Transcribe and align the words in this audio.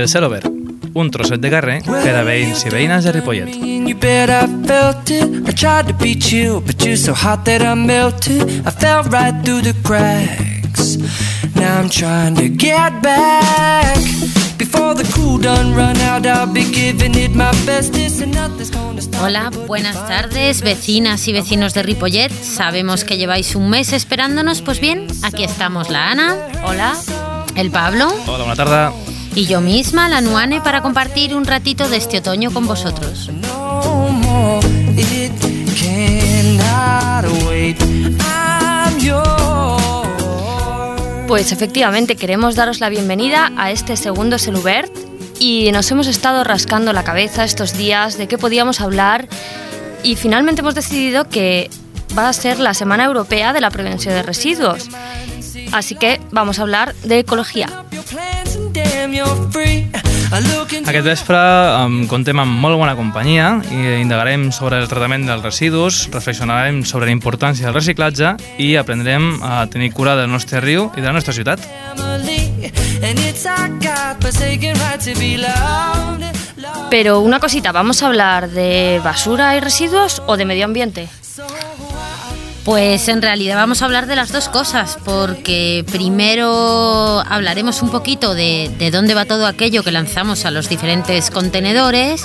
El 0.00 0.08
cel 0.08 0.24
obert, 0.24 0.46
un 0.96 1.10
trosset 1.12 1.42
de 1.42 1.48
carrer 1.52 1.74
per 1.84 2.14
a 2.16 2.22
veïns 2.24 2.62
i 2.64 2.70
veïnes 2.72 3.04
de 3.04 3.12
Ripollet. 3.12 3.52
You 3.60 3.92
bet 4.00 4.30
I 4.32 4.46
felt 4.64 5.10
it. 5.12 5.44
I 5.44 5.52
tried 5.52 5.88
to 5.88 5.94
be 6.00 6.14
chill, 6.14 6.62
but 6.64 6.80
you're 6.80 6.96
so 6.96 7.12
hot 7.12 7.44
that 7.44 7.60
I 7.60 7.74
melted. 7.74 8.48
I 8.64 8.70
fell 8.70 9.02
right 9.12 9.36
through 9.44 9.60
the 9.60 9.74
cracks. 9.84 10.96
Now 11.54 11.82
I'm 11.82 11.90
trying 11.90 12.34
to 12.36 12.48
get 12.48 13.02
back. 13.02 13.98
Before 14.56 14.94
the 14.94 15.04
cool 15.12 15.36
done 15.36 15.74
run 15.74 15.98
out, 15.98 16.24
I'll 16.24 16.50
be 16.50 16.64
giving 16.72 17.14
it 17.14 17.34
my 17.34 17.52
and 17.68 18.32
nothing's 18.32 18.70
gonna 18.70 19.02
stop. 19.02 19.22
Hola, 19.22 19.50
buenas 19.66 19.96
tardes, 20.08 20.62
vecinas 20.62 21.28
y 21.28 21.34
vecinos 21.34 21.74
de 21.74 21.82
Ripollet. 21.82 22.32
Sabemos 22.32 23.04
que 23.04 23.18
lleváis 23.18 23.54
un 23.54 23.68
mes 23.68 23.92
esperándonos, 23.92 24.62
pues 24.62 24.80
bien, 24.80 25.08
aquí 25.24 25.44
estamos 25.44 25.90
la 25.90 26.10
Ana. 26.10 26.36
Hola. 26.64 26.96
El 27.54 27.70
Pablo. 27.70 28.08
Hola, 28.26 28.44
bona 28.44 28.56
tarda. 28.56 29.09
Y 29.34 29.46
yo 29.46 29.60
misma, 29.60 30.08
la 30.08 30.20
Nuane, 30.20 30.60
para 30.60 30.82
compartir 30.82 31.34
un 31.34 31.44
ratito 31.44 31.88
de 31.88 31.96
este 31.96 32.18
otoño 32.18 32.50
con 32.50 32.66
vosotros. 32.66 33.30
Pues 41.28 41.52
efectivamente 41.52 42.16
queremos 42.16 42.56
daros 42.56 42.80
la 42.80 42.88
bienvenida 42.88 43.52
a 43.56 43.70
este 43.70 43.96
segundo 43.96 44.36
Selubert 44.36 44.92
y 45.38 45.70
nos 45.72 45.88
hemos 45.92 46.08
estado 46.08 46.42
rascando 46.42 46.92
la 46.92 47.04
cabeza 47.04 47.44
estos 47.44 47.76
días 47.76 48.18
de 48.18 48.26
qué 48.26 48.36
podíamos 48.36 48.80
hablar 48.80 49.28
y 50.02 50.16
finalmente 50.16 50.60
hemos 50.60 50.74
decidido 50.74 51.28
que 51.28 51.70
va 52.18 52.28
a 52.28 52.32
ser 52.32 52.58
la 52.58 52.74
Semana 52.74 53.04
Europea 53.04 53.52
de 53.52 53.60
la 53.60 53.70
Prevención 53.70 54.14
de 54.14 54.22
Residuos. 54.24 54.88
Así 55.70 55.94
que 55.94 56.20
vamos 56.32 56.58
a 56.58 56.62
hablar 56.62 56.96
de 57.04 57.20
ecología. 57.20 57.84
Aquest 60.30 61.06
vespre 61.06 61.38
um, 61.82 62.04
contem 62.10 62.38
amb 62.38 62.60
molt 62.62 62.78
bona 62.78 62.94
companyia 62.94 63.48
i 63.74 63.96
indagarem 63.98 64.50
sobre 64.54 64.78
el 64.78 64.86
tractament 64.90 65.26
dels 65.26 65.42
residus, 65.42 66.04
reflexionarem 66.14 66.84
sobre 66.86 67.08
la 67.08 67.14
importància 67.14 67.66
del 67.66 67.74
reciclatge 67.74 68.36
i 68.62 68.76
aprendrem 68.78 69.32
a 69.42 69.64
tenir 69.72 69.90
cura 69.96 70.14
del 70.18 70.30
nostre 70.30 70.62
riu 70.62 70.90
i 70.94 71.00
de 71.02 71.06
la 71.08 71.16
nostra 71.16 71.34
ciutat. 71.34 71.66
Pero 76.90 77.20
una 77.20 77.40
cosita, 77.40 77.72
¿vamos 77.72 78.02
a 78.02 78.06
hablar 78.06 78.50
de 78.50 79.00
basura 79.02 79.56
y 79.56 79.60
residuos 79.60 80.22
o 80.26 80.36
de 80.36 80.44
medio 80.44 80.64
ambiente? 80.64 81.08
Pues 82.64 83.08
en 83.08 83.22
realidad 83.22 83.56
vamos 83.56 83.80
a 83.80 83.86
hablar 83.86 84.06
de 84.06 84.16
las 84.16 84.32
dos 84.32 84.48
cosas, 84.48 84.98
porque 85.04 85.84
primero 85.90 87.20
hablaremos 87.26 87.80
un 87.82 87.90
poquito 87.90 88.34
de, 88.34 88.70
de 88.78 88.90
dónde 88.90 89.14
va 89.14 89.24
todo 89.24 89.46
aquello 89.46 89.82
que 89.82 89.90
lanzamos 89.90 90.44
a 90.44 90.50
los 90.50 90.68
diferentes 90.68 91.30
contenedores 91.30 92.22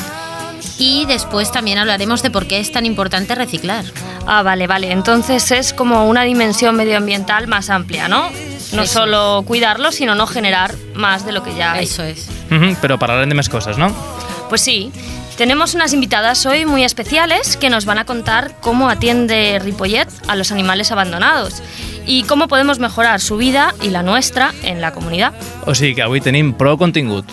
y 0.77 1.05
después 1.05 1.51
también 1.51 1.77
hablaremos 1.77 2.21
de 2.21 2.31
por 2.31 2.47
qué 2.47 2.59
es 2.59 2.71
tan 2.71 2.85
importante 2.85 3.33
reciclar. 3.33 3.85
Ah, 4.27 4.43
vale, 4.43 4.67
vale. 4.67 4.91
Entonces 4.91 5.51
es 5.51 5.73
como 5.73 6.07
una 6.07 6.23
dimensión 6.23 6.75
medioambiental 6.75 7.47
más 7.47 7.69
amplia, 7.69 8.07
¿no? 8.07 8.29
No 8.73 8.83
Eso 8.83 8.99
solo 8.99 9.43
cuidarlo, 9.45 9.91
sino 9.91 10.15
no 10.15 10.27
generar 10.27 10.75
más 10.95 11.25
de 11.25 11.31
lo 11.31 11.43
que 11.43 11.55
ya 11.55 11.73
hay. 11.73 11.85
Eso 11.85 12.03
es. 12.03 12.27
Mhm, 12.49 12.75
però 12.81 12.97
parlarem 13.01 13.29
de 13.29 13.35
més 13.37 13.49
coses, 13.49 13.77
no? 13.77 13.87
Pues 14.49 14.61
sí, 14.61 14.91
tenemos 15.37 15.73
unas 15.73 15.93
invitadas 15.93 16.45
hoy 16.45 16.65
muy 16.65 16.83
especiales 16.83 17.57
que 17.57 17.69
nos 17.69 17.85
van 17.85 17.97
a 17.97 18.05
contar 18.05 18.55
cómo 18.61 18.89
atiende 18.89 19.59
Ripollet 19.59 20.07
a 20.27 20.35
los 20.35 20.51
animales 20.51 20.91
abandonados 20.91 21.61
y 22.05 22.23
cómo 22.23 22.47
podemos 22.47 22.79
mejorar 22.79 23.19
su 23.19 23.37
vida 23.37 23.73
y 23.81 23.89
la 23.89 24.03
nuestra 24.03 24.53
en 24.63 24.81
la 24.81 24.93
comunidad. 24.93 25.33
O 25.65 25.75
sigui 25.75 25.95
que 25.95 26.03
avui 26.03 26.21
tenim 26.21 26.53
prou 26.53 26.77
contingut. 26.77 27.25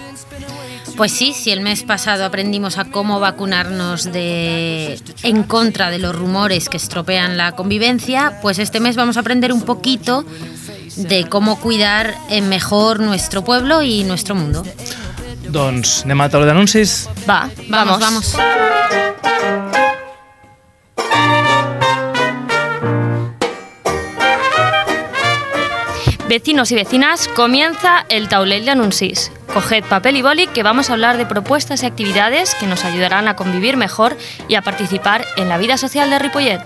Pues 0.97 1.13
sí, 1.13 1.33
si 1.33 1.51
el 1.51 1.61
mes 1.61 1.85
pasado 1.85 2.25
aprendimos 2.25 2.77
a 2.77 2.85
cómo 2.85 3.19
vacunarnos 3.19 4.13
de 4.13 5.01
en 5.23 5.43
contra 5.43 5.91
de 5.91 5.99
los 5.99 6.15
rumores 6.15 6.69
que 6.69 6.77
estropean 6.77 7.37
la 7.37 7.53
convivencia, 7.53 8.39
pues 8.43 8.59
este 8.59 8.79
mes 8.81 8.97
vamos 8.97 9.17
a 9.17 9.21
aprender 9.21 9.53
un 9.53 9.63
poquito 9.63 10.25
de 10.97 11.29
cómo 11.29 11.59
cuidar 11.59 12.15
eh, 12.29 12.43
mejor 12.43 13.01
nuestro 13.01 13.43
pueblo 13.43 13.83
y 13.83 14.05
nuestro 14.05 14.35
mundo. 14.35 14.65
Doncs 15.53 16.03
anem 16.07 16.21
a 16.25 16.31
taula 16.33 16.49
d'anuncis? 16.49 17.05
Va, 17.29 17.45
vamos. 17.69 18.01
vamos. 18.01 18.37
Vecinos 26.27 26.73
y 26.73 26.75
vecinas, 26.75 27.29
comienza 27.29 28.07
el 28.09 28.31
taulell 28.31 28.65
de 28.65 28.71
anuncis. 28.71 29.31
Coged 29.53 29.85
papel 29.85 30.17
y 30.17 30.23
boli 30.23 30.47
que 30.47 30.63
vamos 30.63 30.89
a 30.89 30.95
hablar 30.95 31.19
de 31.19 31.27
propuestas 31.27 31.83
y 31.83 31.87
actividades 31.87 32.55
que 32.55 32.67
nos 32.67 32.87
ayudarán 32.87 33.29
a 33.29 33.37
convivir 33.37 33.77
mejor 33.77 34.17
y 34.49 34.55
a 34.55 34.63
participar 34.63 35.27
en 35.37 35.51
la 35.51 35.59
vida 35.59 35.77
social 35.77 36.09
de 36.09 36.19
Ripollet. 36.19 36.63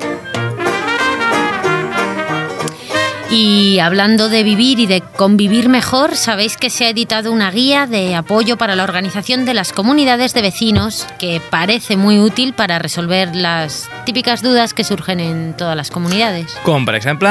Y 3.30 3.80
hablando 3.80 4.28
de 4.28 4.44
vivir 4.44 4.78
y 4.78 4.86
de 4.86 5.00
convivir 5.00 5.68
mejor, 5.68 6.14
sabéis 6.14 6.56
que 6.56 6.70
se 6.70 6.84
ha 6.84 6.90
editado 6.90 7.32
una 7.32 7.50
guía 7.50 7.86
de 7.86 8.14
apoyo 8.14 8.56
para 8.56 8.76
la 8.76 8.84
organización 8.84 9.44
de 9.44 9.52
las 9.52 9.72
comunidades 9.72 10.32
de 10.32 10.42
vecinos 10.42 11.06
que 11.18 11.40
parece 11.50 11.96
muy 11.96 12.20
útil 12.20 12.52
para 12.52 12.78
resolver 12.78 13.34
las 13.34 13.90
típicas 14.04 14.42
dudas 14.42 14.74
que 14.74 14.84
surgen 14.84 15.18
en 15.18 15.56
todas 15.56 15.76
las 15.76 15.90
comunidades. 15.90 16.56
Com, 16.62 16.84
per 16.84 16.94
exemple, 16.94 17.28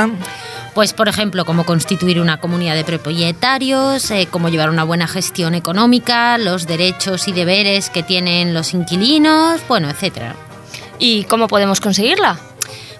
Pues, 0.74 0.92
por 0.92 1.08
ejemplo, 1.08 1.46
cómo 1.46 1.64
constituir 1.64 2.20
una 2.20 2.42
comunidad 2.42 2.76
de 2.76 2.84
propietarios, 2.84 4.12
eh, 4.12 4.28
cómo 4.30 4.50
llevar 4.50 4.70
una 4.70 4.84
buena 4.84 5.08
gestión 5.08 5.56
económica, 5.56 6.38
los 6.38 6.68
derechos 6.68 7.30
y 7.30 7.32
deberes 7.32 7.90
que 7.90 8.04
tienen 8.04 8.54
los 8.54 8.74
inquilinos, 8.74 9.62
bueno, 9.70 9.90
etcétera. 9.90 10.36
¿Y 11.00 11.24
cómo 11.24 11.48
podemos 11.48 11.80
conseguirla? 11.80 12.38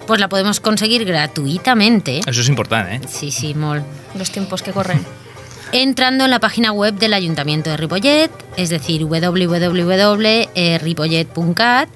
Pues 0.06 0.20
la 0.20 0.28
podemos 0.28 0.60
conseguir 0.60 1.04
gratuitamente. 1.04 2.20
això 2.26 2.40
és 2.40 2.48
important, 2.48 2.88
eh? 2.88 3.00
Sí, 3.08 3.30
sí, 3.30 3.54
molt. 3.54 3.84
Los 4.14 4.30
tiempos 4.30 4.62
que 4.62 4.72
corren. 4.72 5.04
Entrando 5.72 6.24
en 6.24 6.30
la 6.30 6.38
página 6.38 6.72
web 6.72 6.94
del 6.94 7.12
Ayuntamiento 7.12 7.70
de 7.70 7.76
Ripollet, 7.76 8.30
es 8.56 8.70
decir, 8.70 9.04
www.ripollet.cat 9.04 11.88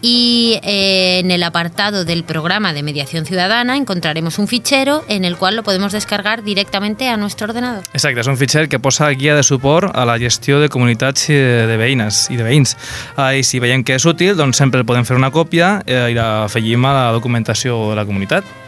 y 0.00 0.58
eh, 0.62 1.20
en 1.20 1.30
el 1.30 1.42
apartado 1.42 2.04
del 2.04 2.24
programa 2.24 2.72
de 2.72 2.82
mediación 2.82 3.26
ciudadana 3.26 3.76
encontraremos 3.76 4.38
un 4.38 4.48
fichero 4.48 5.04
en 5.08 5.24
el 5.24 5.36
cual 5.36 5.56
lo 5.56 5.62
podemos 5.62 5.92
descargar 5.92 6.42
directamente 6.42 7.08
a 7.08 7.16
nuestro 7.16 7.46
ordenador. 7.48 7.82
Exacte, 7.92 8.20
és 8.20 8.30
un 8.30 8.38
fitxer 8.38 8.68
que 8.68 8.78
posa 8.78 9.10
guia 9.10 9.34
de 9.36 9.42
suport 9.42 9.90
a 9.94 10.04
la 10.06 10.18
gestió 10.18 10.60
de 10.60 10.68
comunitats 10.68 11.28
eh, 11.30 11.66
de 11.68 11.76
veïnes 11.80 12.26
i 12.30 12.38
de 12.38 12.46
veïns. 12.46 12.76
Ah, 13.16 13.34
I 13.34 13.42
si 13.42 13.58
veiem 13.62 13.84
que 13.84 13.98
és 13.98 14.06
útil, 14.06 14.36
doncs 14.38 14.60
sempre 14.60 14.86
podem 14.86 15.06
fer 15.08 15.18
una 15.18 15.32
còpia 15.34 15.78
eh, 15.86 16.08
i 16.12 16.18
la 16.18 16.44
afegim 16.46 16.84
a 16.86 16.94
la 16.94 17.12
documentació 17.16 17.90
de 17.90 17.98
la 17.98 18.06
comunitat. 18.06 18.67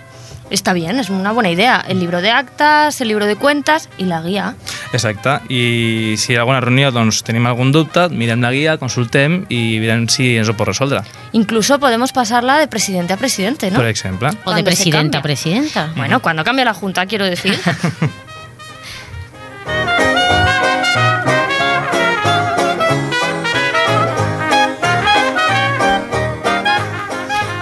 Está 0.51 0.73
bien, 0.73 0.99
es 0.99 1.11
una 1.11 1.33
buena 1.33 1.51
idea. 1.51 1.85
El 1.89 2.01
libro 2.01 2.21
de 2.21 2.31
actas, 2.31 3.01
el 3.01 3.09
libro 3.09 3.27
de 3.27 3.37
cuentas 3.37 3.89
y 3.99 4.05
la 4.05 4.21
guía. 4.21 4.55
Exacte, 4.93 5.39
i 5.49 6.17
si 6.19 6.33
hi 6.33 6.37
ha 6.37 6.41
alguna 6.43 6.61
reunió 6.61 6.91
doncs, 6.91 7.23
tenim 7.23 7.47
algun 7.47 7.71
dubte, 7.71 8.09
mirem 8.11 8.43
la 8.43 8.51
guia, 8.51 8.75
consultem 8.83 9.45
i 9.49 9.79
mirem 9.79 10.09
si 10.11 10.33
ens 10.41 10.51
ho 10.51 10.57
pot 10.59 10.67
resoldre, 10.67 11.05
Incluso 11.33 11.79
podemos 11.79 12.13
pasarla 12.13 12.59
de 12.59 12.67
presidente 12.67 13.13
a 13.13 13.17
presidente, 13.17 13.71
¿no? 13.71 13.79
per 13.79 13.87
exemple. 13.87 14.31
O 14.45 14.53
de 14.53 14.65
presidenta 14.65 15.19
a 15.19 15.23
presidenta. 15.23 15.93
Bueno, 15.97 16.21
cuando 16.21 16.43
cambia 16.43 16.65
la 16.65 16.75
junta, 16.75 17.07
quiero 17.07 17.25
decir. 17.25 17.57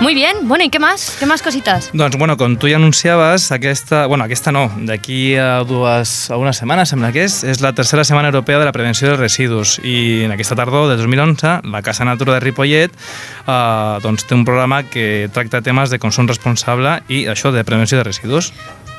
Muy 0.09 0.15
bien, 0.15 0.49
bueno, 0.49 0.65
¿y 0.65 0.71
qué 0.71 0.79
más? 0.79 1.19
¿Qué 1.19 1.27
más 1.27 1.43
cositas? 1.43 1.91
Doncs, 1.93 2.17
bueno, 2.17 2.39
com 2.39 2.57
tu 2.57 2.67
ja 2.67 2.77
anunciaves, 2.77 3.53
aquesta, 3.53 4.07
bueno, 4.07 4.25
aquesta 4.25 4.51
no, 4.51 4.73
d'aquí 4.89 5.37
a 5.37 5.61
dues, 5.69 6.31
a 6.31 6.39
una 6.41 6.55
setmana, 6.57 6.87
sembla 6.89 7.11
que 7.13 7.27
és, 7.29 7.43
és 7.45 7.61
la 7.61 7.75
tercera 7.77 8.07
setmana 8.09 8.31
europea 8.33 8.57
de 8.57 8.65
la 8.65 8.73
prevenció 8.73 9.11
dels 9.11 9.21
residus 9.21 9.77
i 9.85 10.25
en 10.25 10.33
aquesta 10.33 10.57
tardor 10.57 10.89
de 10.89 10.97
2011 10.97 11.69
la 11.69 11.85
Casa 11.85 12.09
Natura 12.09 12.39
de 12.39 12.41
Ripollet 12.41 12.89
eh, 12.97 13.99
doncs, 14.01 14.25
té 14.25 14.33
un 14.33 14.49
programa 14.49 14.81
que 14.89 15.29
tracta 15.29 15.61
temes 15.61 15.93
de 15.93 16.01
consum 16.01 16.25
responsable 16.25 17.03
i 17.13 17.27
això 17.29 17.53
de 17.53 17.69
prevenció 17.69 18.01
de 18.01 18.09
residus. 18.09 18.55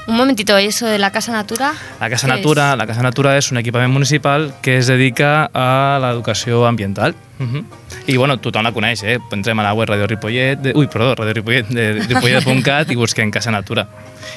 Un 0.09 0.17
momentito, 0.17 0.57
¿eso 0.57 0.87
de 0.87 0.97
la 0.97 1.11
Casa 1.11 1.31
Natura? 1.31 1.71
La 1.99 2.09
Casa 2.09 2.25
¿Qué 2.25 2.33
Natura, 2.33 2.75
la 2.75 2.87
Casa 2.87 3.03
Natura 3.03 3.35
és 3.37 3.51
un 3.53 3.59
equipament 3.61 3.93
municipal 3.93 4.47
que 4.65 4.79
es 4.79 4.87
dedica 4.89 5.51
a 5.53 5.99
l'educació 6.01 6.65
ambiental. 6.65 7.13
Uh 7.37 7.45
-huh. 7.45 7.63
I 8.07 8.17
bueno, 8.17 8.39
tothom 8.39 8.63
la 8.63 8.71
coneix, 8.71 9.03
eh? 9.03 9.19
Entrem 9.31 9.59
a 9.59 9.63
la 9.63 9.73
web 9.73 9.87
Radio 9.87 10.07
Ripollet, 10.07 10.57
de, 10.57 10.73
ui, 10.73 10.87
perdó, 10.87 11.13
Radio 11.13 11.33
Ripollet, 11.33 11.67
de 11.67 11.93
ripollet.cat 12.07 12.89
i 12.89 12.95
busquem 12.95 13.29
Casa 13.29 13.51
Natura. 13.51 13.87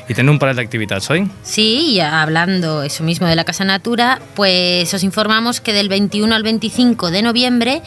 I 0.09 0.15
tenen 0.15 0.29
un 0.29 0.39
parell 0.39 0.57
d'activitats, 0.57 1.09
oi? 1.09 1.27
Sí, 1.43 1.95
y 1.95 2.01
hablando 2.01 2.83
eso 2.83 3.03
mismo 3.03 3.27
de 3.27 3.35
la 3.35 3.45
Casa 3.45 3.65
Natura, 3.65 4.21
pues 4.35 4.93
os 4.93 5.03
informamos 5.03 5.63
que 5.63 5.73
del 5.73 5.89
21 5.89 6.35
al 6.35 6.43
25 6.43 7.11
de 7.11 7.23
noviembre 7.23 7.83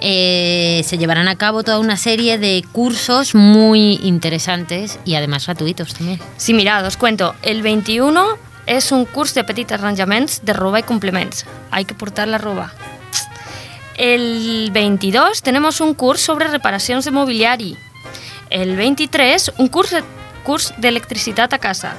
eh, 0.00 0.82
se 0.84 0.98
llevarán 0.98 1.28
a 1.28 1.36
cabo 1.36 1.62
toda 1.62 1.78
una 1.78 1.96
serie 1.96 2.38
de 2.38 2.64
cursos 2.72 3.34
muy 3.34 3.98
interesantes 4.02 4.98
y 5.04 5.14
además 5.14 5.46
gratuitos 5.46 5.94
también. 5.94 6.20
Sí, 6.36 6.54
mirad, 6.54 6.84
os 6.86 6.96
cuento. 6.96 7.34
El 7.42 7.62
21 7.62 8.38
es 8.66 8.92
un 8.92 9.04
curso 9.06 9.34
de 9.34 9.44
petit 9.44 9.72
arranjaments 9.72 10.44
de 10.44 10.52
roba 10.52 10.80
y 10.80 10.82
complements. 10.82 11.46
Hay 11.70 11.84
que 11.84 11.94
portar 11.94 12.28
la 12.28 12.38
roba. 12.38 12.72
El 13.96 14.70
22 14.72 15.42
tenemos 15.42 15.80
un 15.80 15.94
curs 15.94 16.20
sobre 16.20 16.46
reparacions 16.46 17.04
de 17.04 17.10
mobiliari. 17.10 17.76
El 18.50 18.76
23, 18.76 19.52
un 19.58 19.68
curs 19.68 19.90
de, 19.90 20.04
curs 20.44 20.72
d'electricitat 20.78 21.52
a 21.52 21.58
casa. 21.58 21.96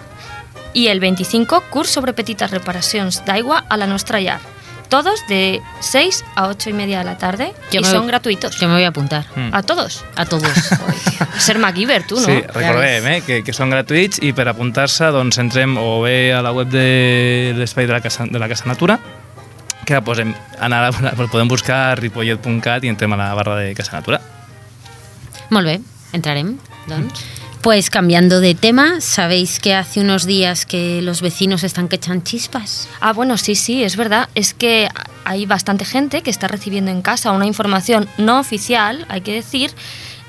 I 0.73 0.87
el 0.87 0.99
25, 0.99 1.63
curs 1.69 1.89
sobre 1.89 2.13
petites 2.13 2.49
reparacions 2.49 3.23
d'aigua 3.25 3.65
a 3.67 3.77
la 3.77 3.87
nostra 3.87 4.21
llar. 4.21 4.39
Todos 4.89 5.25
de 5.27 5.61
6 5.81 6.25
a 6.35 6.47
8 6.47 6.71
y 6.71 6.73
media 6.73 6.99
de 6.99 7.05
la 7.05 7.17
tarde 7.17 7.53
Yo 7.71 7.81
y 7.81 7.83
son 7.83 8.07
gratuitos. 8.07 8.59
Yo 8.59 8.67
me 8.67 8.73
voy 8.73 8.83
a 8.83 8.87
apuntar. 8.87 9.25
Mm. 9.35 9.53
A 9.53 9.61
todos. 9.61 10.03
A 10.15 10.25
todos. 10.25 10.51
Ser 11.37 11.59
MacGyver, 11.59 12.07
tu, 12.07 12.15
no? 12.15 12.25
Sí, 12.25 12.41
recordem 12.41 13.07
eh, 13.07 13.21
que, 13.21 13.43
que 13.45 13.53
són 13.53 13.69
gratuïts 13.69 14.17
i 14.25 14.33
per 14.33 14.49
apuntar-se 14.49 15.11
doncs, 15.13 15.37
entrem 15.37 15.77
o 15.77 16.01
bé 16.01 16.33
a 16.33 16.41
la 16.41 16.51
web 16.51 16.73
de 16.73 17.53
l'espai 17.55 17.85
de, 17.85 17.93
la 17.93 18.01
casa, 18.01 18.25
de 18.25 18.41
la 18.41 18.49
Casa 18.49 18.65
Natura 18.65 18.97
que 19.85 20.01
posem, 20.05 20.35
anar 20.61 20.83
a, 20.89 21.13
podem 21.25 21.49
buscar 21.49 21.97
ripollet.cat 22.01 22.85
i 22.85 22.91
entrem 22.91 23.13
a 23.13 23.21
la 23.21 23.33
barra 23.37 23.57
de 23.61 23.73
Casa 23.77 23.97
Natura. 23.97 24.21
Molt 25.49 25.65
bé, 25.65 25.79
entrarem, 26.13 26.57
doncs. 26.89 27.38
Pues 27.61 27.89
cambiando 27.89 28.39
de 28.39 28.55
tema, 28.55 29.01
¿sabéis 29.01 29.59
que 29.59 29.73
hace 29.73 29.99
unos 29.99 30.25
días 30.25 30.65
que 30.65 31.01
los 31.01 31.21
vecinos 31.21 31.65
están 31.65 31.89
que 31.89 31.97
echan 31.97 32.23
chispas? 32.23 32.87
Ah, 33.01 33.11
bueno, 33.11 33.37
sí, 33.37 33.53
sí, 33.55 33.83
es 33.83 33.97
verdad. 33.97 34.29
Es 34.33 34.53
que 34.53 34.87
hay 35.25 35.45
bastante 35.45 35.83
gente 35.83 36.21
que 36.21 36.29
está 36.29 36.47
recibiendo 36.47 36.89
en 36.89 37.01
casa 37.01 37.33
una 37.33 37.45
información 37.45 38.07
no 38.17 38.39
oficial, 38.39 39.05
hay 39.09 39.19
que 39.19 39.33
decir, 39.33 39.71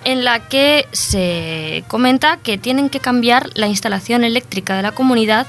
en 0.04 0.24
la 0.24 0.48
que 0.48 0.88
se 0.90 1.84
comenta 1.86 2.36
que 2.38 2.58
tienen 2.58 2.88
que 2.88 2.98
cambiar 2.98 3.48
la 3.54 3.68
instalación 3.68 4.24
eléctrica 4.24 4.74
de 4.74 4.82
la 4.82 4.90
comunidad 4.90 5.46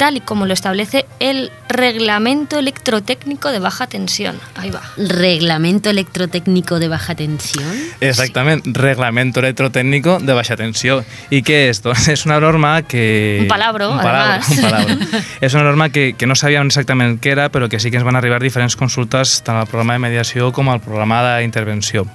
tal 0.00 0.16
y 0.16 0.20
como 0.20 0.46
lo 0.46 0.54
establece 0.54 1.04
el 1.18 1.52
Reglamento 1.68 2.58
Electrotécnico 2.58 3.50
de 3.50 3.58
Baja 3.58 3.86
Tensión. 3.86 4.40
Ahí 4.54 4.70
va. 4.70 4.80
¿Reglamento 4.96 5.90
electrotécnico 5.90 6.78
de 6.78 6.88
baja 6.88 7.14
tensión? 7.14 7.70
Exactament, 8.00 8.66
Reglamento 8.66 9.40
Electrotécnico 9.40 10.18
de 10.18 10.32
Baixa 10.32 10.56
Tensió. 10.56 11.04
I 11.28 11.42
què 11.44 11.66
és? 11.68 11.82
Doncs 11.84 12.08
és 12.14 12.24
una 12.24 12.40
norma 12.40 12.80
que... 12.88 13.40
Un 13.42 13.52
palabro, 13.52 13.90
un 13.92 14.00
palabro, 14.00 14.40
además. 14.40 15.04
un 15.04 15.20
és 15.44 15.52
una 15.58 15.64
norma 15.64 15.90
que, 15.90 16.14
que 16.16 16.26
no 16.26 16.34
sabíem 16.34 16.72
exactament 16.72 17.18
què 17.20 17.36
era, 17.36 17.50
però 17.52 17.68
que 17.68 17.76
sí 17.76 17.92
que 17.92 18.00
ens 18.00 18.08
van 18.08 18.16
arribar 18.16 18.40
diferents 18.40 18.80
consultes 18.80 19.42
tant 19.44 19.60
al 19.60 19.68
programa 19.68 20.00
de 20.00 20.06
mediació 20.08 20.48
com 20.56 20.72
al 20.72 20.80
programa 20.80 21.20
d'intervenció 21.36 22.08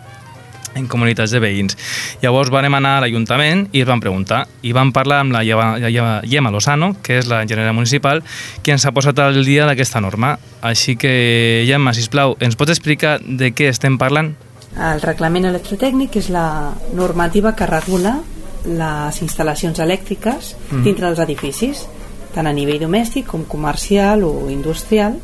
en 0.75 0.87
comunitats 0.91 1.31
de 1.31 1.39
veïns. 1.39 1.77
Llavors 2.21 2.51
vam 2.53 2.75
anar 2.75 2.97
a 2.97 3.03
l'Ajuntament 3.05 3.65
i 3.71 3.81
es 3.81 3.87
van 3.87 4.03
preguntar. 4.03 4.43
I 4.61 4.73
vam 4.75 4.91
parlar 4.93 5.21
amb 5.23 5.33
la 5.33 5.43
Llema 5.43 6.51
Lozano, 6.51 6.93
que 7.01 7.19
és 7.21 7.29
la 7.31 7.41
enginyera 7.43 7.73
municipal, 7.73 8.21
qui 8.61 8.75
ens 8.75 8.85
ha 8.85 8.93
posat 8.95 9.19
al 9.23 9.43
dia 9.47 9.65
d'aquesta 9.65 10.03
norma. 10.03 10.35
Així 10.61 10.97
que, 10.99 11.63
Gemma, 11.67 11.95
sisplau, 11.95 12.35
ens 12.43 12.59
pots 12.59 12.75
explicar 12.75 13.17
de 13.23 13.53
què 13.55 13.71
estem 13.71 13.97
parlant? 13.97 14.35
El 14.75 14.99
reglament 15.01 15.47
electrotècnic 15.47 16.17
és 16.19 16.29
la 16.29 16.73
normativa 16.93 17.55
que 17.55 17.67
regula 17.69 18.17
les 18.65 19.21
instal·lacions 19.21 19.79
elèctriques 19.79 20.55
Mhm. 20.71 20.83
dintre 20.83 21.07
dels 21.07 21.19
edificis, 21.19 21.85
tant 22.33 22.47
a 22.47 22.51
nivell 22.51 22.81
domèstic 22.81 23.25
com 23.25 23.45
comercial 23.45 24.23
o 24.23 24.49
industrial, 24.49 25.21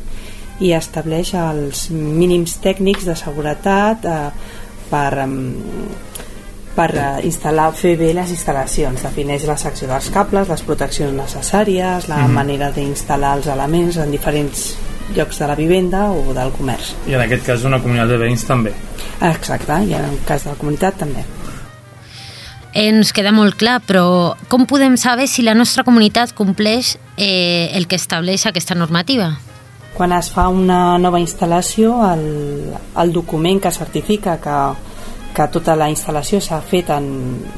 i 0.60 0.72
estableix 0.72 1.34
els 1.34 1.90
mínims 1.90 2.60
tècnics 2.62 3.04
de 3.04 3.16
seguretat 3.16 4.04
eh, 4.04 4.30
per, 4.92 5.24
per 6.76 6.88
eh, 6.96 7.26
instal·lar, 7.28 7.70
fer 7.76 7.96
bé 8.00 8.12
les 8.16 8.30
instal·lacions. 8.36 9.02
Defineix 9.08 9.44
la 9.48 9.58
secció 9.60 9.88
dels 9.90 10.08
cables, 10.14 10.48
les 10.52 10.62
proteccions 10.68 11.16
necessàries, 11.16 12.08
la 12.12 12.22
Mhm. 12.26 12.32
manera 12.38 12.70
d'instal·lar 12.72 13.36
els 13.40 13.46
elements 13.52 13.96
en 13.96 14.10
diferents 14.12 14.74
llocs 15.16 15.38
de 15.40 15.46
la 15.50 15.54
vivenda 15.58 16.06
o 16.12 16.32
del 16.32 16.52
comerç. 16.52 16.94
I 17.08 17.14
en 17.14 17.20
aquest 17.20 17.44
cas 17.44 17.64
una 17.68 17.80
comunitat 17.82 18.08
de 18.08 18.18
veïns 18.22 18.44
també. 18.48 18.72
Exacte, 19.20 19.72
i 19.84 19.94
en 19.94 20.04
el 20.04 20.18
cas 20.26 20.44
de 20.44 20.50
la 20.50 20.56
comunitat 20.56 20.96
també. 20.96 21.24
Ens 22.72 23.12
queda 23.12 23.32
molt 23.36 23.58
clar, 23.60 23.82
però 23.84 24.34
com 24.48 24.64
podem 24.64 24.96
saber 24.96 25.26
si 25.28 25.42
la 25.42 25.52
nostra 25.52 25.84
comunitat 25.84 26.32
compleix 26.32 26.96
eh, 27.18 27.70
el 27.76 27.86
que 27.86 27.96
estableix 27.96 28.46
aquesta 28.46 28.74
normativa? 28.74 29.34
Quan 29.92 30.12
es 30.16 30.30
fa 30.32 30.48
una 30.48 30.96
nova 30.98 31.20
instal·lació, 31.20 31.98
el, 32.12 32.24
el 33.02 33.12
document 33.12 33.60
que 33.60 33.72
certifica 33.74 34.38
que, 34.40 34.58
que 35.36 35.48
tota 35.52 35.76
la 35.76 35.90
instal·lació 35.92 36.40
s'ha 36.40 36.60
fet 36.64 36.90
en, 36.94 37.08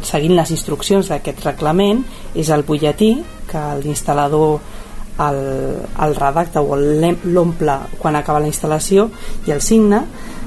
seguint 0.02 0.34
les 0.38 0.50
instruccions 0.54 1.10
d'aquest 1.10 1.44
reglament 1.46 2.02
és 2.34 2.50
el 2.50 2.66
butlletí 2.66 3.12
que 3.50 3.62
l'instal·lador 3.82 4.58
el, 5.24 5.40
el 6.02 6.14
redacta 6.18 6.62
o 6.62 6.74
l'omple 6.76 7.78
quan 7.98 8.18
acaba 8.18 8.42
la 8.42 8.50
instal·lació 8.50 9.08
i 9.46 9.54
el 9.54 9.62
signa 9.62 10.02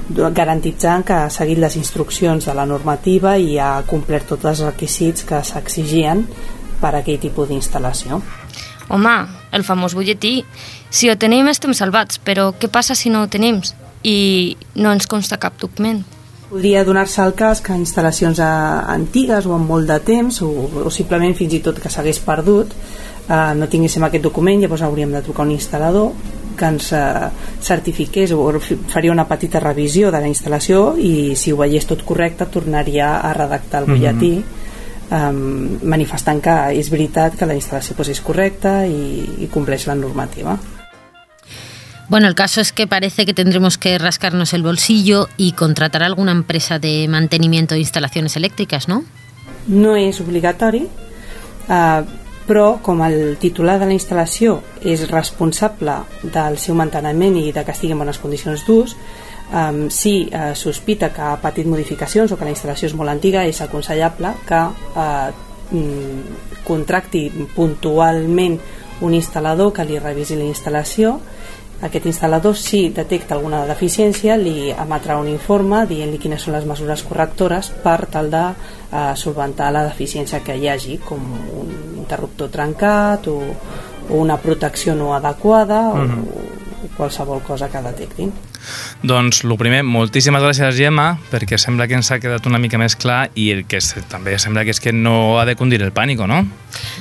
garantitzant 0.08 1.04
que 1.04 1.16
ha 1.16 1.32
seguit 1.32 1.60
les 1.60 1.76
instruccions 1.76 2.48
de 2.48 2.54
la 2.56 2.66
normativa 2.68 3.36
i 3.36 3.58
ha 3.60 3.82
complert 3.88 4.32
tots 4.32 4.48
els 4.52 4.64
requisits 4.64 5.24
que 5.28 5.42
s'exigien 5.44 6.24
per 6.80 6.94
a 6.94 7.00
aquell 7.02 7.20
tipus 7.20 7.50
d'instal·lació. 7.50 8.20
Home, 8.88 9.16
el 9.52 9.64
famós 9.64 9.96
butlletí. 9.96 10.44
Si 10.90 11.10
ho 11.10 11.16
tenim 11.16 11.48
estem 11.48 11.74
salvats, 11.74 12.20
però 12.22 12.52
què 12.52 12.70
passa 12.72 12.96
si 12.98 13.10
no 13.10 13.24
ho 13.24 13.28
tenim 13.32 13.60
i 14.04 14.56
no 14.76 14.92
ens 14.94 15.08
consta 15.10 15.40
cap 15.40 15.58
document? 15.60 16.04
Podria 16.48 16.80
donar-se 16.84 17.20
el 17.20 17.34
cas 17.36 17.60
que 17.60 17.76
instal·lacions 17.76 18.38
antigues 18.40 19.44
o 19.44 19.52
amb 19.52 19.68
molt 19.68 19.90
de 19.90 19.98
temps 20.00 20.40
o, 20.40 20.48
o 20.86 20.90
simplement 20.90 21.34
fins 21.36 21.58
i 21.58 21.60
tot 21.64 21.80
que 21.82 21.92
s'hagués 21.92 22.22
perdut 22.24 22.72
eh, 23.28 23.54
no 23.54 23.68
tinguéssim 23.68 24.04
aquest 24.06 24.24
document, 24.24 24.62
llavors 24.62 24.84
hauríem 24.86 25.12
de 25.12 25.22
trucar 25.24 25.46
un 25.46 25.52
instal·lador 25.52 26.12
que 26.58 26.70
ens 26.72 26.92
eh, 26.96 27.28
certifiqués 27.62 28.32
o 28.34 28.48
faria 28.88 29.12
una 29.12 29.28
petita 29.28 29.60
revisió 29.60 30.10
de 30.10 30.22
la 30.24 30.30
instal·lació 30.30 30.94
i 30.98 31.36
si 31.38 31.52
ho 31.52 31.60
veiés 31.60 31.86
tot 31.86 32.02
correcte 32.08 32.48
tornaria 32.50 33.18
a 33.20 33.34
redactar 33.36 33.84
el 33.84 33.92
butlletí 33.92 34.32
um, 35.10 35.78
manifestant 35.82 36.42
que 36.44 36.56
és 36.78 36.90
veritat 36.90 37.36
que 37.38 37.46
la 37.46 37.56
instal·lació 37.58 37.96
pues, 37.96 38.10
és 38.14 38.20
correcta 38.20 38.82
i, 38.86 39.44
i 39.44 39.50
compleix 39.52 39.86
la 39.86 39.96
normativa. 39.98 40.58
Bueno, 42.08 42.26
el 42.26 42.34
caso 42.34 42.62
es 42.62 42.72
que 42.72 42.86
parece 42.86 43.26
que 43.26 43.34
tendremos 43.34 43.76
que 43.76 43.98
rascarnos 43.98 44.54
el 44.54 44.62
bolsillo 44.62 45.28
y 45.36 45.52
contratar 45.52 46.02
alguna 46.02 46.32
empresa 46.32 46.78
de 46.78 47.06
mantenimiento 47.06 47.74
de 47.74 47.80
instalaciones 47.80 48.34
eléctricas, 48.36 48.88
¿no? 48.88 49.04
no 49.68 49.94
és 50.00 50.18
obligatori 50.24 50.86
eh, 51.68 52.02
però 52.48 52.78
com 52.80 53.02
el 53.04 53.36
titular 53.36 53.76
de 53.78 53.86
la 53.90 53.92
instal·lació 53.92 54.56
és 54.80 55.04
responsable 55.10 55.98
del 56.24 56.56
seu 56.56 56.76
manteniment 56.78 57.36
i 57.36 57.50
de 57.52 57.64
que 57.64 57.74
estigui 57.76 57.92
en 57.92 58.00
bones 58.00 58.20
condicions 58.22 58.64
d'ús 58.64 58.96
eh, 59.52 59.86
si 59.90 60.28
eh, 60.30 60.54
sospita 60.54 61.12
que 61.12 61.22
ha 61.22 61.36
patit 61.40 61.66
modificacions 61.66 62.32
o 62.32 62.38
que 62.38 62.48
la 62.48 62.54
instal·lació 62.54 62.90
és 62.90 62.96
molt 62.98 63.12
antiga 63.12 63.44
és 63.46 63.60
aconsellable 63.64 64.34
que 64.48 64.62
eh, 65.04 65.30
mm, 65.72 66.64
contracti 66.66 67.28
puntualment 67.54 68.58
un 69.00 69.14
instal·lador 69.14 69.72
que 69.72 69.86
li 69.86 69.98
revisi 70.02 70.36
la 70.36 70.48
instal·lació 70.48 71.18
aquest 71.78 72.08
instal·lador, 72.10 72.56
si 72.58 72.88
detecta 72.90 73.36
alguna 73.36 73.60
deficiència, 73.68 74.34
li 74.34 74.72
emetrà 74.72 75.14
un 75.20 75.28
informe 75.30 75.84
dient-li 75.86 76.18
quines 76.18 76.42
són 76.42 76.56
les 76.56 76.66
mesures 76.66 77.04
correctores 77.06 77.68
per 77.84 78.00
tal 78.10 78.32
de 78.32 78.40
eh, 78.50 79.12
solventar 79.14 79.70
la 79.70 79.84
deficiència 79.86 80.42
que 80.42 80.56
hi 80.58 80.66
hagi, 80.72 80.98
com 81.06 81.22
un 81.60 81.70
interruptor 82.00 82.50
trencat 82.50 83.30
o, 83.30 83.38
o 84.08 84.18
una 84.18 84.40
protecció 84.42 84.96
no 84.98 85.12
adequada 85.14 85.84
o, 85.92 86.02
o 86.02 86.90
qualsevol 86.96 87.44
cosa 87.46 87.70
que 87.70 87.84
detectin. 87.86 88.34
Doncs, 89.02 89.44
el 89.44 89.56
primer, 89.60 89.84
moltíssimes 89.86 90.42
gràcies, 90.42 90.74
Gemma, 90.74 91.12
perquè 91.30 91.58
sembla 91.58 91.86
que 91.86 91.94
ens 91.98 92.10
ha 92.10 92.18
quedat 92.18 92.46
una 92.50 92.58
mica 92.58 92.78
més 92.80 92.96
clar 92.98 93.28
i 93.38 93.50
el 93.54 93.64
que 93.70 93.78
també 94.10 94.38
sembla 94.38 94.64
que 94.66 94.74
és 94.74 94.80
que 94.82 94.92
no 94.92 95.38
ha 95.38 95.44
de 95.46 95.54
cundir 95.56 95.82
el 95.82 95.92
pànico, 95.92 96.26
no? 96.26 96.44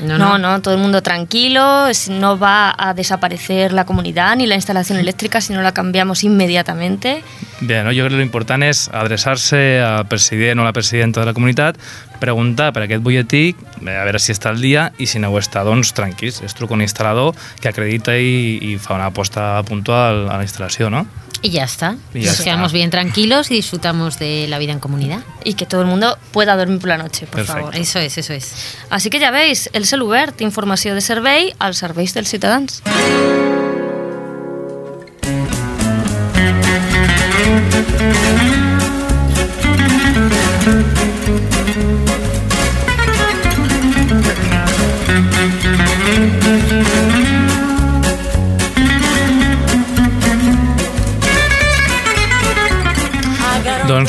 No, 0.04 0.38
no, 0.38 0.62
todo 0.62 0.74
el 0.76 0.80
mundo 0.80 1.02
tranquilo, 1.02 1.88
no 2.10 2.38
va 2.38 2.74
a 2.78 2.94
desaparecer 2.94 3.74
la 3.74 3.86
comunidad 3.86 4.36
ni 4.36 4.46
la 4.46 4.56
instalación 4.56 5.00
eléctrica 5.00 5.42
si 5.42 5.54
no 5.54 5.62
la 5.62 5.72
cambiamos 5.72 6.24
inmediatamente. 6.24 7.24
Bé, 7.60 7.84
no? 7.84 7.92
jo 7.92 8.06
crec 8.06 8.14
que 8.14 8.22
l'important 8.22 8.64
és 8.64 8.86
adreçar-se 8.94 9.82
al 9.82 10.06
president 10.08 10.62
o 10.62 10.68
la 10.68 10.74
presidenta 10.74 11.22
de 11.22 11.26
la 11.26 11.34
comunitat, 11.34 11.80
preguntar 12.22 12.72
per 12.74 12.86
aquest 12.86 13.04
butlletí, 13.04 13.56
a 13.82 14.06
veure 14.06 14.22
si 14.22 14.34
està 14.34 14.54
al 14.54 14.62
dia, 14.62 14.92
i 15.02 15.10
si 15.10 15.22
no 15.22 15.32
ho 15.34 15.40
està, 15.42 15.66
doncs 15.66 15.94
tranquils, 15.98 16.42
es 16.46 16.58
truca 16.58 16.78
un 16.78 16.86
instal·lador 16.86 17.34
que 17.62 17.70
acredita 17.74 18.18
i, 18.18 18.58
i 18.62 18.78
fa 18.78 18.98
una 18.98 19.10
aposta 19.10 19.56
puntual 19.66 20.28
a 20.30 20.38
la 20.38 20.46
instal·lació, 20.46 20.94
no? 20.94 21.08
Y 21.42 21.57
ya 21.58 21.64
está. 21.66 21.96
Y 22.14 22.22
ya 22.22 22.26
Nos 22.30 22.40
está. 22.40 22.44
quedamos 22.46 22.72
bien 22.74 22.90
tranquilos 22.90 23.52
y 23.52 23.56
disfrutamos 23.56 24.18
de 24.20 24.48
la 24.48 24.58
vida 24.60 24.72
en 24.74 24.80
comunidad. 24.80 25.20
Y 25.44 25.54
que 25.56 25.66
todo 25.66 25.82
el 25.82 25.88
mundo 25.88 26.18
pueda 26.32 26.56
dormir 26.56 26.80
por 26.80 26.90
la 26.90 26.98
noche, 26.98 27.26
por 27.28 27.38
Perfecto. 27.38 27.62
favor. 27.62 27.76
Eso 27.76 28.00
es, 28.00 28.18
eso 28.18 28.34
es. 28.34 28.54
Así 28.90 29.10
que 29.10 29.20
ja 29.20 29.32
veis, 29.32 29.70
el 29.74 29.86
cel 29.86 30.02
obert, 30.02 30.40
informació 30.42 30.94
de 30.96 31.02
servei 31.02 31.54
als 31.60 31.78
serveis 31.78 32.14
dels 32.14 32.30
ciutadans. 32.30 32.82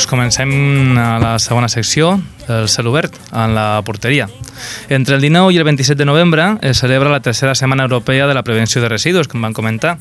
Comencem 0.09 0.97
a 0.97 1.19
la 1.21 1.37
segona 1.39 1.69
secció, 1.69 2.17
el 2.49 2.67
cel 2.67 2.87
obert, 2.89 3.13
en 3.31 3.53
la 3.53 3.81
porteria. 3.85 4.27
Entre 4.89 5.15
el 5.15 5.21
19 5.21 5.53
i 5.53 5.59
el 5.61 5.63
27 5.63 6.01
de 6.01 6.07
novembre 6.09 6.57
es 6.65 6.81
celebra 6.81 7.13
la 7.13 7.21
tercera 7.21 7.53
Setmana 7.55 7.85
Europea 7.85 8.27
de 8.27 8.33
la 8.33 8.43
Prevenció 8.43 8.81
de 8.81 8.89
Residus, 8.89 9.29
com 9.29 9.45
van 9.45 9.53
comentar, 9.53 9.97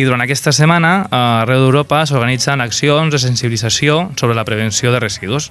i 0.00 0.08
durant 0.08 0.24
aquesta 0.24 0.50
setmana, 0.56 1.06
arreu 1.12 1.66
d'Europa, 1.66 2.02
s'organitzen 2.08 2.64
accions 2.64 3.12
de 3.12 3.20
sensibilització 3.22 4.08
sobre 4.16 4.34
la 4.34 4.46
prevenció 4.48 4.90
de 4.90 5.00
residus. 5.00 5.50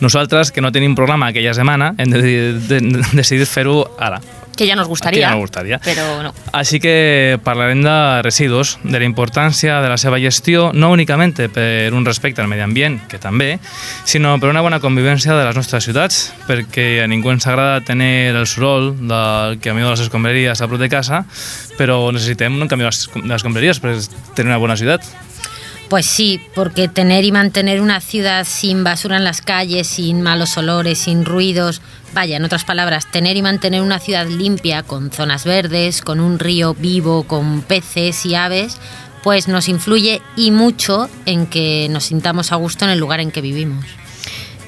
Nosaltres, 0.00 0.50
que 0.50 0.60
no 0.60 0.72
tenim 0.74 0.98
programa 0.98 1.30
aquella 1.30 1.54
setmana, 1.54 1.94
hem 1.96 2.10
de, 2.10 2.22
de, 2.22 2.80
de, 2.80 3.04
decidit 3.14 3.48
fer-ho 3.48 3.84
ara. 3.98 4.20
Que 4.56 4.66
ya 4.66 4.76
nos 4.76 4.88
gustaría. 4.88 5.28
Que 5.28 5.32
nos 5.32 5.40
gustaria. 5.40 5.80
Pero 5.84 6.22
no. 6.22 6.34
Així 6.52 6.80
que 6.80 7.38
parlarem 7.44 7.82
de 7.82 8.22
residus, 8.22 8.78
de 8.84 8.98
la 8.98 9.06
importància 9.08 9.80
de 9.82 9.90
la 9.90 9.98
seva 9.98 10.20
gestió, 10.22 10.70
no 10.72 10.92
únicament 10.94 11.34
per 11.54 11.92
un 11.94 12.06
respecte 12.06 12.42
al 12.42 12.48
medi 12.48 12.62
ambient, 12.62 13.00
que 13.10 13.18
també, 13.18 13.58
sinó 14.04 14.36
per 14.40 14.52
una 14.52 14.62
bona 14.64 14.80
convivència 14.80 15.34
de 15.34 15.44
les 15.46 15.56
nostres 15.56 15.84
ciutats, 15.84 16.32
perquè 16.48 17.02
a 17.04 17.10
ningú 17.10 17.32
ens 17.34 17.46
agrada 17.50 17.82
tenir 17.84 18.34
el 18.34 18.46
soroll 18.46 18.92
del 19.00 19.60
camió 19.64 19.88
de 19.88 19.96
les 19.96 20.06
escombraries 20.06 20.60
a 20.60 20.70
prop 20.70 20.80
de 20.80 20.90
casa, 20.92 21.24
però 21.78 22.00
necessitem 22.14 22.60
un 22.60 22.70
camió 22.70 22.90
de 22.90 22.94
les 22.94 23.38
escombraries 23.40 23.80
per 23.82 23.96
tenir 24.34 24.52
una 24.52 24.62
bona 24.62 24.78
ciutat. 24.78 25.06
Pues 25.88 26.06
sí, 26.06 26.40
porque 26.54 26.88
tener 26.88 27.24
y 27.24 27.32
mantener 27.32 27.80
una 27.80 28.00
ciudad 28.00 28.46
sin 28.46 28.84
basura 28.84 29.16
en 29.16 29.24
las 29.24 29.42
calles, 29.42 29.86
sin 29.86 30.22
malos 30.22 30.56
olores, 30.56 30.98
sin 30.98 31.24
ruidos, 31.24 31.82
vaya, 32.14 32.36
en 32.36 32.44
otras 32.44 32.64
palabras, 32.64 33.10
tener 33.10 33.36
y 33.36 33.42
mantener 33.42 33.82
una 33.82 33.98
ciudad 33.98 34.26
limpia, 34.26 34.82
con 34.82 35.10
zonas 35.10 35.44
verdes, 35.44 36.00
con 36.00 36.20
un 36.20 36.38
río 36.38 36.74
vivo, 36.74 37.24
con 37.24 37.60
peces 37.60 38.24
y 38.24 38.34
aves, 38.34 38.78
pues 39.22 39.46
nos 39.46 39.68
influye 39.68 40.22
y 40.36 40.50
mucho 40.50 41.08
en 41.26 41.46
que 41.46 41.88
nos 41.90 42.04
sintamos 42.04 42.52
a 42.52 42.56
gusto 42.56 42.84
en 42.84 42.90
el 42.90 42.98
lugar 42.98 43.20
en 43.20 43.30
que 43.30 43.40
vivimos. 43.40 43.84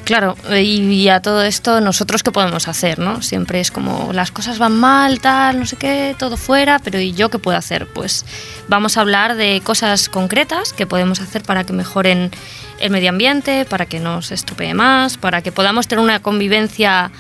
Claro, 0.07 0.37
y 0.57 1.09
a 1.09 1.21
todo 1.21 1.43
esto, 1.43 1.81
¿nosotros 1.81 2.23
qué 2.23 2.31
podemos 2.31 2.69
hacer? 2.69 3.01
¿no? 3.01 3.23
Siempre 3.23 3.59
es 3.59 3.73
como 3.73 4.13
las 4.13 4.31
cosas 4.31 4.57
van 4.61 4.77
mal, 4.77 5.19
tal, 5.19 5.59
no 5.59 5.67
sé 5.67 5.75
qué, 5.75 6.15
todo 6.17 6.37
fuera, 6.37 6.79
pero 6.79 7.01
¿y 7.01 7.13
yo 7.13 7.29
qué 7.29 7.41
puedo 7.41 7.59
hacer? 7.59 7.89
Pues 7.89 8.25
vamos 8.69 8.97
a 8.97 9.01
hablar 9.01 9.35
de 9.35 9.61
cosas 9.65 10.09
concretas 10.09 10.73
que 10.73 10.87
podemos 10.87 11.21
hacer 11.21 11.43
para 11.43 11.65
que 11.65 11.73
mejoren 11.73 12.31
el 12.79 12.91
medio 12.91 13.09
ambiente, 13.09 13.65
para 13.65 13.87
que 13.87 13.99
no 13.99 14.23
se 14.23 14.35
estropee 14.35 14.75
más, 14.75 15.17
para 15.17 15.43
que 15.43 15.51
podamos 15.51 15.89
tener 15.89 16.05
una 16.05 16.23
convivencia 16.23 17.11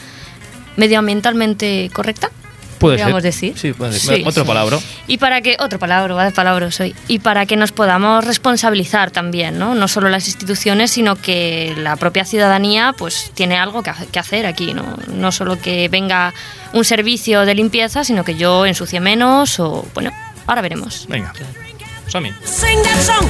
medioambientalmente 0.76 1.90
correcta. 1.92 2.30
Puede 2.78 2.96
podríamos 2.98 3.22
ser. 3.22 3.32
decir. 3.32 3.58
Sí, 3.58 3.72
puede 3.72 3.98
ser. 3.98 4.16
Sí. 4.18 4.22
Otro 4.26 4.44
palabra. 4.44 4.78
Y 5.06 5.18
para 5.18 5.40
que, 5.40 5.56
otro 5.58 5.78
palabra, 5.78 6.14
va 6.14 6.24
de 6.24 6.30
palabra 6.32 6.70
soy, 6.70 6.94
y 7.08 7.18
para 7.20 7.46
que 7.46 7.56
nos 7.56 7.72
podamos 7.72 8.24
responsabilizar 8.24 9.10
también, 9.10 9.58
¿no? 9.58 9.74
No 9.74 9.88
solo 9.88 10.08
las 10.08 10.26
instituciones, 10.26 10.90
sino 10.90 11.16
que 11.16 11.74
la 11.78 11.96
propia 11.96 12.24
ciudadanía 12.24 12.94
pues 12.96 13.30
tiene 13.34 13.56
algo 13.58 13.82
que, 13.82 13.90
ha- 13.90 14.06
que 14.12 14.18
hacer 14.18 14.46
aquí, 14.46 14.74
¿no? 14.74 14.96
No 15.08 15.32
solo 15.32 15.58
que 15.60 15.88
venga 15.88 16.32
un 16.72 16.84
servicio 16.84 17.44
de 17.46 17.54
limpieza, 17.54 18.04
sino 18.04 18.24
que 18.24 18.34
yo 18.36 18.66
ensucie 18.66 19.00
menos 19.00 19.58
o, 19.60 19.86
bueno, 19.94 20.12
ahora 20.46 20.60
veremos. 20.62 21.06
Vinga, 21.08 21.32
som-hi. 22.08 22.32
Sing 22.44 22.82
that 22.82 23.00
song, 23.02 23.26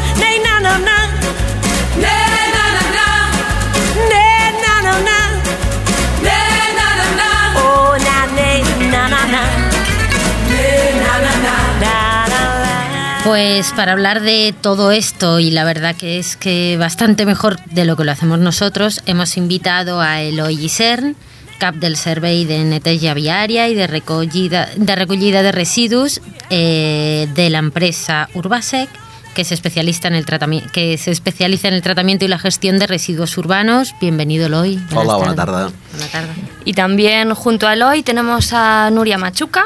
Pues 13.27 13.73
para 13.73 13.91
hablar 13.91 14.23
de 14.23 14.55
todo 14.61 14.93
esto, 14.93 15.41
y 15.41 15.51
la 15.51 15.65
verdad 15.65 15.97
que 15.97 16.21
es 16.21 16.37
que 16.37 16.77
bastante 16.79 17.27
mejor 17.27 17.59
de 17.65 17.85
lo 17.85 17.97
que 17.97 18.05
lo 18.05 18.13
hacemos 18.13 18.39
nosotros, 18.39 19.03
hemos 19.05 19.37
invitado 19.37 20.01
a 20.01 20.23
Eloi 20.23 20.55
Isern, 20.55 21.17
cap 21.59 21.75
del 21.75 21.97
Servei 21.97 22.45
de 22.45 22.63
Neteja 22.63 23.15
Viària 23.19 23.67
i 23.67 23.75
de 23.75 23.89
recollida 23.91 24.69
de, 24.77 24.95
recollida 24.95 25.43
de 25.43 25.51
residus 25.51 26.21
eh, 26.51 27.27
de 27.35 27.51
la 27.51 27.59
empresa 27.59 28.29
Urbasec, 28.35 28.89
que 29.35 29.43
se, 29.43 29.55
especializa 29.55 30.07
en 30.07 30.15
el 30.15 30.25
tratamiento, 30.25 30.71
que 30.71 30.97
se 30.97 31.11
especializa 31.11 31.67
en 31.67 31.75
el 31.75 31.83
tratamiento 31.83 32.25
y 32.25 32.29
la 32.29 32.39
gestión 32.39 32.79
de 32.79 32.87
residuos 32.87 33.37
urbanos. 33.39 33.93
Bienvenido, 34.01 34.47
Eloi. 34.47 34.77
Buenas 34.77 35.05
Hola, 35.05 35.17
buena 35.17 35.35
tardes. 35.35 35.55
tarde. 35.55 35.77
Buena 35.91 36.13
tarde. 36.13 36.35
Y 36.65 36.75
también 36.75 37.35
junto 37.35 37.67
a 37.67 37.73
Eloy 37.73 38.05
tenemos 38.05 38.53
a 38.53 38.89
Nuria 38.93 39.19
Machuca, 39.19 39.65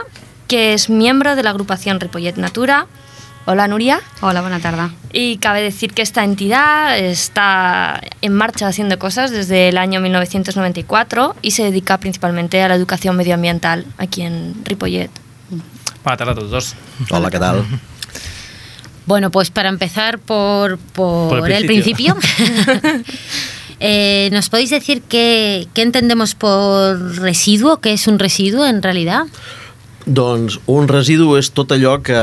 que 0.48 0.72
es 0.72 0.88
miembro 0.88 1.36
de 1.36 1.42
la 1.42 1.50
agrupación 1.50 2.00
Ripollet 2.00 2.38
Natura. 2.38 2.86
Hola 3.46 3.66
Nuria. 3.68 4.00
Hola, 4.20 4.42
bona 4.42 4.60
tarda. 4.60 4.90
Y 5.12 5.38
cabe 5.38 5.62
decir 5.62 5.92
que 5.92 6.02
esta 6.02 6.24
entidad 6.24 6.98
está 6.98 8.00
en 8.20 8.34
marcha 8.34 8.68
haciendo 8.68 8.98
cosas 8.98 9.30
desde 9.30 9.68
el 9.68 9.78
año 9.78 10.00
1994 10.00 11.36
y 11.40 11.52
se 11.52 11.64
dedica 11.64 11.98
principalmente 11.98 12.62
a 12.62 12.68
la 12.68 12.74
educación 12.74 13.16
medioambiental 13.16 13.86
aquí 13.96 14.22
en 14.22 14.54
Ripollet. 14.64 15.10
Bona 16.04 16.16
tarda 16.16 16.32
a 16.32 16.36
tots 16.36 16.50
dos. 16.52 16.74
Hola, 17.10 17.28
què 17.28 17.40
tal? 17.40 17.64
Bueno, 19.04 19.30
pues 19.30 19.50
para 19.50 19.68
empezar 19.68 20.18
por, 20.18 20.78
por, 20.78 21.40
Por 21.40 21.50
el 21.50 21.64
el 21.64 21.66
principio, 21.66 22.16
eh, 23.80 24.28
¿nos 24.32 24.48
podéis 24.48 24.70
decir 24.70 25.02
qué, 25.02 25.66
qué 25.74 25.82
entendemos 25.82 26.34
por 26.34 27.16
residuo? 27.16 27.80
¿Qué 27.80 27.92
es 27.92 28.06
un 28.06 28.18
residuo 28.18 28.66
en 28.66 28.82
realidad? 28.82 29.24
Doncs 30.10 30.58
un 30.66 30.88
residu 30.90 31.36
és 31.38 31.52
tot 31.54 31.70
allò 31.70 31.96
que, 32.02 32.20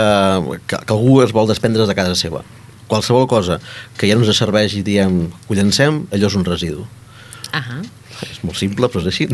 que, 0.67 0.79
que 0.79 0.95
algú 0.95 1.21
es 1.23 1.31
vol 1.35 1.47
desprendre 1.47 1.87
de 1.87 1.95
casa 1.95 2.17
seva. 2.19 2.43
Qualsevol 2.91 3.27
cosa 3.31 3.61
que 3.99 4.09
ja 4.09 4.15
no 4.15 4.25
ens 4.27 4.39
serveix 4.39 4.75
i 4.75 4.83
diem 4.83 5.21
ho 5.31 5.55
llancem, 5.55 6.03
allò 6.11 6.27
és 6.27 6.35
un 6.35 6.43
residu. 6.47 6.83
Ajá. 7.55 7.79
És 8.25 8.39
molt 8.41 8.57
simple, 8.57 8.87
però 8.89 9.03
és 9.03 9.09
així. 9.11 9.27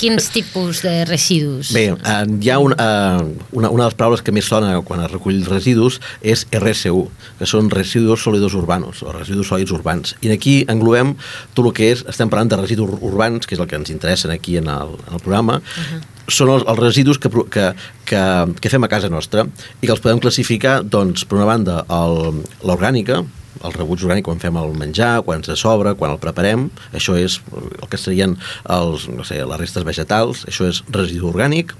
Quins 0.00 0.28
tipus 0.32 0.80
de 0.84 0.92
residus? 1.08 1.72
Bé, 1.76 1.84
eh, 1.92 2.20
hi 2.40 2.50
ha 2.52 2.58
un, 2.62 2.72
eh, 2.72 3.24
una, 3.52 3.68
una 3.68 3.84
de 3.84 3.88
les 3.90 3.96
paraules 3.98 4.22
que 4.24 4.32
més 4.32 4.48
sona 4.48 4.72
quan 4.88 5.02
es 5.04 5.12
recull 5.12 5.42
residus 5.48 5.98
és 6.24 6.46
RSU, 6.56 7.04
que 7.38 7.48
són 7.48 7.68
residus 7.72 8.24
sòlidos 8.24 8.56
urbanos, 8.58 9.02
o 9.04 9.12
residus 9.12 9.52
sòlids 9.52 9.74
urbans. 9.76 10.16
I 10.24 10.32
aquí 10.32 10.56
englobem 10.72 11.14
tot 11.52 11.68
el 11.68 11.76
que 11.76 11.92
és, 11.92 12.06
estem 12.08 12.32
parlant 12.32 12.54
de 12.54 12.62
residus 12.62 12.96
urbans, 13.00 13.46
que 13.46 13.58
és 13.58 13.62
el 13.62 13.68
que 13.68 13.78
ens 13.80 13.92
interessen 13.92 14.32
aquí 14.32 14.56
en 14.60 14.70
el, 14.72 14.96
en 15.08 15.18
el 15.18 15.24
programa, 15.24 15.60
uh 15.60 15.84
-huh. 15.84 16.00
Són 16.28 16.50
els, 16.54 16.64
els 16.68 16.78
residus 16.78 17.18
que, 17.18 17.30
que, 17.50 17.68
que, 18.08 18.22
que 18.60 18.70
fem 18.72 18.84
a 18.84 18.90
casa 18.90 19.08
nostra 19.12 19.46
i 19.80 19.86
que 19.86 19.92
els 19.94 20.02
podem 20.04 20.20
classificar, 20.22 20.82
doncs, 20.84 21.24
per 21.26 21.38
una 21.40 21.48
banda, 21.48 21.80
el- 21.90 22.42
l'orgànica, 22.66 23.22
el 23.62 23.74
rebuig 23.76 24.02
orgànic 24.02 24.24
quan 24.26 24.40
fem 24.42 24.56
el 24.58 24.72
menjar, 24.78 25.22
quan 25.26 25.42
se 25.46 25.54
sobra, 25.58 25.94
quan 25.94 26.10
el 26.14 26.18
preparem, 26.22 26.68
això 26.94 27.14
és 27.18 27.40
el 27.52 27.88
que 27.90 27.98
serien 28.00 28.36
els, 28.70 29.08
no 29.12 29.22
sé, 29.28 29.38
les 29.44 29.60
restes 29.60 29.84
vegetals, 29.86 30.44
això 30.50 30.66
és 30.70 30.82
residu 30.90 31.28
orgànic. 31.30 31.74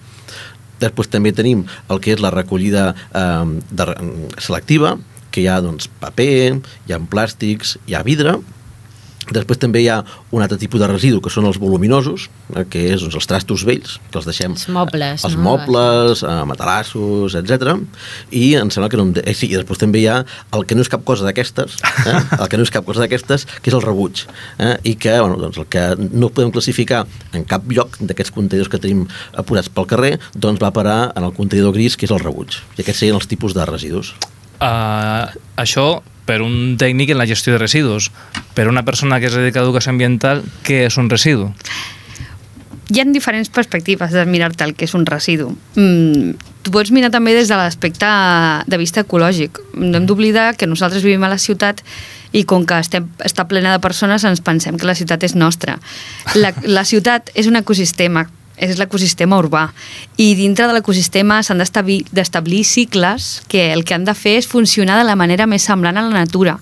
Després 0.82 1.08
també 1.10 1.30
tenim 1.34 1.64
el 1.90 2.00
que 2.02 2.12
és 2.14 2.20
la 2.22 2.30
recollida 2.34 2.88
eh, 3.14 3.58
de, 3.70 3.86
selectiva, 4.42 4.96
que 5.32 5.40
hi 5.42 5.46
ha 5.48 5.60
doncs, 5.64 5.86
paper, 6.02 6.58
hi 6.86 6.92
ha 6.92 6.98
plàstics, 7.10 7.76
hi 7.88 7.94
ha 7.96 8.02
vidre, 8.06 8.36
Després 9.30 9.60
també 9.62 9.82
hi 9.84 9.88
ha 9.92 10.00
un 10.34 10.42
altre 10.42 10.58
tipus 10.58 10.80
de 10.82 10.88
residu, 10.90 11.20
que 11.22 11.30
són 11.30 11.46
els 11.46 11.58
voluminosos, 11.62 12.28
eh, 12.56 12.64
que 12.68 12.82
és 12.90 13.02
doncs, 13.04 13.14
els 13.20 13.28
trastos 13.30 13.64
vells, 13.68 13.98
que 14.10 14.18
els 14.18 14.26
deixem... 14.28 14.56
Els 14.56 14.68
mobles, 14.72 15.26
Els 15.28 15.36
no? 15.38 15.44
mobles, 15.46 16.24
eh, 16.26 16.36
matalassos, 16.48 17.36
etc. 17.38 17.76
I 18.34 18.44
em 18.60 18.72
sembla 18.74 18.90
que 18.92 19.00
no... 19.00 19.08
Eh, 19.22 19.36
sí, 19.36 19.50
i 19.52 19.58
després 19.58 19.80
també 19.80 20.02
hi 20.02 20.08
ha 20.10 20.18
el 20.56 20.66
que 20.66 20.78
no 20.78 20.84
és 20.84 20.90
cap 20.92 21.04
cosa 21.06 21.26
d'aquestes, 21.28 21.78
eh? 22.06 22.18
el 22.40 22.50
que 22.50 22.60
no 22.60 22.66
és 22.66 22.74
cap 22.74 22.86
cosa 22.88 23.04
d'aquestes, 23.04 23.46
que 23.62 23.72
és 23.72 23.78
el 23.78 23.84
rebuig. 23.86 24.24
Eh? 24.58 24.74
I 24.92 24.96
que, 24.98 25.14
bueno, 25.20 25.38
doncs 25.40 25.62
el 25.62 25.68
que 25.72 25.86
no 26.10 26.32
podem 26.34 26.52
classificar 26.54 27.04
en 27.36 27.46
cap 27.48 27.68
lloc 27.70 28.00
d'aquests 28.02 28.34
contenidors 28.34 28.72
que 28.72 28.82
tenim 28.82 29.06
posats 29.46 29.70
pel 29.72 29.88
carrer, 29.90 30.14
doncs 30.34 30.62
va 30.62 30.72
a 30.72 30.76
parar 30.76 31.00
en 31.14 31.28
el 31.28 31.34
contenidor 31.36 31.76
gris, 31.76 31.96
que 31.96 32.08
és 32.08 32.14
el 32.14 32.22
rebuig. 32.22 32.58
I 32.76 32.82
aquests 32.82 33.04
serien 33.04 33.18
els 33.20 33.30
tipus 33.30 33.54
de 33.56 33.66
residus. 33.68 34.14
Uh, 34.62 35.26
això 35.58 36.02
per 36.32 36.40
un 36.40 36.78
tècnic 36.80 37.12
en 37.12 37.20
la 37.20 37.28
gestió 37.28 37.52
de 37.52 37.60
residus. 37.60 38.08
Per 38.56 38.68
una 38.68 38.86
persona 38.88 39.20
que 39.20 39.28
es 39.28 39.36
dedica 39.36 39.60
a 39.60 39.66
educació 39.66 39.92
ambiental, 39.92 40.40
què 40.64 40.86
és 40.88 40.96
un 40.96 41.12
residu? 41.12 41.50
Hi 42.92 43.00
ha 43.00 43.04
diferents 43.08 43.52
perspectives 43.52 44.12
de 44.12 44.24
mirar-te 44.28 44.64
el 44.64 44.72
que 44.76 44.88
és 44.88 44.96
un 44.96 45.04
residu. 45.08 45.50
Mm, 45.76 46.32
tu 46.64 46.72
pots 46.72 46.92
mirar 46.92 47.12
també 47.12 47.34
des 47.36 47.52
de 47.52 47.58
l'aspecte 47.58 48.08
de 48.66 48.80
vista 48.80 49.04
ecològic. 49.04 49.60
No 49.76 50.00
hem 50.00 50.08
d'oblidar 50.08 50.54
que 50.56 50.68
nosaltres 50.68 51.04
vivim 51.04 51.24
a 51.24 51.32
la 51.32 51.40
ciutat 51.40 51.84
i 52.32 52.44
com 52.48 52.64
que 52.64 52.78
estem, 52.80 53.08
està 53.20 53.44
plena 53.48 53.74
de 53.74 53.80
persones 53.84 54.24
ens 54.24 54.40
pensem 54.40 54.78
que 54.80 54.88
la 54.88 54.96
ciutat 54.96 55.24
és 55.28 55.36
nostra. 55.36 55.78
La, 56.34 56.54
la 56.64 56.84
ciutat 56.88 57.28
és 57.36 57.48
un 57.48 57.60
ecosistema, 57.60 58.24
és 58.62 58.78
l'ecosistema 58.78 59.38
urbà 59.42 59.66
i 60.16 60.32
dintre 60.38 60.68
de 60.68 60.76
l'ecosistema 60.76 61.40
s'han 61.42 61.62
d'establir 61.62 62.64
cicles 62.64 63.42
que 63.48 63.72
el 63.72 63.84
que 63.84 63.96
han 63.96 64.06
de 64.06 64.14
fer 64.14 64.38
és 64.40 64.48
funcionar 64.48 65.00
de 65.00 65.08
la 65.08 65.18
manera 65.18 65.48
més 65.50 65.66
semblant 65.66 65.98
a 65.98 66.06
la 66.06 66.24
natura. 66.24 66.58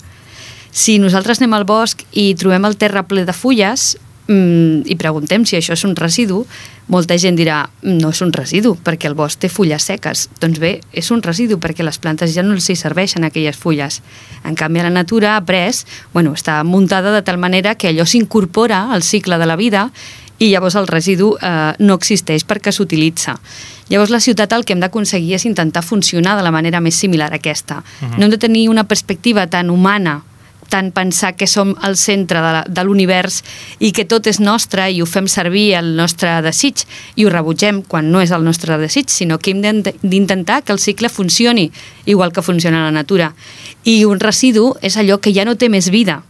Si 0.71 0.97
nosaltres 0.99 1.41
anem 1.41 1.53
al 1.57 1.67
bosc 1.67 2.05
i 2.15 2.31
trobem 2.39 2.65
el 2.65 2.79
terra 2.79 3.03
ple 3.03 3.25
de 3.27 3.35
fulles, 3.35 3.97
mm, 4.27 4.87
i 4.87 4.95
preguntem 4.95 5.45
si 5.45 5.57
això 5.57 5.75
és 5.75 5.83
un 5.83 5.95
residu, 5.95 6.45
molta 6.91 7.17
gent 7.19 7.37
dirà 7.37 7.69
no 7.83 8.09
és 8.11 8.21
un 8.23 8.31
residu 8.35 8.73
perquè 8.83 9.07
el 9.07 9.15
bosc 9.15 9.39
té 9.39 9.49
fulles 9.49 9.83
seques. 9.83 10.29
Doncs 10.41 10.59
bé, 10.59 10.79
és 10.91 11.11
un 11.11 11.21
residu 11.23 11.59
perquè 11.59 11.83
les 11.83 11.99
plantes 11.99 12.33
ja 12.33 12.43
no 12.43 12.55
els 12.55 12.69
hi 12.69 12.75
serveixen 12.75 13.23
aquelles 13.23 13.57
fulles. 13.57 14.01
En 14.43 14.55
canvi, 14.55 14.81
la 14.81 14.89
natura 14.89 15.35
ha 15.35 15.45
pres, 15.45 15.85
bueno, 16.13 16.33
està 16.33 16.63
muntada 16.63 17.13
de 17.13 17.21
tal 17.21 17.37
manera 17.37 17.75
que 17.75 17.91
allò 17.91 18.05
s'incorpora 18.05 18.89
al 18.91 19.03
cicle 19.03 19.37
de 19.37 19.45
la 19.45 19.55
vida 19.55 19.91
i 20.41 20.49
llavors 20.49 20.75
el 20.79 20.87
residu 20.89 21.35
eh, 21.37 21.73
no 21.79 21.99
existeix 21.99 22.43
perquè 22.49 22.73
s'utilitza. 22.73 23.37
Llavors 23.91 24.09
la 24.09 24.19
ciutat 24.23 24.53
el 24.55 24.65
que 24.65 24.73
hem 24.73 24.81
d'aconseguir 24.81 25.35
és 25.37 25.45
intentar 25.45 25.83
funcionar 25.85 26.33
de 26.39 26.43
la 26.47 26.51
manera 26.51 26.81
més 26.81 26.97
similar 26.97 27.29
a 27.31 27.37
aquesta. 27.37 27.83
Uh 28.01 28.07
-huh. 28.07 28.17
No 28.17 28.25
hem 28.25 28.31
de 28.31 28.37
tenir 28.37 28.69
una 28.69 28.85
perspectiva 28.85 29.47
tan 29.47 29.69
humana 29.69 30.23
tant 30.71 30.93
pensar 30.95 31.35
que 31.35 31.47
som 31.47 31.75
el 31.83 31.97
centre 31.97 32.39
de 32.67 32.83
l'univers 32.83 33.43
i 33.79 33.91
que 33.91 34.05
tot 34.05 34.25
és 34.27 34.39
nostre 34.39 34.89
i 34.89 35.01
ho 35.01 35.05
fem 35.05 35.27
servir 35.27 35.73
el 35.75 35.95
nostre 35.97 36.41
desig 36.41 36.85
i 37.15 37.25
ho 37.25 37.29
rebutgem 37.29 37.81
quan 37.83 38.09
no 38.11 38.21
és 38.21 38.31
el 38.31 38.43
nostre 38.43 38.77
desig, 38.77 39.09
sinó 39.09 39.37
que 39.37 39.51
hem 39.51 39.61
d'int- 39.61 39.93
d'intentar 40.01 40.63
que 40.63 40.71
el 40.71 40.79
cicle 40.79 41.09
funcioni 41.09 41.71
igual 42.05 42.31
que 42.31 42.41
funciona 42.41 42.85
la 42.85 42.91
natura. 42.91 43.33
I 43.83 44.05
un 44.05 44.19
residu 44.19 44.75
és 44.81 44.95
allò 44.95 45.19
que 45.19 45.33
ja 45.33 45.43
no 45.43 45.55
té 45.55 45.67
més 45.67 45.89
vida, 45.89 46.23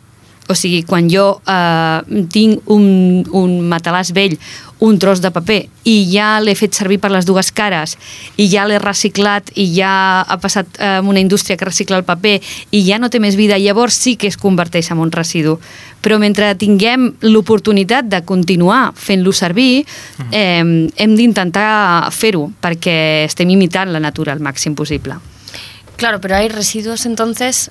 o 0.50 0.56
sigui, 0.56 0.82
quan 0.84 1.08
jo 1.10 1.42
eh, 1.48 2.26
tinc 2.34 2.70
un, 2.72 3.24
un 3.38 3.60
matalàs 3.72 4.12
vell, 4.16 4.38
un 4.82 4.98
tros 4.98 5.22
de 5.22 5.30
paper, 5.30 5.60
i 5.86 5.94
ja 6.10 6.40
l'he 6.42 6.56
fet 6.58 6.74
servir 6.74 6.98
per 7.00 7.12
les 7.14 7.28
dues 7.30 7.52
cares, 7.54 7.94
i 8.42 8.48
ja 8.50 8.66
l'he 8.66 8.80
reciclat, 8.82 9.52
i 9.54 9.68
ja 9.76 9.92
ha 10.26 10.38
passat 10.42 10.80
eh, 10.80 10.98
amb 11.00 11.12
una 11.14 11.22
indústria 11.22 11.58
que 11.58 11.68
recicla 11.70 12.00
el 12.02 12.08
paper, 12.08 12.40
i 12.74 12.82
ja 12.88 12.98
no 13.00 13.12
té 13.14 13.22
més 13.22 13.38
vida, 13.38 13.60
llavors 13.62 13.96
sí 13.96 14.16
que 14.18 14.32
es 14.32 14.40
converteix 14.42 14.90
en 14.92 15.04
un 15.04 15.14
residu. 15.14 15.60
Però 16.02 16.18
mentre 16.18 16.50
tinguem 16.58 17.12
l'oportunitat 17.22 18.10
de 18.10 18.24
continuar 18.26 18.90
fent-lo 18.98 19.36
servir, 19.38 19.86
eh, 20.32 20.66
hem 20.66 21.16
d'intentar 21.16 22.10
fer-ho, 22.12 22.48
perquè 22.60 23.28
estem 23.28 23.54
imitant 23.54 23.94
la 23.94 24.02
natura 24.02 24.34
al 24.34 24.42
màxim 24.42 24.74
possible. 24.76 25.22
Claro, 26.02 26.20
pero 26.20 26.36
hay 26.36 26.50
residuos 26.50 27.06
entonces 27.06 27.70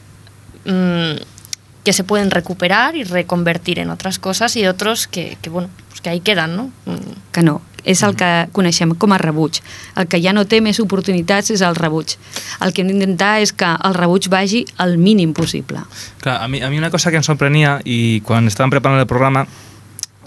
mm, 0.64 1.39
que 1.84 1.92
se 1.92 2.04
pueden 2.04 2.30
recuperar 2.30 2.96
y 2.96 3.04
reconvertir 3.04 3.78
en 3.78 3.90
otras 3.90 4.18
cosas 4.18 4.56
y 4.56 4.66
otros 4.66 5.06
que, 5.06 5.38
que, 5.40 5.50
bueno, 5.50 5.70
pues 5.88 6.00
que 6.00 6.10
ahí 6.10 6.20
quedan, 6.20 6.56
¿no? 6.56 6.70
Mm, 6.86 7.32
que 7.32 7.42
no. 7.42 7.62
És 7.80 8.02
el 8.04 8.12
que 8.12 8.28
coneixem 8.52 8.92
com 9.00 9.14
a 9.16 9.18
rebuig. 9.18 9.62
El 9.96 10.04
que 10.04 10.18
ja 10.20 10.34
no 10.36 10.44
té 10.44 10.60
més 10.60 10.76
oportunitats 10.82 11.48
és 11.54 11.62
el 11.64 11.78
rebuig. 11.78 12.16
El 12.60 12.74
que 12.76 12.84
hem 12.84 12.90
d'intentar 12.92 13.38
és 13.40 13.54
que 13.56 13.70
el 13.72 13.96
rebuig 13.96 14.28
vagi 14.28 14.66
al 14.76 14.98
mínim 15.00 15.32
possible. 15.32 15.80
Clar, 16.20 16.42
a 16.44 16.48
mi, 16.48 16.60
a 16.60 16.68
mi 16.68 16.76
una 16.76 16.90
cosa 16.92 17.10
que 17.10 17.16
em 17.16 17.24
sorprenia 17.24 17.78
i 17.88 18.20
quan 18.26 18.52
estàvem 18.52 18.76
preparant 18.76 19.00
el 19.00 19.08
programa 19.08 19.46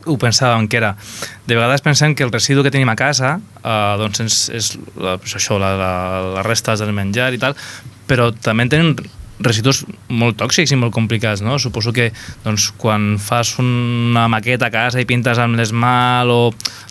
ho 0.06 0.18
pensàvem 0.20 0.68
que 0.68 0.78
era 0.82 0.96
de 1.48 1.56
vegades 1.56 1.84
pensem 1.86 2.16
que 2.16 2.26
el 2.26 2.32
residu 2.34 2.64
que 2.64 2.72
tenim 2.74 2.90
a 2.92 2.98
casa 3.00 3.38
eh, 3.64 3.96
doncs 4.02 4.20
és, 4.26 4.40
és 4.52 4.72
la, 5.00 5.16
això, 5.16 5.56
la, 5.62 5.76
la, 5.80 5.92
les 6.40 6.48
restes 6.50 6.84
del 6.84 6.92
menjar 6.92 7.30
i 7.32 7.40
tal 7.40 7.56
però 8.10 8.32
també 8.36 8.68
tenen 8.68 8.98
residus 9.46 9.84
molt 10.10 10.40
tòxics 10.42 10.74
i 10.74 10.80
molt 10.80 10.96
complicats, 10.96 11.44
no? 11.46 11.60
Suposo 11.60 11.94
que 11.96 12.12
doncs, 12.44 12.72
quan 12.80 13.18
fas 13.22 13.56
una 13.62 14.28
maqueta 14.32 14.70
a 14.70 14.74
casa 14.74 15.02
i 15.02 15.10
pintes 15.10 15.42
amb 15.42 15.60
l'esmal 15.60 16.32
o 16.34 16.42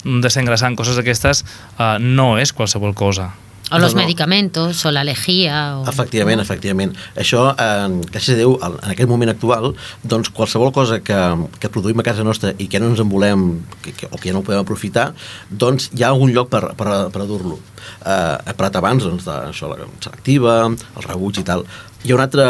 desengrasant 0.03 0.77
coses 0.79 0.99
d'aquestes, 0.99 1.43
eh, 1.77 1.97
no 1.99 2.35
és 2.39 2.53
qualsevol 2.53 2.95
cosa. 2.97 3.31
O 3.71 3.79
los 3.79 3.93
No, 3.95 4.01
no. 4.01 4.05
medicamentos, 4.05 4.85
o 4.85 4.91
la 4.91 5.03
lejía. 5.03 5.77
O... 5.79 5.87
Efectivament, 5.89 6.41
efectivament. 6.41 6.93
Això, 7.15 7.55
eh, 7.57 8.01
gràcies 8.11 8.35
a 8.35 8.37
Déu, 8.37 8.57
en 8.61 8.91
aquest 8.91 9.09
moment 9.09 9.31
actual, 9.31 9.73
doncs 10.03 10.29
qualsevol 10.29 10.71
cosa 10.75 10.99
que, 10.99 11.17
que 11.59 11.71
produïm 11.71 11.99
a 11.99 12.05
casa 12.05 12.23
nostra 12.27 12.53
i 12.59 12.67
que 12.67 12.79
no 12.79 12.91
ens 12.91 12.99
en 12.99 13.09
volem, 13.09 13.63
que, 13.81 13.93
que, 13.97 14.07
o 14.11 14.17
que 14.19 14.29
ja 14.29 14.33
no 14.35 14.43
ho 14.43 14.45
podem 14.45 14.61
aprofitar, 14.61 15.13
doncs 15.49 15.89
hi 15.95 16.03
ha 16.03 16.11
algun 16.11 16.33
lloc 16.35 16.51
per, 16.51 16.75
per, 16.77 17.09
per 17.15 17.25
dur-lo. 17.25 17.57
Eh, 18.05 18.37
he 18.45 18.53
parlat 18.53 18.75
abans 18.83 19.03
doncs, 19.07 19.25
de 19.25 19.39
això, 19.49 19.71
la 19.71 19.87
selectiva, 20.03 20.59
el 20.69 21.07
rebuig 21.07 21.39
i 21.39 21.47
tal. 21.47 21.65
Hi 22.03 22.11
ha 22.11 22.15
un 22.19 22.21
altre, 22.27 22.47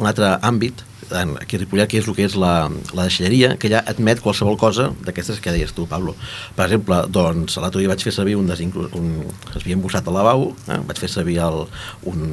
un 0.00 0.06
altre 0.10 0.32
àmbit 0.42 0.82
aquí 1.12 1.56
a 1.56 1.62
Ripollet, 1.62 1.90
que 1.90 2.00
és 2.00 2.08
el 2.08 2.16
que 2.16 2.26
és 2.28 2.36
la, 2.38 2.68
la 2.96 3.08
deixalleria, 3.08 3.54
que 3.60 3.70
ja 3.72 3.82
admet 3.86 4.22
qualsevol 4.24 4.58
cosa 4.60 4.90
d'aquestes 5.06 5.42
que 5.44 5.54
deies 5.54 5.74
tu, 5.76 5.86
Pablo. 5.90 6.14
Per 6.56 6.66
exemple, 6.68 7.02
doncs, 7.14 7.58
l'altre 7.62 7.82
dia 7.82 7.92
vaig 7.92 8.04
fer 8.04 8.14
servir 8.14 8.38
un, 8.38 8.48
desinclu... 8.50 8.88
un 8.98 9.12
es 9.28 9.60
havia 9.60 9.78
embossat 9.78 10.08
al 10.08 10.18
lavabo, 10.20 10.52
eh? 10.68 10.80
vaig 10.88 11.00
fer 11.00 11.10
servir 11.12 11.38
el, 11.44 11.64
un, 12.10 12.26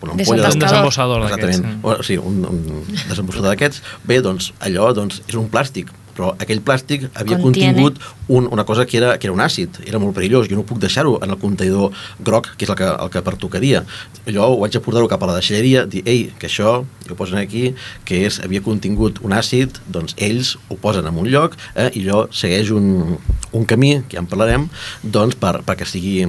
una 0.00 0.16
ampolla 0.16 0.48
Desembosador. 0.48 0.54
Un 0.54 0.64
desembossador 0.64 1.24
d'aquests. 1.24 1.48
Exactament, 1.48 1.80
o, 1.84 1.96
sí, 2.06 2.18
un, 2.18 2.44
un 2.48 2.84
desembossador 3.10 3.50
d'aquests. 3.52 3.82
Bé, 4.08 4.20
doncs, 4.24 4.52
allò 4.64 4.90
doncs, 4.96 5.22
és 5.28 5.38
un 5.40 5.50
plàstic, 5.52 5.92
però 6.20 6.34
aquell 6.36 6.60
plàstic 6.60 7.06
havia 7.14 7.38
Contiene. 7.40 7.72
contingut 7.72 7.96
un, 8.28 8.46
una 8.52 8.66
cosa 8.68 8.84
que 8.86 8.98
era, 9.00 9.14
que 9.18 9.28
era 9.28 9.32
un 9.32 9.40
àcid, 9.40 9.80
era 9.88 9.98
molt 10.02 10.12
perillós, 10.16 10.50
jo 10.50 10.58
no 10.58 10.66
puc 10.68 10.78
deixar-ho 10.82 11.16
en 11.24 11.32
el 11.32 11.38
contenidor 11.40 11.96
groc, 12.26 12.52
que 12.60 12.66
és 12.68 12.72
el 12.72 12.76
que, 12.76 12.90
el 12.92 13.10
que 13.10 13.22
pertocaria. 13.24 13.82
Jo 14.28 14.50
ho 14.52 14.60
vaig 14.60 14.76
a 14.76 14.82
portar-ho 14.84 15.08
cap 15.08 15.24
a 15.24 15.30
la 15.30 15.38
deixalleria, 15.38 15.86
dir, 15.88 16.04
ei, 16.04 16.28
que 16.38 16.50
això, 16.50 16.82
ho 16.84 17.16
posen 17.18 17.40
aquí, 17.40 17.70
que 18.04 18.20
és, 18.28 18.38
havia 18.44 18.60
contingut 18.66 19.22
un 19.24 19.34
àcid, 19.36 19.80
doncs 19.88 20.14
ells 20.20 20.54
ho 20.68 20.76
posen 20.82 21.08
en 21.08 21.24
un 21.24 21.32
lloc 21.32 21.56
eh, 21.72 21.88
i 21.96 22.04
allò 22.04 22.26
segueix 22.28 22.74
un, 22.76 23.16
un 23.56 23.66
camí, 23.66 23.96
que 24.06 24.18
ja 24.18 24.24
en 24.24 24.28
parlarem, 24.30 24.68
doncs 25.02 25.40
per, 25.40 25.60
perquè 25.66 25.88
sigui 25.88 26.28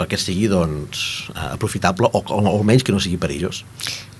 perquè 0.00 0.16
sigui 0.18 0.48
doncs, 0.50 1.28
aprofitable 1.52 2.08
o, 2.08 2.18
o, 2.24 2.40
o 2.40 2.54
almenys 2.56 2.82
que 2.82 2.94
no 2.94 2.98
sigui 2.98 3.20
perillós. 3.20 3.62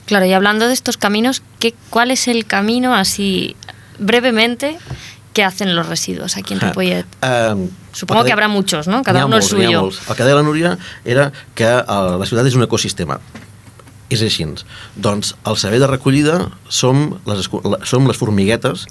Claro, 0.06 0.24
y 0.24 0.32
hablando 0.32 0.68
de 0.68 0.72
estos 0.72 0.96
caminos, 0.96 1.42
¿qué, 1.58 1.74
¿cuál 1.90 2.12
es 2.12 2.28
el 2.28 2.46
camino 2.46 2.94
así 2.94 3.56
brevemente 3.98 4.78
que 5.32 5.44
hacen 5.44 5.74
los 5.76 5.86
residuos 5.86 6.36
aquí 6.36 6.54
en 6.54 6.60
Ripollet? 6.60 7.06
Eh, 7.22 7.68
Supongo 7.92 8.22
que 8.22 8.28
de- 8.28 8.32
habrà 8.34 8.48
muchos, 8.48 8.88
¿no? 8.88 9.02
Cada 9.02 9.26
uno 9.26 9.36
el 9.36 9.42
molts, 9.42 9.48
suyo. 9.48 9.90
El 10.08 10.16
que 10.16 10.22
deia 10.24 10.34
la 10.36 10.42
Núria 10.42 10.78
era 11.04 11.32
que 11.54 11.64
eh, 11.64 11.84
la 11.86 12.24
ciutat 12.26 12.46
és 12.46 12.54
un 12.56 12.62
ecosistema. 12.64 13.20
És 14.08 14.20
així. 14.22 14.44
Doncs 14.94 15.32
el 15.50 15.56
servei 15.58 15.80
de 15.82 15.86
recollida 15.90 16.36
som 16.70 17.16
les, 17.26 17.48
som 17.90 18.06
les 18.06 18.16
formiguetes 18.16 18.84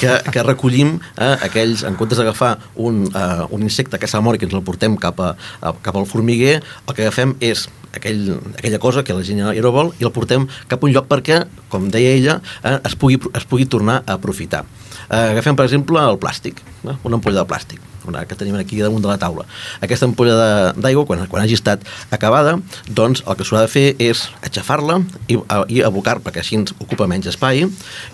que, 0.00 0.14
que 0.32 0.42
recollim 0.46 0.94
eh, 1.18 1.36
aquells, 1.44 1.82
en 1.84 1.94
comptes 2.00 2.16
d'agafar 2.16 2.54
un, 2.80 3.02
eh, 3.12 3.44
un 3.52 3.62
insecte 3.66 3.98
que 4.00 4.08
s'ha 4.08 4.22
mort 4.24 4.36
i 4.36 4.40
que 4.40 4.48
ens 4.48 4.54
el 4.56 4.64
portem 4.64 4.96
cap, 4.96 5.20
a, 5.20 5.34
a, 5.60 5.74
cap 5.84 5.94
al 6.00 6.06
formiguer, 6.08 6.62
el 6.88 6.94
que 6.96 7.04
agafem 7.04 7.36
és 7.44 7.66
aquell, 7.94 8.24
aquella 8.56 8.80
cosa 8.82 9.04
que 9.04 9.14
la 9.16 9.24
gent 9.26 9.42
ja 9.42 9.52
no 9.52 9.72
vol 9.74 9.92
i 10.00 10.08
el 10.08 10.12
portem 10.14 10.48
cap 10.68 10.82
a 10.82 10.88
un 10.88 10.94
lloc 10.96 11.08
perquè, 11.10 11.44
com 11.72 11.88
deia 11.92 12.16
ella, 12.16 12.40
eh, 12.64 12.78
es, 12.80 12.96
pugui, 12.96 13.20
es 13.34 13.48
pugui 13.48 13.66
tornar 13.66 14.02
a 14.06 14.18
aprofitar. 14.18 14.64
Eh, 15.08 15.32
agafem, 15.32 15.56
per 15.56 15.68
exemple, 15.68 16.00
el 16.00 16.20
plàstic, 16.20 16.62
eh, 16.84 16.98
una 17.04 17.18
ampolla 17.20 17.42
de 17.42 17.48
plàstic 17.48 17.92
una 18.08 18.24
que 18.26 18.34
tenim 18.34 18.56
aquí 18.58 18.80
damunt 18.80 19.02
de 19.02 19.10
la 19.10 19.18
taula. 19.18 19.44
Aquesta 19.80 20.06
ampolla 20.08 20.72
d'aigua, 20.74 21.04
quan, 21.06 21.24
quan 21.30 21.44
hagi 21.44 21.56
estat 21.58 21.84
acabada, 22.14 22.56
doncs 22.88 23.24
el 23.26 23.38
que 23.38 23.46
s'haurà 23.46 23.66
de 23.66 23.72
fer 23.72 23.86
és 24.02 24.24
aixafar-la 24.42 25.00
i, 25.28 25.38
a, 25.48 25.62
i 25.68 25.82
abocar, 25.86 26.18
perquè 26.24 26.42
així 26.42 26.58
ens 26.60 26.74
ocupa 26.82 27.08
menys 27.10 27.30
espai, 27.32 27.66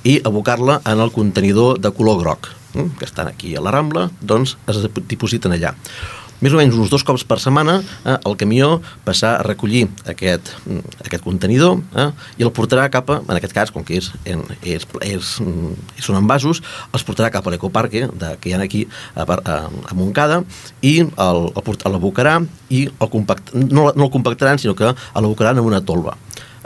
i 0.04 0.18
abocar-la 0.28 0.80
en 0.84 1.04
el 1.04 1.12
contenidor 1.14 1.80
de 1.82 1.92
color 1.94 2.20
groc, 2.22 2.50
eh, 2.74 2.88
que 2.98 3.08
estan 3.08 3.32
aquí 3.32 3.54
a 3.56 3.64
la 3.64 3.74
Rambla, 3.74 4.08
doncs 4.20 4.58
es 4.68 4.84
dipositen 5.08 5.56
allà. 5.56 5.74
Més 6.38 6.54
o 6.54 6.58
menys 6.60 6.76
uns 6.78 6.90
dos 6.92 7.02
cops 7.02 7.24
per 7.26 7.40
setmana 7.42 7.80
eh, 7.82 8.14
el 8.14 8.36
camió 8.38 8.76
passarà 9.02 9.40
a 9.40 9.46
recollir 9.46 9.88
aquest, 10.06 10.52
mm, 10.70 10.98
aquest 11.02 11.24
contenidor 11.24 11.80
eh, 11.98 12.12
i 12.38 12.46
el 12.46 12.52
portarà 12.54 12.84
cap 12.94 13.10
a, 13.10 13.16
en 13.24 13.34
aquest 13.34 13.56
cas, 13.56 13.72
com 13.74 13.82
que 13.82 13.98
és, 13.98 14.12
en, 14.22 14.44
és, 14.62 14.86
és, 15.02 15.32
mm, 15.42 15.72
són 16.06 16.20
envasos, 16.20 16.62
els 16.94 17.02
portarà 17.02 17.32
cap 17.34 17.46
a 17.46 17.54
l'ecoparque 17.54 18.06
que 18.38 18.50
hi 18.50 18.54
ha 18.54 18.60
aquí 18.62 18.84
a, 19.16 19.26
a, 19.26 19.56
a 19.66 19.96
Montcada 19.98 20.44
i 20.78 21.00
l'abocarà 21.08 22.36
i 22.70 22.84
el 22.86 23.10
compact, 23.10 23.50
no, 23.58 23.88
no 23.96 24.06
el 24.06 24.12
compactaran, 24.14 24.62
sinó 24.62 24.76
que 24.78 24.92
l'abocaran 24.94 25.58
en 25.58 25.66
una 25.66 25.82
tolva. 25.82 26.14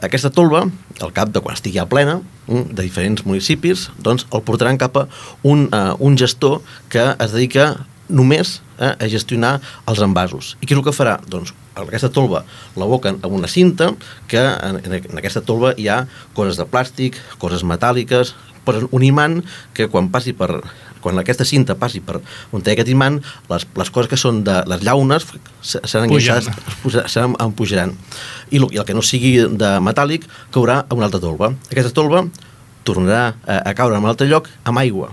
Aquesta 0.03 0.33
tolva, 0.35 0.67
al 1.01 1.13
cap 1.15 1.31
de 1.33 1.41
quan 1.41 1.55
estigui 1.57 1.79
a 1.79 1.87
plena, 1.89 2.19
mm, 2.49 2.75
de 2.77 2.85
diferents 2.85 3.25
municipis, 3.25 3.87
doncs 4.03 4.27
el 4.35 4.45
portaran 4.45 4.77
cap 4.77 4.99
a 4.99 5.07
un, 5.47 5.69
uh, 5.71 5.95
un 6.03 6.19
gestor 6.19 6.61
que 6.93 7.07
es 7.15 7.33
dedica 7.33 7.87
només 8.13 8.61
eh, 8.79 8.93
a 8.93 9.09
gestionar 9.11 9.57
els 9.89 10.01
envasos. 10.05 10.55
I 10.61 10.67
què 10.69 10.77
és 10.77 10.81
el 10.81 10.85
que 10.87 10.95
farà? 10.95 11.17
Doncs 11.27 11.55
aquesta 11.81 12.11
tolva 12.13 12.45
l'aboquen 12.77 13.19
amb 13.25 13.33
una 13.33 13.49
cinta 13.49 13.91
que 14.29 14.41
en, 14.45 14.79
en 14.85 15.19
aquesta 15.19 15.41
tolva 15.41 15.73
hi 15.81 15.89
ha 15.89 16.03
coses 16.37 16.61
de 16.61 16.67
plàstic, 16.69 17.17
coses 17.41 17.65
metàl·liques, 17.65 18.35
posen 18.63 18.85
un 18.95 19.03
imant 19.03 19.41
que 19.75 19.89
quan 19.91 20.11
passi 20.13 20.37
per 20.37 20.61
quan 21.03 21.19
aquesta 21.19 21.43
cinta 21.43 21.75
passi 21.75 21.99
per 21.99 22.21
on 22.55 22.63
té 22.63 22.77
aquest 22.77 22.87
imant, 22.93 23.17
les, 23.51 23.65
les 23.75 23.89
coses 23.91 24.07
que 24.07 24.15
són 24.21 24.45
de 24.47 24.61
les 24.71 24.85
llaunes 24.87 25.25
se- 25.59 25.81
seran 25.83 26.07
enganxades, 26.07 27.11
seran, 27.11 27.35
em 27.43 27.51
pujaran. 27.59 27.97
I, 28.55 28.61
lo, 28.63 28.69
I 28.71 28.79
el 28.79 28.87
que 28.87 28.95
no 28.95 29.03
sigui 29.03 29.33
de 29.59 29.71
metàl·lic 29.83 30.29
caurà 30.55 30.85
a 30.87 30.95
una 30.95 31.09
altra 31.09 31.19
tolva. 31.25 31.51
Aquesta 31.73 31.91
tolva 31.97 32.23
tornarà 32.87 33.33
a, 33.47 33.57
a 33.71 33.75
caure 33.75 33.97
en 33.99 34.05
un 34.07 34.13
altre 34.13 34.29
lloc 34.31 34.47
amb 34.63 34.79
aigua 34.79 35.11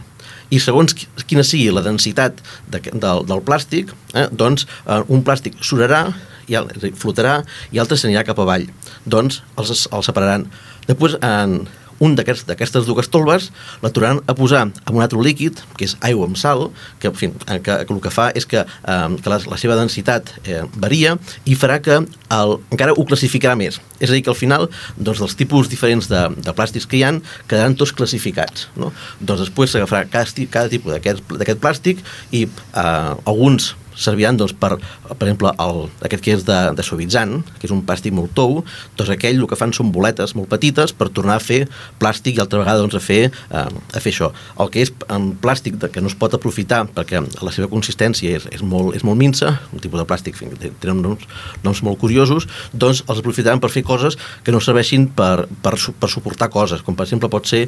i 0.50 0.60
segons 0.60 0.94
qui- 0.98 1.08
quina 1.30 1.44
sigui 1.46 1.70
la 1.74 1.84
densitat 1.86 2.40
de, 2.72 2.80
del, 2.94 3.26
del 3.30 3.42
plàstic, 3.46 3.94
eh, 4.14 4.28
doncs 4.32 4.66
eh, 4.88 5.02
un 5.08 5.24
plàstic 5.24 5.60
surarà, 5.62 6.08
i 6.50 6.58
flotarà 6.98 7.44
i 7.72 7.78
altre 7.78 7.98
s'anirà 7.98 8.24
cap 8.26 8.40
avall. 8.42 8.64
Doncs 9.06 9.44
els, 9.62 9.86
els 9.94 10.06
separaran. 10.10 10.48
Després, 10.88 11.20
en 11.22 11.60
un 12.00 12.16
d'aquestes 12.16 12.88
dues 12.88 13.10
tolves 13.12 13.50
la 13.84 13.92
tornaran 13.94 14.22
a 14.28 14.36
posar 14.38 14.66
en 14.70 14.96
un 14.96 15.04
altre 15.04 15.20
líquid, 15.24 15.60
que 15.78 15.88
és 15.88 15.96
aigua 16.06 16.28
amb 16.30 16.40
sal, 16.40 16.70
que, 17.00 17.12
en 17.12 17.18
fi, 17.18 17.32
eh, 17.48 17.60
que, 17.64 17.76
que 17.86 17.96
el 17.96 18.02
que 18.04 18.14
fa 18.14 18.30
és 18.36 18.48
que, 18.50 18.64
eh, 18.64 19.10
que 19.20 19.34
la, 19.34 19.40
la 19.52 19.60
seva 19.62 19.78
densitat 19.80 20.32
eh, 20.46 20.64
varia 20.80 21.16
i 21.46 21.58
farà 21.60 21.80
que 21.84 22.00
el, 22.00 22.56
encara 22.72 22.96
ho 22.96 23.06
classificarà 23.08 23.58
més. 23.60 23.82
És 24.00 24.10
a 24.10 24.16
dir, 24.16 24.24
que 24.24 24.34
al 24.34 24.40
final 24.40 24.70
doncs, 24.96 25.20
dels 25.20 25.36
tipus 25.40 25.72
diferents 25.72 26.10
de, 26.12 26.24
de 26.40 26.56
plàstics 26.56 26.88
que 26.90 27.00
hi 27.00 27.06
han 27.08 27.22
quedaran 27.50 27.76
tots 27.80 27.94
classificats. 27.96 28.70
No? 28.80 28.94
Doncs 29.20 29.46
després 29.48 29.76
s'agafarà 29.76 30.08
cada, 30.12 30.48
cada 30.52 30.72
tipus 30.72 30.96
d'aquest 30.96 31.62
plàstic 31.62 32.04
i 32.32 32.46
eh, 32.48 33.14
alguns 33.26 33.74
serviran 34.00 34.38
doncs, 34.40 34.54
per, 34.56 34.78
per 35.10 35.28
exemple, 35.28 35.52
el, 35.60 35.82
aquest 36.08 36.24
que 36.24 36.36
és 36.38 36.46
de, 36.48 36.58
de 36.78 36.86
suavitzant, 36.86 37.40
que 37.60 37.68
és 37.68 37.74
un 37.76 37.82
plàstic 37.86 38.16
molt 38.16 38.34
tou, 38.38 38.62
doncs 38.98 39.12
aquell 39.14 39.40
el 39.42 39.48
que 39.52 39.58
fan 39.60 39.74
són 39.76 39.92
boletes 39.96 40.36
molt 40.38 40.50
petites 40.52 40.94
per 40.96 41.10
tornar 41.14 41.38
a 41.40 41.44
fer 41.44 41.66
plàstic 42.00 42.38
i 42.40 42.44
altra 42.44 42.62
vegada 42.64 42.82
doncs, 42.84 42.96
a, 42.96 43.04
fer, 43.04 43.30
eh, 43.30 43.66
a 43.68 44.00
fer 44.02 44.14
això. 44.14 44.32
El 44.60 44.72
que 44.74 44.84
és 44.86 44.94
en 45.12 45.34
plàstic 45.42 45.78
de, 45.82 45.92
que 45.92 46.02
no 46.04 46.10
es 46.12 46.18
pot 46.20 46.34
aprofitar 46.38 46.86
perquè 46.96 47.22
la 47.44 47.52
seva 47.56 47.70
consistència 47.72 48.38
és, 48.40 48.48
és, 48.56 48.64
molt, 48.64 48.96
és 48.96 49.04
molt 49.08 49.20
minsa, 49.20 49.56
un 49.74 49.84
tipus 49.84 50.00
de 50.02 50.08
plàstic 50.10 50.40
que 50.40 50.72
tenen 50.82 51.02
noms, 51.04 51.26
noms 51.66 51.84
molt 51.86 52.00
curiosos, 52.02 52.48
doncs 52.74 53.04
els 53.08 53.20
aprofitaran 53.22 53.60
per 53.60 53.72
fer 53.74 53.84
coses 53.88 54.18
que 54.46 54.54
no 54.56 54.62
serveixin 54.64 55.10
per, 55.16 55.46
per, 55.64 55.76
per 56.00 56.10
suportar 56.12 56.50
coses, 56.54 56.84
com 56.86 56.96
per 56.96 57.08
exemple 57.08 57.30
pot 57.32 57.48
ser 57.50 57.66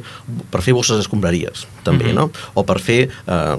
per 0.52 0.62
fer 0.64 0.74
bosses 0.76 1.00
escombraries, 1.04 1.66
també, 1.84 2.10
Mhm. 2.12 2.14
no? 2.16 2.30
O 2.54 2.64
per 2.64 2.78
fer, 2.80 3.08
eh, 3.26 3.56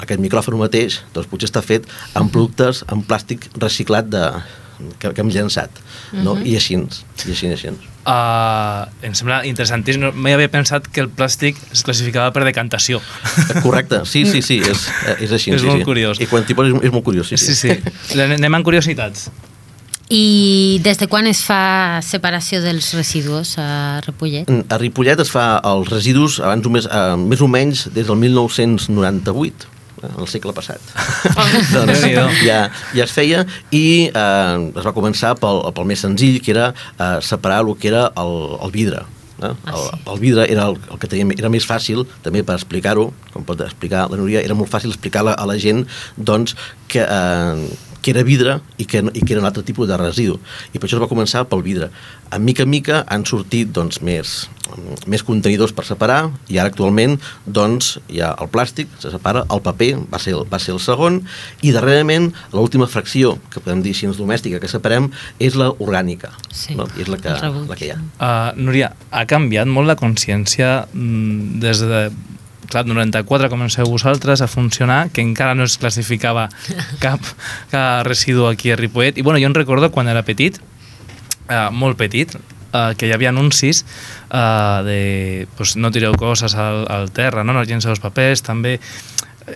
aquest 0.00 0.20
micròfon 0.20 0.58
mateix, 0.60 1.00
doncs 1.14 1.28
potser 1.30 1.48
està 1.48 1.62
fet 1.62 1.86
amb 2.18 2.32
productes, 2.32 2.84
amb 2.88 3.06
plàstic 3.08 3.48
reciclat 3.60 4.10
de, 4.10 4.24
que, 4.98 5.12
que 5.12 5.20
hem 5.22 5.30
llançat, 5.32 5.80
no? 6.24 6.36
I 6.40 6.56
així, 6.58 6.78
i 6.78 7.32
així, 7.34 7.48
i 7.48 7.54
així. 7.56 7.72
Uh, 8.00 8.88
em 9.04 9.12
sembla 9.14 9.42
interessantíssim. 9.44 10.00
No, 10.00 10.10
Mai 10.16 10.32
havia 10.32 10.48
pensat 10.52 10.86
que 10.88 11.02
el 11.04 11.10
plàstic 11.12 11.58
es 11.74 11.84
classificava 11.84 12.32
per 12.32 12.46
decantació. 12.48 13.02
Correcte, 13.60 14.02
sí, 14.08 14.24
sí, 14.28 14.40
sí, 14.42 14.58
és, 14.72 14.88
és 15.18 15.36
així. 15.36 15.52
És 15.52 15.62
sí, 15.62 15.68
molt 15.68 15.84
sí. 15.84 15.88
curiós. 15.88 16.22
I 16.22 16.28
quan 16.30 16.48
t'hi 16.48 16.56
poses 16.56 16.74
és, 16.74 16.88
és 16.88 16.94
molt 16.94 17.06
curiós, 17.06 17.28
sí, 17.28 17.40
Sí, 17.40 17.56
sí. 17.58 17.76
Anem 18.16 18.60
amb 18.60 18.66
curiositats. 18.66 19.28
I 20.10 20.80
des 20.82 20.98
de 20.98 21.06
quan 21.06 21.28
es 21.30 21.44
fa 21.46 22.00
separació 22.02 22.58
dels 22.64 22.88
residus 22.96 23.52
a 23.62 24.00
Ripollet? 24.02 24.48
A 24.66 24.78
Ripollet 24.80 25.20
es 25.22 25.30
fa 25.30 25.60
els 25.70 25.92
residus 25.92 26.40
abans 26.42 26.64
només, 26.66 26.88
eh, 26.90 27.14
més 27.20 27.44
o 27.44 27.46
menys 27.46 27.84
des 27.94 28.08
del 28.08 28.18
1998 28.18 29.68
eh, 29.68 29.79
el 30.08 30.28
segle 30.30 30.54
passat. 30.56 30.80
doncs 31.74 32.00
Déu-n'hi-do. 32.00 32.26
ja, 32.44 32.60
ja 32.96 33.06
es 33.06 33.14
feia 33.14 33.44
i 33.70 34.08
eh, 34.08 34.56
es 34.70 34.84
va 34.86 34.94
començar 34.96 35.34
pel, 35.40 35.62
pel 35.76 35.88
més 35.88 36.02
senzill, 36.06 36.40
que 36.44 36.54
era 36.54 36.70
eh, 36.74 37.16
separar 37.24 37.62
el 37.66 37.74
que 37.80 37.90
era 37.92 38.08
el, 38.20 38.36
el 38.64 38.74
vidre. 38.74 39.04
Eh? 39.40 39.52
Ah, 39.64 39.72
El, 39.72 39.84
sí. 39.86 40.00
el 40.12 40.18
vidre 40.20 40.46
era 40.52 40.66
el, 40.68 40.76
el 40.92 40.98
que 41.00 41.08
tenia, 41.08 41.36
era 41.38 41.48
més 41.52 41.64
fàcil 41.64 42.04
també 42.24 42.42
per 42.44 42.58
explicar-ho, 42.58 43.06
com 43.32 43.46
pot 43.48 43.62
explicar 43.64 44.06
la 44.10 44.18
Núria, 44.20 44.42
era 44.44 44.56
molt 44.58 44.68
fàcil 44.72 44.92
explicar 44.92 45.24
a 45.32 45.46
la 45.48 45.56
gent 45.60 45.86
doncs, 46.16 46.56
que, 46.92 47.06
eh, 47.06 47.88
que 48.02 48.14
era 48.14 48.24
vidre 48.26 48.58
i 48.78 48.86
que, 48.88 49.02
i 49.02 49.24
que 49.24 49.34
era 49.34 49.42
un 49.42 49.48
altre 49.48 49.64
tipus 49.66 49.88
de 49.88 49.98
residu. 50.00 50.38
I 50.72 50.78
per 50.78 50.88
això 50.88 50.98
es 50.98 51.04
va 51.04 51.10
començar 51.10 51.44
pel 51.48 51.64
vidre. 51.66 51.90
A 52.30 52.38
mica 52.38 52.64
en 52.64 52.70
mica 52.70 53.02
han 53.10 53.24
sortit 53.26 53.72
doncs, 53.74 54.00
més, 54.06 54.48
més 55.10 55.24
contenidors 55.26 55.74
per 55.74 55.84
separar 55.88 56.20
i 56.48 56.60
ara 56.60 56.70
actualment 56.70 57.18
doncs, 57.46 57.96
hi 58.08 58.22
ha 58.22 58.32
el 58.38 58.50
plàstic, 58.52 58.90
se 59.02 59.10
separa, 59.12 59.44
el 59.50 59.62
paper 59.64 59.92
va 60.12 60.20
ser 60.22 60.36
el, 60.38 60.44
va 60.50 60.60
ser 60.62 60.76
el 60.76 60.82
segon 60.82 61.20
i 61.66 61.74
darrerament 61.74 62.30
l'última 62.54 62.88
fracció 62.90 63.36
que 63.50 63.62
podem 63.62 63.82
dir 63.84 63.94
així 63.96 64.10
domèstica 64.20 64.60
que 64.62 64.70
separem 64.70 65.10
és 65.42 65.56
la 65.58 65.70
orgànica 65.78 66.32
Sí, 66.50 66.74
no? 66.78 66.86
És 66.98 67.08
la 67.10 67.18
que, 67.20 67.34
la 67.40 67.78
que 67.78 67.88
hi 67.88 67.92
ha 67.94 67.98
Uh, 68.20 68.52
Núria, 68.56 68.90
ha 69.12 69.22
canviat 69.28 69.68
molt 69.70 69.88
la 69.88 69.96
consciència 69.96 70.86
mm, 70.92 71.60
des 71.62 71.80
de 71.88 72.00
clar, 72.70 72.86
94 72.88 73.50
comenceu 73.52 73.88
vosaltres 73.90 74.40
a 74.40 74.48
funcionar, 74.48 75.10
que 75.10 75.24
encara 75.24 75.54
no 75.54 75.66
es 75.66 75.76
classificava 75.78 76.48
cap, 77.04 77.20
cap 77.70 78.06
residu 78.06 78.48
aquí 78.48 78.72
a 78.72 78.78
Ripollet. 78.80 79.18
I 79.18 79.26
bueno, 79.26 79.40
jo 79.42 79.50
em 79.50 79.56
recordo 79.56 79.90
quan 79.90 80.08
era 80.08 80.24
petit, 80.24 80.60
eh, 81.50 81.68
molt 81.70 81.98
petit, 81.98 82.36
eh, 82.72 82.94
que 82.96 83.08
hi 83.08 83.14
havia 83.14 83.30
anuncis 83.34 83.84
eh, 84.30 84.82
de 84.86 85.00
pues, 85.56 85.76
no 85.76 85.90
tireu 85.90 86.14
coses 86.18 86.54
al, 86.54 86.86
al 86.88 87.10
terra, 87.10 87.44
no, 87.44 87.52
no 87.56 87.66
llenceu 87.66 87.92
els 87.92 88.02
papers, 88.02 88.46
també 88.46 88.78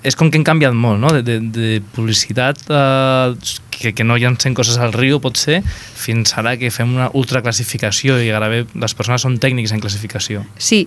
és 0.02 0.16
com 0.18 0.30
que 0.30 0.40
han 0.40 0.46
canviat 0.46 0.74
molt, 0.74 0.98
no? 0.98 1.12
De, 1.14 1.22
de, 1.22 1.36
de 1.54 1.78
publicitat 1.94 2.64
eh, 2.66 3.34
que, 3.70 3.92
que 3.94 4.06
no 4.06 4.16
llancen 4.18 4.56
coses 4.56 4.78
al 4.80 4.94
riu, 4.96 5.20
pot 5.22 5.38
ser, 5.38 5.60
fins 5.64 6.34
ara 6.40 6.56
que 6.58 6.72
fem 6.74 6.94
una 6.96 7.10
ultraclassificació 7.14 8.18
i 8.18 8.30
gairebé 8.32 8.64
les 8.80 8.96
persones 8.96 9.24
són 9.26 9.38
tècnics 9.42 9.74
en 9.74 9.82
classificació. 9.84 10.44
Sí, 10.58 10.84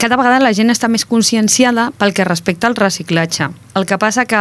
cada 0.00 0.16
vegada 0.16 0.40
la 0.40 0.54
gent 0.56 0.72
està 0.72 0.88
més 0.88 1.04
conscienciada 1.04 1.90
pel 2.00 2.14
que 2.16 2.24
respecta 2.24 2.66
al 2.70 2.76
reciclatge. 2.78 3.50
El 3.76 3.84
que 3.86 3.98
passa 4.00 4.24
que, 4.26 4.40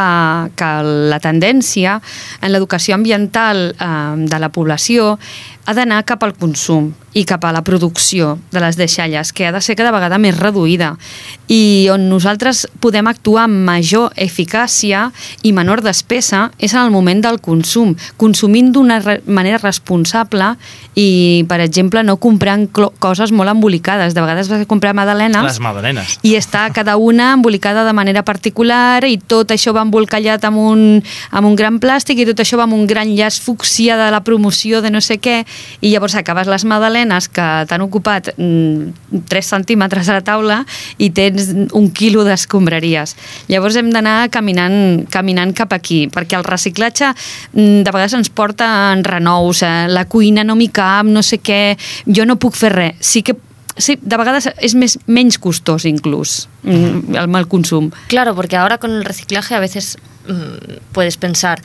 que 0.58 0.70
la 1.12 1.20
tendència 1.20 1.98
en 2.40 2.54
l'educació 2.54 2.96
ambiental 2.96 3.76
eh, 3.76 3.90
de 4.32 4.40
la 4.40 4.50
població 4.56 5.18
ha 5.70 5.76
d'anar 5.78 6.02
cap 6.10 6.24
al 6.26 6.34
consum 6.34 6.90
i 7.14 7.24
cap 7.26 7.44
a 7.46 7.52
la 7.54 7.62
producció 7.66 8.36
de 8.54 8.62
les 8.62 8.78
deixalles, 8.78 9.32
que 9.34 9.48
ha 9.48 9.52
de 9.54 9.62
ser 9.62 9.76
cada 9.78 9.92
vegada 9.94 10.18
més 10.22 10.38
reduïda 10.38 10.96
i 11.50 11.90
on 11.90 12.06
nosaltres 12.10 12.68
podem 12.82 13.10
actuar 13.10 13.48
amb 13.48 13.66
major 13.66 14.14
eficàcia 14.18 15.08
i 15.46 15.54
menor 15.54 15.82
despesa 15.86 16.48
és 16.62 16.76
en 16.76 16.84
el 16.84 16.94
moment 16.94 17.22
del 17.26 17.40
consum, 17.42 17.96
consumint 18.22 18.70
d'una 18.74 19.00
manera 19.26 19.58
responsable 19.62 20.52
i, 20.94 21.46
per 21.50 21.60
exemple, 21.66 22.04
no 22.06 22.20
comprant 22.22 22.68
coses 22.70 23.34
molt 23.34 23.50
embolicades. 23.50 24.14
De 24.14 24.22
vegades 24.22 24.50
vas 24.52 24.62
a 24.62 24.70
comprar 24.70 24.94
magdalenes 24.94 25.46
Les 25.46 25.60
magdalenes. 25.64 26.18
i 26.22 26.36
està 26.38 26.68
cada 26.74 26.98
una 26.98 27.32
embolicada 27.34 27.86
de 27.88 27.94
manera 27.94 28.24
particular 28.26 29.04
i 29.06 29.18
tot 29.18 29.54
això 29.54 29.74
va 29.74 29.86
embolcallat 29.86 30.46
amb 30.46 30.62
un, 30.62 30.86
amb 31.32 31.50
un 31.50 31.58
gran 31.58 31.82
plàstic 31.82 32.22
i 32.22 32.30
tot 32.30 32.42
això 32.46 32.62
va 32.62 32.68
amb 32.70 32.78
un 32.78 32.86
gran 32.90 33.10
llaç 33.18 33.42
fúcsia 33.42 33.98
de 33.98 34.12
la 34.14 34.22
promoció 34.24 34.84
de 34.86 34.94
no 34.94 35.02
sé 35.02 35.18
què 35.18 35.42
i 35.82 35.92
llavors 35.94 36.16
acabes 36.20 36.50
les 36.50 36.66
magdalenes 36.68 37.30
que 37.32 37.48
t'han 37.70 37.84
ocupat 37.86 38.32
mm, 38.36 39.24
3 39.30 39.52
centímetres 39.56 40.10
a 40.10 40.20
la 40.20 40.26
taula 40.26 40.62
i 40.98 41.12
tens 41.16 41.52
un 41.76 41.90
quilo 41.96 42.26
d'escombraries. 42.28 43.16
Llavors 43.50 43.80
hem 43.80 43.92
d'anar 43.94 44.30
caminant, 44.34 45.06
caminant 45.12 45.54
cap 45.58 45.74
aquí, 45.76 46.06
perquè 46.12 46.40
el 46.40 46.48
reciclatge 46.48 47.12
mm, 47.12 47.84
de 47.86 47.92
vegades 47.92 48.18
ens 48.20 48.32
porta 48.34 48.70
en 48.94 49.04
renous, 49.04 49.64
eh, 49.64 49.88
la 49.90 50.06
cuina 50.10 50.46
no 50.46 50.58
m'hi 50.60 50.72
cap, 50.74 51.08
no 51.08 51.24
sé 51.26 51.42
què, 51.44 51.78
jo 52.08 52.26
no 52.28 52.40
puc 52.40 52.58
fer 52.60 52.74
res. 52.76 53.06
Sí 53.06 53.24
que 53.24 53.38
Sí, 53.80 53.96
de 54.02 54.18
vegades 54.20 54.50
és 54.60 54.74
més, 54.76 54.98
menys 55.08 55.38
costós 55.40 55.86
inclús 55.88 56.50
mm, 56.64 57.16
el 57.16 57.30
mal 57.32 57.48
consum. 57.48 57.88
Claro, 58.12 58.36
porque 58.36 58.58
ahora 58.58 58.78
con 58.78 58.92
el 58.92 59.06
reciclaje 59.06 59.56
a 59.56 59.60
veces 59.60 59.98
mm, 60.28 60.92
puedes 60.92 61.16
pensar, 61.16 61.62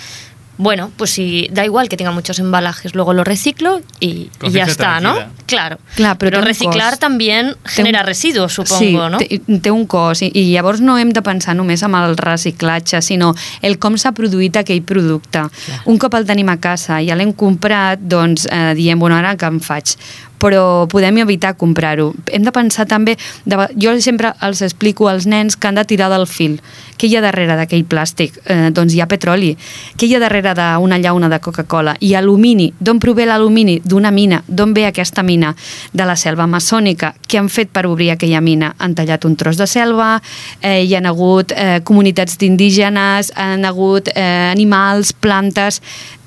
bueno, 0.56 0.90
pues 0.96 1.10
si 1.10 1.48
da 1.50 1.64
igual 1.64 1.88
que 1.88 1.96
tenga 1.96 2.12
muchos 2.12 2.38
embalajes, 2.38 2.94
luego 2.94 3.12
lo 3.12 3.24
reciclo 3.24 3.80
y, 3.98 4.30
y 4.42 4.50
ya 4.50 4.64
está, 4.64 5.00
¿no? 5.00 5.14
Claro. 5.46 5.78
Clar, 5.96 6.16
però 6.16 6.38
un 6.38 6.44
reciclar 6.44 6.90
cost. 6.90 7.00
también 7.00 7.56
genera 7.64 8.00
un- 8.00 8.06
residuos, 8.06 8.52
supongo, 8.54 8.78
sí, 8.78 8.92
¿no? 8.92 9.18
té, 9.18 9.40
té 9.60 9.70
un 9.70 9.84
cost 9.86 10.22
i, 10.22 10.30
i 10.32 10.52
llavors 10.52 10.80
no 10.80 10.96
hem 10.98 11.10
de 11.12 11.22
pensar 11.22 11.56
només 11.56 11.82
en 11.82 11.94
el 11.94 12.16
reciclatge, 12.16 13.02
sinó 13.02 13.34
el 13.62 13.78
com 13.78 13.98
s'ha 13.98 14.12
produït 14.14 14.56
aquell 14.56 14.82
producte. 14.82 15.42
Un 15.86 15.98
cop 15.98 16.14
el 16.14 16.24
tenim 16.26 16.48
a 16.48 16.56
casa 16.62 17.00
i 17.02 17.08
ja 17.10 17.16
l'hem 17.18 17.32
comprat, 17.34 17.98
doncs 18.00 18.46
eh, 18.50 18.74
diem, 18.78 18.98
bueno, 18.98 19.16
ara 19.16 19.34
què 19.36 19.46
em 19.50 19.58
faig? 19.60 19.96
Però 20.44 20.85
podem 20.92 21.22
evitar 21.22 21.54
comprar-ho. 21.57 22.11
Hem 22.28 22.44
de 22.44 22.52
pensar 22.52 22.85
també, 22.90 23.16
de, 23.48 23.57
jo 23.80 23.94
sempre 24.04 24.35
els 24.44 24.61
explico 24.66 25.09
als 25.09 25.24
nens 25.24 25.57
que 25.57 25.70
han 25.70 25.78
de 25.80 25.85
tirar 25.88 26.11
del 26.12 26.26
fil. 26.28 26.59
Què 27.00 27.09
hi 27.09 27.16
ha 27.16 27.22
darrere 27.24 27.57
d'aquell 27.57 27.87
plàstic? 27.88 28.37
Eh, 28.44 28.68
doncs 28.76 28.92
hi 28.92 29.00
ha 29.00 29.09
petroli. 29.09 29.54
Què 29.96 30.07
hi 30.07 30.16
ha 30.18 30.20
darrere 30.20 30.52
d'una 30.59 30.98
llauna 31.00 31.30
de 31.33 31.40
Coca-Cola? 31.40 31.96
I 32.04 32.12
alumini. 32.20 32.68
D'on 32.78 33.00
prové 33.00 33.24
l'alumini? 33.26 33.78
D'una 33.85 34.12
mina. 34.12 34.42
D'on 34.46 34.74
ve 34.76 34.85
aquesta 34.90 35.24
mina? 35.24 35.54
De 35.92 36.04
la 36.04 36.16
selva 36.20 36.46
maçònica. 36.50 37.14
Què 37.24 37.40
han 37.40 37.48
fet 37.48 37.72
per 37.72 37.87
obrir 37.88 38.11
aquella 38.12 38.42
mina? 38.44 38.74
Han 38.78 38.94
tallat 38.98 39.24
un 39.24 39.38
tros 39.40 39.57
de 39.57 39.66
selva, 39.70 40.18
eh, 40.61 40.83
hi 40.85 40.92
han 40.94 41.09
hagut 41.09 41.54
eh, 41.57 41.80
comunitats 41.85 42.37
d'indígenes, 42.38 43.33
han 43.35 43.64
hagut 43.64 44.12
eh, 44.12 44.50
animals, 44.52 45.14
plantes, 45.16 45.80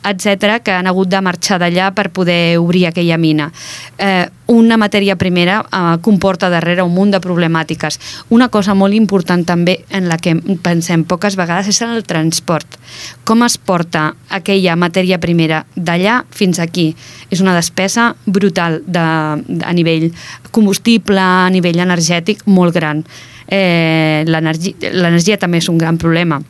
etc 0.03 0.61
que 0.63 0.71
han 0.71 0.87
hagut 0.87 1.09
de 1.09 1.21
marxar 1.21 1.59
d'allà 1.61 1.91
per 1.95 2.09
poder 2.11 2.57
obrir 2.57 2.87
aquella 2.87 3.17
mina. 3.17 3.51
Eh, 3.97 4.27
una 4.47 4.77
matèria 4.77 5.17
primera 5.17 5.59
eh, 5.61 5.97
comporta 6.01 6.49
darrere 6.49 6.83
un 6.83 6.93
munt 6.95 7.11
de 7.11 7.21
problemàtiques. 7.23 7.99
Una 8.29 8.49
cosa 8.49 8.73
molt 8.73 8.95
important 8.95 9.43
també 9.45 9.79
en 9.89 10.07
la 10.07 10.17
que 10.17 10.35
pensem 10.63 11.03
poques 11.03 11.35
vegades 11.35 11.67
és 11.67 11.81
en 11.83 11.95
el 11.95 12.05
transport. 12.07 12.79
Com 13.27 13.43
es 13.43 13.57
porta 13.57 14.13
aquella 14.29 14.75
matèria 14.79 15.19
primera 15.19 15.65
d'allà 15.75 16.21
fins 16.31 16.59
aquí? 16.59 16.93
És 17.29 17.41
una 17.43 17.55
despesa 17.55 18.13
brutal 18.25 18.81
de, 18.85 18.99
a 19.01 19.73
nivell 19.73 20.11
combustible, 20.51 21.19
a 21.19 21.49
nivell 21.51 21.79
energètic, 21.83 22.45
molt 22.47 22.75
gran. 22.75 23.03
Eh, 23.47 24.23
L'energia 24.27 25.39
també 25.39 25.59
és 25.59 25.69
un 25.71 25.77
gran 25.77 25.97
problema 25.97 26.41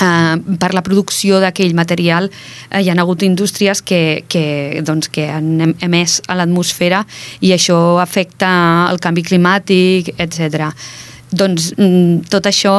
eh, 0.00 0.36
per 0.58 0.72
la 0.74 0.82
producció 0.82 1.40
d'aquell 1.42 1.74
material 1.74 2.30
eh, 2.70 2.80
hi 2.82 2.90
ha 2.90 2.96
hagut 3.00 3.22
indústries 3.22 3.82
que, 3.82 4.24
que, 4.28 4.82
doncs, 4.84 5.08
que 5.08 5.28
han 5.30 5.60
em- 5.60 5.74
emès 5.84 6.20
a 6.28 6.36
l'atmosfera 6.38 7.04
i 7.40 7.52
això 7.54 7.98
afecta 8.02 8.88
el 8.90 9.00
canvi 9.00 9.22
climàtic, 9.22 10.14
etc. 10.18 10.70
Doncs 11.34 11.72
mm, 11.76 12.28
tot 12.30 12.46
això 12.46 12.74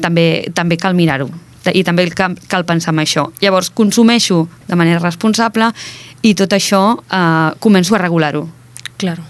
també, 0.00 0.50
també 0.54 0.76
cal 0.76 0.94
mirar-ho 0.98 1.30
i 1.76 1.82
també 1.84 2.06
cal, 2.16 2.38
cal 2.48 2.64
pensar 2.64 2.94
en 2.94 3.02
això. 3.02 3.26
Llavors, 3.42 3.68
consumeixo 3.76 4.46
de 4.66 4.76
manera 4.80 4.98
responsable 5.02 5.68
i 6.24 6.32
tot 6.34 6.54
això 6.56 6.80
eh, 7.04 7.50
començo 7.60 7.94
a 7.94 8.00
regular-ho. 8.00 8.46
Claro. 8.96 9.29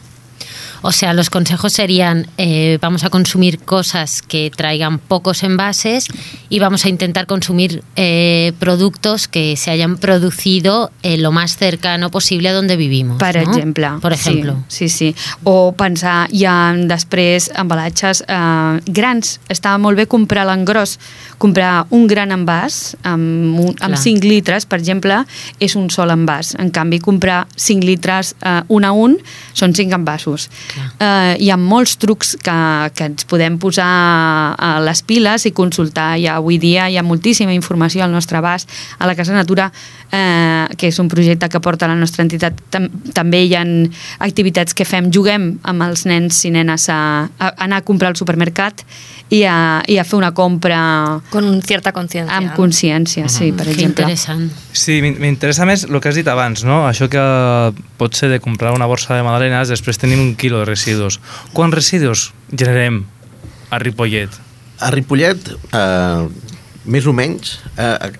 O 0.82 0.92
sea, 0.92 1.12
los 1.12 1.30
consejos 1.30 1.72
serían, 1.72 2.26
eh, 2.38 2.78
vamos 2.80 3.04
a 3.04 3.10
consumir 3.10 3.58
cosas 3.58 4.22
que 4.22 4.50
traigan 4.54 4.98
pocos 4.98 5.42
envases 5.42 6.06
y 6.48 6.58
vamos 6.58 6.84
a 6.84 6.88
intentar 6.88 7.26
consumir 7.26 7.82
eh, 7.96 8.52
productos 8.58 9.28
que 9.28 9.56
se 9.56 9.70
hayan 9.70 9.96
producido 9.98 10.90
eh, 11.02 11.18
lo 11.18 11.32
más 11.32 11.56
cercano 11.56 12.10
posible 12.10 12.48
a 12.48 12.52
donde 12.52 12.76
vivimos. 12.76 13.18
Per 13.18 13.36
¿no? 13.36 13.42
exemple. 13.42 13.88
Por 14.00 14.12
ejemplo. 14.12 14.56
Sí, 14.68 14.88
sí, 14.88 15.14
sí. 15.14 15.16
O 15.44 15.72
pensar, 15.76 16.28
hi 16.32 16.44
ha 16.48 16.72
després 16.88 17.50
embalatges 17.58 18.24
eh, 18.26 18.80
grans. 18.86 19.38
Està 19.52 19.76
molt 19.80 19.98
bé 19.98 20.06
comprar 20.10 20.46
l'engròs. 20.48 20.96
Comprar 21.40 21.86
un 21.96 22.06
gran 22.08 22.32
envàs 22.34 22.96
amb, 23.02 23.58
un, 23.60 23.74
amb 23.80 23.96
Clar. 23.96 24.02
5 24.02 24.28
litres, 24.28 24.66
per 24.68 24.80
exemple, 24.80 25.22
és 25.60 25.76
un 25.76 25.88
sol 25.92 26.12
envàs. 26.12 26.54
En 26.60 26.72
canvi, 26.74 27.00
comprar 27.04 27.44
5 27.56 27.86
litres 27.86 28.34
eh, 28.40 28.60
un 28.68 28.88
a 28.88 28.92
un 28.92 29.18
són 29.56 29.74
5 29.76 29.96
envasos. 29.96 30.48
Eh, 31.00 31.36
hi 31.40 31.50
ha 31.50 31.56
molts 31.56 31.96
trucs 31.98 32.36
que, 32.42 32.54
que 32.94 33.04
ens 33.10 33.24
podem 33.24 33.58
posar 33.58 33.86
a 34.56 34.70
les 34.84 35.02
piles 35.02 35.46
i 35.46 35.52
consultar. 35.56 36.14
Ja 36.22 36.36
avui 36.38 36.58
dia 36.62 36.88
hi 36.90 36.96
ha 37.00 37.02
moltíssima 37.06 37.54
informació 37.56 38.04
al 38.04 38.12
nostre 38.12 38.38
abast. 38.38 38.68
A 38.98 39.06
la 39.06 39.14
Casa 39.16 39.32
Natura, 39.32 39.70
eh, 40.12 40.66
que 40.76 40.88
és 40.88 40.98
un 40.98 41.08
projecte 41.08 41.48
que 41.48 41.60
porta 41.60 41.88
la 41.88 41.96
nostra 41.96 42.22
entitat, 42.26 42.54
tam 42.70 42.88
també 43.14 43.44
hi 43.46 43.54
ha 43.56 43.64
activitats 44.18 44.74
que 44.74 44.84
fem. 44.84 45.10
Juguem 45.12 45.58
amb 45.62 45.82
els 45.88 46.04
nens 46.08 46.44
i 46.44 46.50
nenes 46.54 46.88
a, 46.92 47.00
a 47.38 47.52
anar 47.64 47.80
a 47.82 47.86
comprar 47.86 48.10
al 48.12 48.16
supermercat 48.18 48.84
i 49.30 49.44
a, 49.46 49.80
i 49.86 49.98
a 50.00 50.04
fer 50.04 50.16
una 50.18 50.32
compra 50.34 51.20
Con 51.30 51.60
cierta 51.62 51.92
conciencia. 51.92 52.36
amb 52.36 52.52
consciència, 52.56 53.28
sí, 53.28 53.52
per 53.52 53.66
Qué 53.66 53.72
exemple. 53.76 54.02
interesante. 54.04 54.54
Sí, 54.72 55.00
m'in- 55.02 55.18
m'interessa 55.20 55.66
més 55.66 55.84
el 55.86 56.00
que 56.00 56.08
has 56.10 56.18
dit 56.18 56.26
abans, 56.28 56.64
no? 56.66 56.82
Això 56.88 57.08
que 57.10 57.22
pot 58.00 58.14
ser 58.16 58.28
de 58.30 58.40
comprar 58.40 58.72
una 58.74 58.86
borsa 58.90 59.14
de 59.14 59.22
magdalenes, 59.22 59.68
després 59.70 59.98
tenim 59.98 60.20
un 60.20 60.34
quilo 60.34 60.59
de 60.60 60.68
residus. 60.68 61.20
Quants 61.56 61.74
residus 61.74 62.30
generem 62.52 63.04
a 63.70 63.78
Ripollet? 63.82 64.30
A 64.80 64.90
Ripollet, 64.94 65.52
eh, 65.72 66.28
més 66.84 67.06
o 67.06 67.12
menys, 67.16 67.58
eh, 67.76 68.12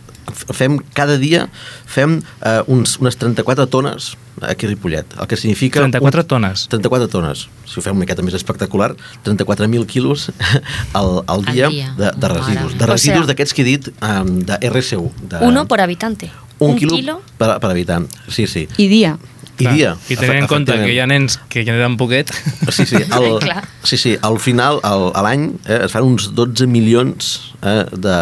fem 0.55 0.77
cada 0.95 1.17
dia 1.19 1.49
fem 1.91 2.21
eh, 2.47 2.61
uns, 2.71 2.99
unes 3.03 3.17
34 3.19 3.67
tones 3.73 4.13
aquí 4.47 4.67
a 4.67 4.71
Ripollet, 4.71 5.17
el 5.21 5.27
que 5.29 5.37
significa... 5.37 5.81
34 5.83 6.23
un, 6.23 6.29
tones? 6.29 6.67
34 6.73 7.09
tones. 7.13 7.49
Si 7.69 7.81
ho 7.81 7.83
fem 7.85 7.93
una 7.97 8.05
miqueta 8.07 8.23
més 8.25 8.37
espectacular, 8.39 8.93
34.000 9.27 9.85
quilos 9.91 10.31
al, 10.99 11.21
al 11.27 11.45
dia, 11.51 11.67
Al 11.67 11.75
dia. 11.75 11.91
de, 11.99 12.13
de 12.17 12.31
residus. 12.33 12.79
De 12.79 12.87
residus 12.89 13.19
O 13.19 13.25
sea, 13.25 13.33
d'aquests 13.35 13.57
que 13.59 13.65
he 13.67 13.69
dit, 13.69 13.91
um, 14.01 14.39
de 14.49 14.57
RSU. 14.71 15.11
De, 15.21 15.43
Uno 15.45 15.67
por 15.69 15.83
habitante. 15.85 16.31
un, 16.61 16.77
quilo, 16.77 17.21
Per, 17.41 17.51
per 17.61 17.71
habitant. 17.71 18.07
Sí, 18.29 18.47
sí. 18.47 18.67
I 18.77 18.89
dia. 18.89 19.15
I 19.61 19.65
Clar, 19.67 19.75
dia. 19.77 19.93
I 20.09 20.17
tenint 20.17 20.43
en 20.45 20.49
compte 20.49 20.73
que 20.81 20.91
hi 20.95 20.99
ha 21.03 21.07
nens 21.11 21.37
que 21.53 21.65
generen 21.67 21.99
poquet, 22.01 22.33
Sí, 22.73 22.87
sí, 22.89 22.97
al, 23.17 23.39
Clar. 23.45 23.65
sí, 23.85 23.99
sí, 24.01 24.17
al 24.25 24.39
final, 24.41 24.81
al, 24.87 25.11
a 25.15 25.25
l'any, 25.27 25.51
eh, 25.67 25.83
es 25.85 25.93
fan 25.93 26.07
uns 26.09 26.31
12 26.37 26.67
milions 26.71 27.31
eh, 27.63 27.85
de, 27.93 28.17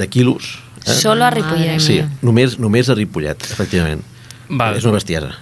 de 0.00 0.08
quilos. 0.08 0.58
Eh? 0.86 0.92
Solo 0.92 1.24
a 1.24 1.30
Ripollet. 1.34 1.80
Sí, 1.84 2.00
només, 2.24 2.58
només 2.60 2.88
a 2.88 2.96
Ripollet, 2.96 3.44
efectivament. 3.52 4.02
Val. 4.48 4.76
És 4.76 4.84
una 4.84 4.98
bestiesa. 4.98 5.32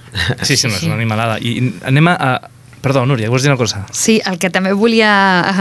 sí, 0.46 0.56
sí, 0.56 0.68
no, 0.68 0.74
és 0.76 0.84
una 0.86 0.98
animalada. 0.98 1.38
I 1.42 1.72
anem 1.88 2.10
a... 2.12 2.16
a... 2.18 2.51
Perdó, 2.82 3.04
Núria, 3.06 3.30
vols 3.30 3.44
dir 3.44 3.50
una 3.52 3.56
cosa? 3.56 3.84
Sí, 3.94 4.20
el 4.26 4.40
que 4.42 4.50
també 4.50 4.72
volia 4.74 5.10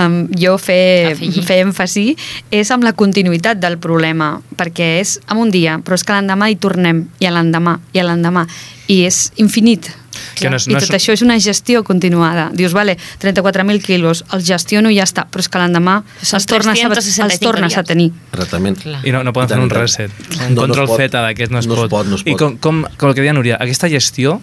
um, 0.08 0.24
jo 0.34 0.56
fer, 0.58 1.14
Afegir. 1.14 1.44
fer 1.46 1.60
èmfasi 1.68 2.06
és 2.50 2.72
amb 2.74 2.84
la 2.84 2.94
continuïtat 2.98 3.60
del 3.62 3.78
problema, 3.78 4.40
perquè 4.58 5.00
és 5.00 5.20
en 5.30 5.38
un 5.38 5.52
dia, 5.54 5.78
però 5.86 5.94
és 6.00 6.04
que 6.04 6.14
l'endemà 6.18 6.50
hi 6.50 6.58
tornem, 6.58 7.04
i 7.22 7.30
a 7.30 7.32
l'endemà, 7.36 7.78
i 7.94 8.02
a 8.02 8.08
l'endemà, 8.10 8.48
i 8.90 9.04
és 9.06 9.32
infinit. 9.38 9.92
Que 10.36 10.50
no 10.50 10.58
és- 10.58 10.66
I 10.68 10.74
no 10.74 10.80
tot 10.82 10.90
és- 10.90 10.96
això 10.98 11.14
és 11.14 11.22
una 11.22 11.38
gestió 11.40 11.84
continuada. 11.84 12.50
Dius, 12.54 12.74
vale, 12.74 12.98
34.000 13.22 13.82
quilos, 13.82 14.26
els 14.34 14.44
gestiono 14.46 14.90
i 14.90 14.98
ja 14.98 15.04
està, 15.04 15.28
però 15.30 15.40
és 15.40 15.48
que 15.50 15.58
l'endemà 15.62 16.04
els 16.22 16.46
tornes, 16.46 16.68
a, 16.84 16.90
365 16.90 17.24
els 17.32 17.40
tornes 17.40 17.78
a 17.78 17.84
tenir. 17.84 18.12
Exactament. 18.34 18.78
I 19.06 19.12
no, 19.12 19.24
no 19.24 19.32
poden 19.32 19.48
I 19.48 19.54
fer 19.54 19.60
un 19.64 19.70
i 19.70 19.74
reset. 19.80 20.12
No, 20.40 20.48
Un 20.48 20.56
no 20.56 20.62
control 20.66 20.88
pot. 20.88 20.98
Z 21.00 21.12
d'aquest 21.22 21.52
no 21.52 21.60
es 21.60 21.68
No 21.68 21.74
es 21.76 21.80
pot. 21.82 21.90
pot, 21.90 22.06
no 22.08 22.16
es 22.16 22.22
I 22.26 22.32
pot. 22.32 22.40
com, 22.40 22.58
com, 22.58 22.84
com 22.98 23.10
el 23.10 23.16
que 23.16 23.22
deia 23.22 23.34
Núria, 23.34 23.58
aquesta 23.62 23.88
gestió 23.90 24.42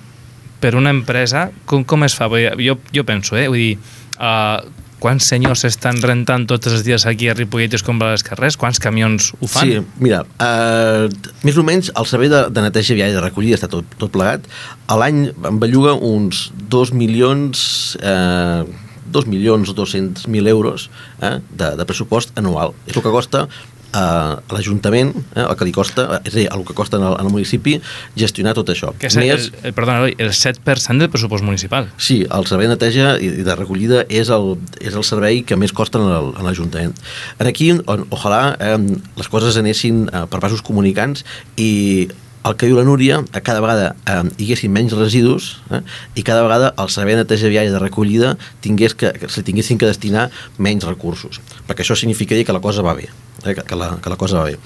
per 0.60 0.74
una 0.78 0.90
empresa, 0.94 1.48
com, 1.66 1.84
com 1.84 2.04
es 2.06 2.16
fa? 2.18 2.28
Jo, 2.58 2.78
jo 2.94 3.06
penso, 3.08 3.36
eh? 3.38 3.46
Vull 3.50 3.62
dir, 3.62 3.78
uh, 4.18 4.86
quants 4.98 5.28
senyors 5.30 5.62
estan 5.68 6.00
rentant 6.02 6.44
tots 6.50 6.70
els 6.70 6.82
dies 6.86 7.04
aquí 7.06 7.28
a 7.30 7.36
Ripollet 7.36 7.72
i 7.72 7.78
es 7.78 7.84
compren 7.86 8.12
les 8.12 8.24
carrers? 8.26 8.58
Quants 8.58 8.80
camions 8.82 9.30
ho 9.38 9.46
fan? 9.50 9.70
Sí, 9.70 10.02
mira, 10.02 10.24
eh, 10.42 11.06
més 11.46 11.58
o 11.58 11.64
menys 11.66 11.92
el 11.94 12.08
servei 12.10 12.30
de, 12.32 12.44
de 12.50 12.64
neteja 12.66 12.96
viària 12.98 13.16
de 13.16 13.22
recollida 13.22 13.58
està 13.58 13.70
tot, 13.70 13.86
tot 14.00 14.12
plegat. 14.14 14.48
A 14.90 14.98
l'any 14.98 15.28
em 15.30 15.62
belluga 15.62 15.94
uns 15.94 16.48
2 16.68 16.94
milions... 16.98 17.64
Eh, 18.02 18.84
2 19.08 19.24
milions 19.24 19.70
o 19.72 19.72
200.000 19.72 20.50
euros 20.52 20.90
eh, 21.24 21.38
de, 21.48 21.68
de 21.80 21.84
pressupost 21.88 22.34
anual. 22.36 22.74
És 22.84 22.92
el 22.92 23.00
que 23.00 23.12
costa 23.14 23.46
a 23.96 24.40
l'Ajuntament, 24.52 25.14
eh, 25.34 25.44
el 25.44 25.56
que 25.56 25.66
li 25.68 25.72
costa, 25.72 26.20
és 26.24 26.34
a 26.34 26.36
dir, 26.36 26.46
el 26.52 26.64
que 26.68 26.76
costa 26.76 26.98
en 26.98 27.06
el, 27.08 27.16
en 27.20 27.30
el 27.30 27.32
municipi 27.32 27.78
gestionar 28.18 28.54
tot 28.58 28.68
això. 28.74 28.92
Que 29.00 29.08
és 29.08 29.16
el, 29.16 29.30
el, 29.32 29.48
el, 29.70 29.74
perdona, 29.76 30.10
el 30.10 30.32
7% 30.36 30.98
del 31.00 31.10
pressupost 31.12 31.46
municipal. 31.46 31.88
Sí, 31.96 32.20
el 32.24 32.48
servei 32.50 32.68
de 32.68 32.76
neteja 32.76 33.16
i 33.22 33.30
de 33.46 33.56
recollida 33.56 34.04
és 34.08 34.32
el, 34.34 34.56
és 34.82 34.94
el 34.94 35.06
servei 35.08 35.42
que 35.46 35.56
més 35.56 35.72
costa 35.72 36.00
en 36.02 36.44
l'Ajuntament. 36.44 36.94
En 37.38 37.50
aquí, 37.50 37.72
on, 37.86 38.06
ojalà 38.14 38.42
eh, 38.60 38.76
les 39.18 39.32
coses 39.32 39.56
anessin 39.60 40.06
eh, 40.12 40.24
per 40.28 40.42
passos 40.44 40.64
comunicants 40.64 41.24
i 41.56 42.08
el 42.46 42.56
que 42.56 42.68
diu 42.68 42.78
la 42.78 42.84
Núria, 42.86 43.20
a 43.32 43.40
cada 43.44 43.60
vegada 43.64 43.94
eh, 44.06 44.22
hi 44.38 44.48
haguessin 44.48 44.72
menys 44.72 44.94
residus 44.96 45.58
eh, 45.74 45.82
i 46.14 46.24
cada 46.26 46.44
vegada 46.46 46.72
el 46.78 46.90
servei 46.92 47.16
de 47.16 47.24
neteja 47.24 47.50
viària 47.50 47.72
de 47.74 47.80
recollida 47.82 48.36
tingués 48.64 48.94
que, 48.94 49.12
que 49.12 49.28
se 49.28 49.42
li 49.42 49.48
tinguessin 49.50 49.80
que 49.80 49.88
destinar 49.90 50.28
menys 50.58 50.86
recursos, 50.88 51.42
perquè 51.68 51.84
això 51.86 51.98
significaria 51.98 52.46
que 52.46 52.54
la 52.54 52.62
cosa 52.64 52.84
va 52.86 52.94
bé, 52.98 53.08
eh, 53.44 53.54
que, 53.54 53.62
que, 53.62 53.78
la, 53.78 53.96
que 54.02 54.12
la 54.12 54.18
cosa 54.20 54.40
va 54.40 54.48
bé. 54.50 54.58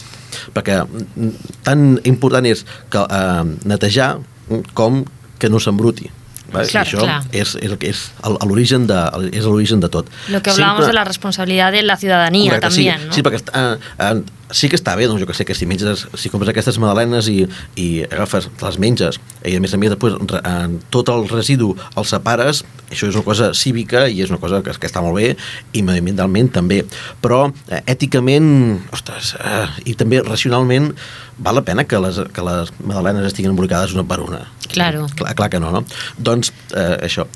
Perquè 0.54 0.82
mm, 0.84 1.52
tan 1.66 1.86
important 2.08 2.46
és 2.48 2.64
que 2.92 3.04
eh, 3.04 3.44
netejar 3.68 4.16
mm, 4.18 4.74
com 4.76 5.04
que 5.38 5.50
no 5.50 5.60
s'embruti. 5.60 6.12
Claro, 6.52 6.68
I 6.68 6.76
això 6.82 7.00
clar. 7.00 7.22
és, 7.32 7.54
és, 7.56 7.70
el 7.70 7.78
que 7.80 7.88
és 7.88 8.00
l'origen 8.44 8.84
de, 8.86 8.98
és 9.32 9.46
l'origen 9.48 9.80
de 9.80 9.88
tot. 9.88 10.10
Lo 10.28 10.42
que 10.42 10.50
hablábamos 10.52 10.84
Sempre- 10.84 10.90
de 10.92 10.98
la 10.98 11.04
responsabilidad 11.04 11.72
de 11.72 11.82
la 11.82 11.96
ciudadanía 11.96 12.50
Correcte, 12.50 12.68
también, 12.68 13.00
sí, 13.00 13.06
¿no? 13.06 13.12
Sí, 13.14 13.22
perquè 13.22 13.40
eh, 13.40 13.78
eh, 13.98 14.22
sí 14.52 14.68
que 14.68 14.76
està 14.76 14.94
bé, 14.98 15.06
doncs 15.08 15.22
jo 15.22 15.26
que 15.26 15.34
sé, 15.34 15.46
que 15.48 15.54
si 15.56 15.66
menges, 15.66 16.04
si 16.20 16.30
compres 16.30 16.50
aquestes 16.52 16.76
magdalenes 16.78 17.28
i, 17.32 17.40
i 17.80 17.86
agafes, 18.04 18.50
les 18.62 18.78
menges, 18.82 19.18
i 19.48 19.56
a 19.56 19.62
més 19.64 19.72
a 19.74 19.80
més 19.80 19.90
després 19.94 20.14
re- 20.30 20.42
eh, 20.44 20.68
tot 20.92 21.08
el 21.12 21.24
residu 21.30 21.72
el 21.96 22.06
separes, 22.08 22.62
això 22.92 23.08
és 23.08 23.16
una 23.16 23.24
cosa 23.24 23.50
cívica 23.56 24.04
i 24.12 24.20
és 24.22 24.30
una 24.30 24.38
cosa 24.42 24.60
que, 24.62 24.74
que 24.76 24.90
està 24.90 25.00
molt 25.04 25.16
bé 25.16 25.32
i 25.72 25.82
mediambientalment 25.82 26.52
també, 26.52 26.82
però 27.24 27.46
eh, 27.72 27.80
èticament, 27.96 28.52
ostres, 28.92 29.32
eh, 29.40 29.66
i 29.88 29.96
també 29.98 30.20
racionalment 30.22 30.92
val 31.42 31.56
la 31.58 31.64
pena 31.66 31.86
que 31.88 31.98
les, 32.04 32.20
que 32.36 32.44
les 32.44 32.70
magdalenes 32.84 33.26
estiguin 33.32 33.50
embrocades 33.56 33.96
una 33.96 34.04
per 34.06 34.20
una. 34.22 34.44
Claro. 34.72 35.08
Clar, 35.16 35.34
clar 35.34 35.48
que 35.52 35.60
no, 35.60 35.72
no? 35.72 35.84
Doncs 36.20 36.52
eh, 36.76 36.98
això. 37.08 37.26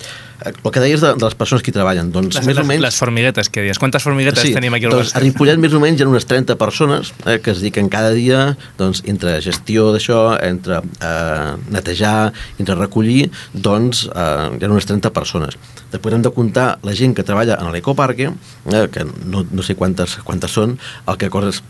Eh, 0.44 0.53
El 0.53 0.72
que 0.72 0.83
deies 0.83 1.01
de, 1.01 1.12
de 1.14 1.25
les 1.25 1.37
persones 1.38 1.64
que 1.64 1.72
hi 1.72 1.77
treballen, 1.77 2.11
doncs 2.14 2.37
Les, 2.37 2.46
més 2.46 2.59
les, 2.59 2.64
o 2.64 2.68
menys... 2.68 2.83
les 2.85 2.99
formiguetes, 3.01 3.51
que 3.53 3.64
dius. 3.64 3.81
Quantes 3.83 4.05
formiguetes 4.05 4.42
tenim 4.57 4.77
aquí 4.77 4.88
al 4.88 4.96
doncs, 4.96 5.14
a? 5.14 5.22
Ripollet 5.25 5.61
més 5.62 5.77
o 5.77 5.81
menys 5.83 6.01
hi 6.01 6.07
ha 6.07 6.11
unes 6.11 6.29
30 6.29 6.59
persones 6.61 7.12
eh, 7.25 7.38
que 7.42 7.55
es 7.55 7.62
dediquen 7.62 7.88
cada 7.92 8.12
dia 8.16 8.42
doncs, 8.81 9.03
entre 9.09 9.38
gestió 9.44 9.88
d'això, 9.94 10.20
entre 10.44 10.83
eh, 10.83 11.55
netejar, 11.72 12.33
entre 12.61 12.79
recollir, 12.79 13.31
doncs 13.53 14.07
eh, 14.11 14.51
hi 14.59 14.66
ha 14.66 14.72
unes 14.72 14.90
30 14.90 15.14
persones. 15.16 15.57
Després 15.92 16.18
hem 16.18 16.27
de 16.27 16.35
comptar 16.35 16.68
la 16.87 16.96
gent 16.99 17.16
que 17.16 17.25
treballa 17.27 17.61
en 17.62 17.72
l'ecoparque, 17.72 18.33
eh, 18.72 18.87
que 18.92 19.07
no, 19.07 19.46
no 19.46 19.64
sé 19.64 19.79
quantes, 19.79 20.18
quantes 20.27 20.53
són, 20.57 20.77
el 21.07 21.18
que 21.20 21.33
coses 21.33 21.62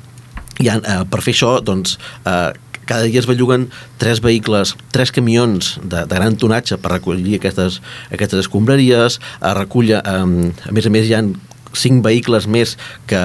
hi 0.60 0.70
ha, 0.70 0.76
eh, 0.80 1.02
per 1.10 1.20
fer 1.24 1.34
això, 1.34 1.56
doncs, 1.64 1.98
eh, 2.24 2.52
cada 2.86 3.04
dia 3.04 3.20
es 3.20 3.26
belluguen 3.28 3.68
tres 3.98 4.22
vehicles, 4.24 4.76
tres 4.94 5.12
camions 5.12 5.76
de, 5.82 6.06
de 6.06 6.14
gran 6.14 6.38
tonatge 6.38 6.78
per 6.80 6.94
recollir 6.96 7.36
aquestes, 7.40 7.80
aquestes 8.14 8.46
escombraries, 8.46 9.20
a 9.40 9.52
reculla, 9.58 10.00
eh, 10.06 10.70
a 10.70 10.72
més 10.74 10.88
a 10.88 10.94
més 10.94 11.10
hi 11.10 11.18
ha 11.18 11.24
cinc 11.76 12.00
vehicles 12.04 12.46
més 12.48 12.76
que, 13.10 13.20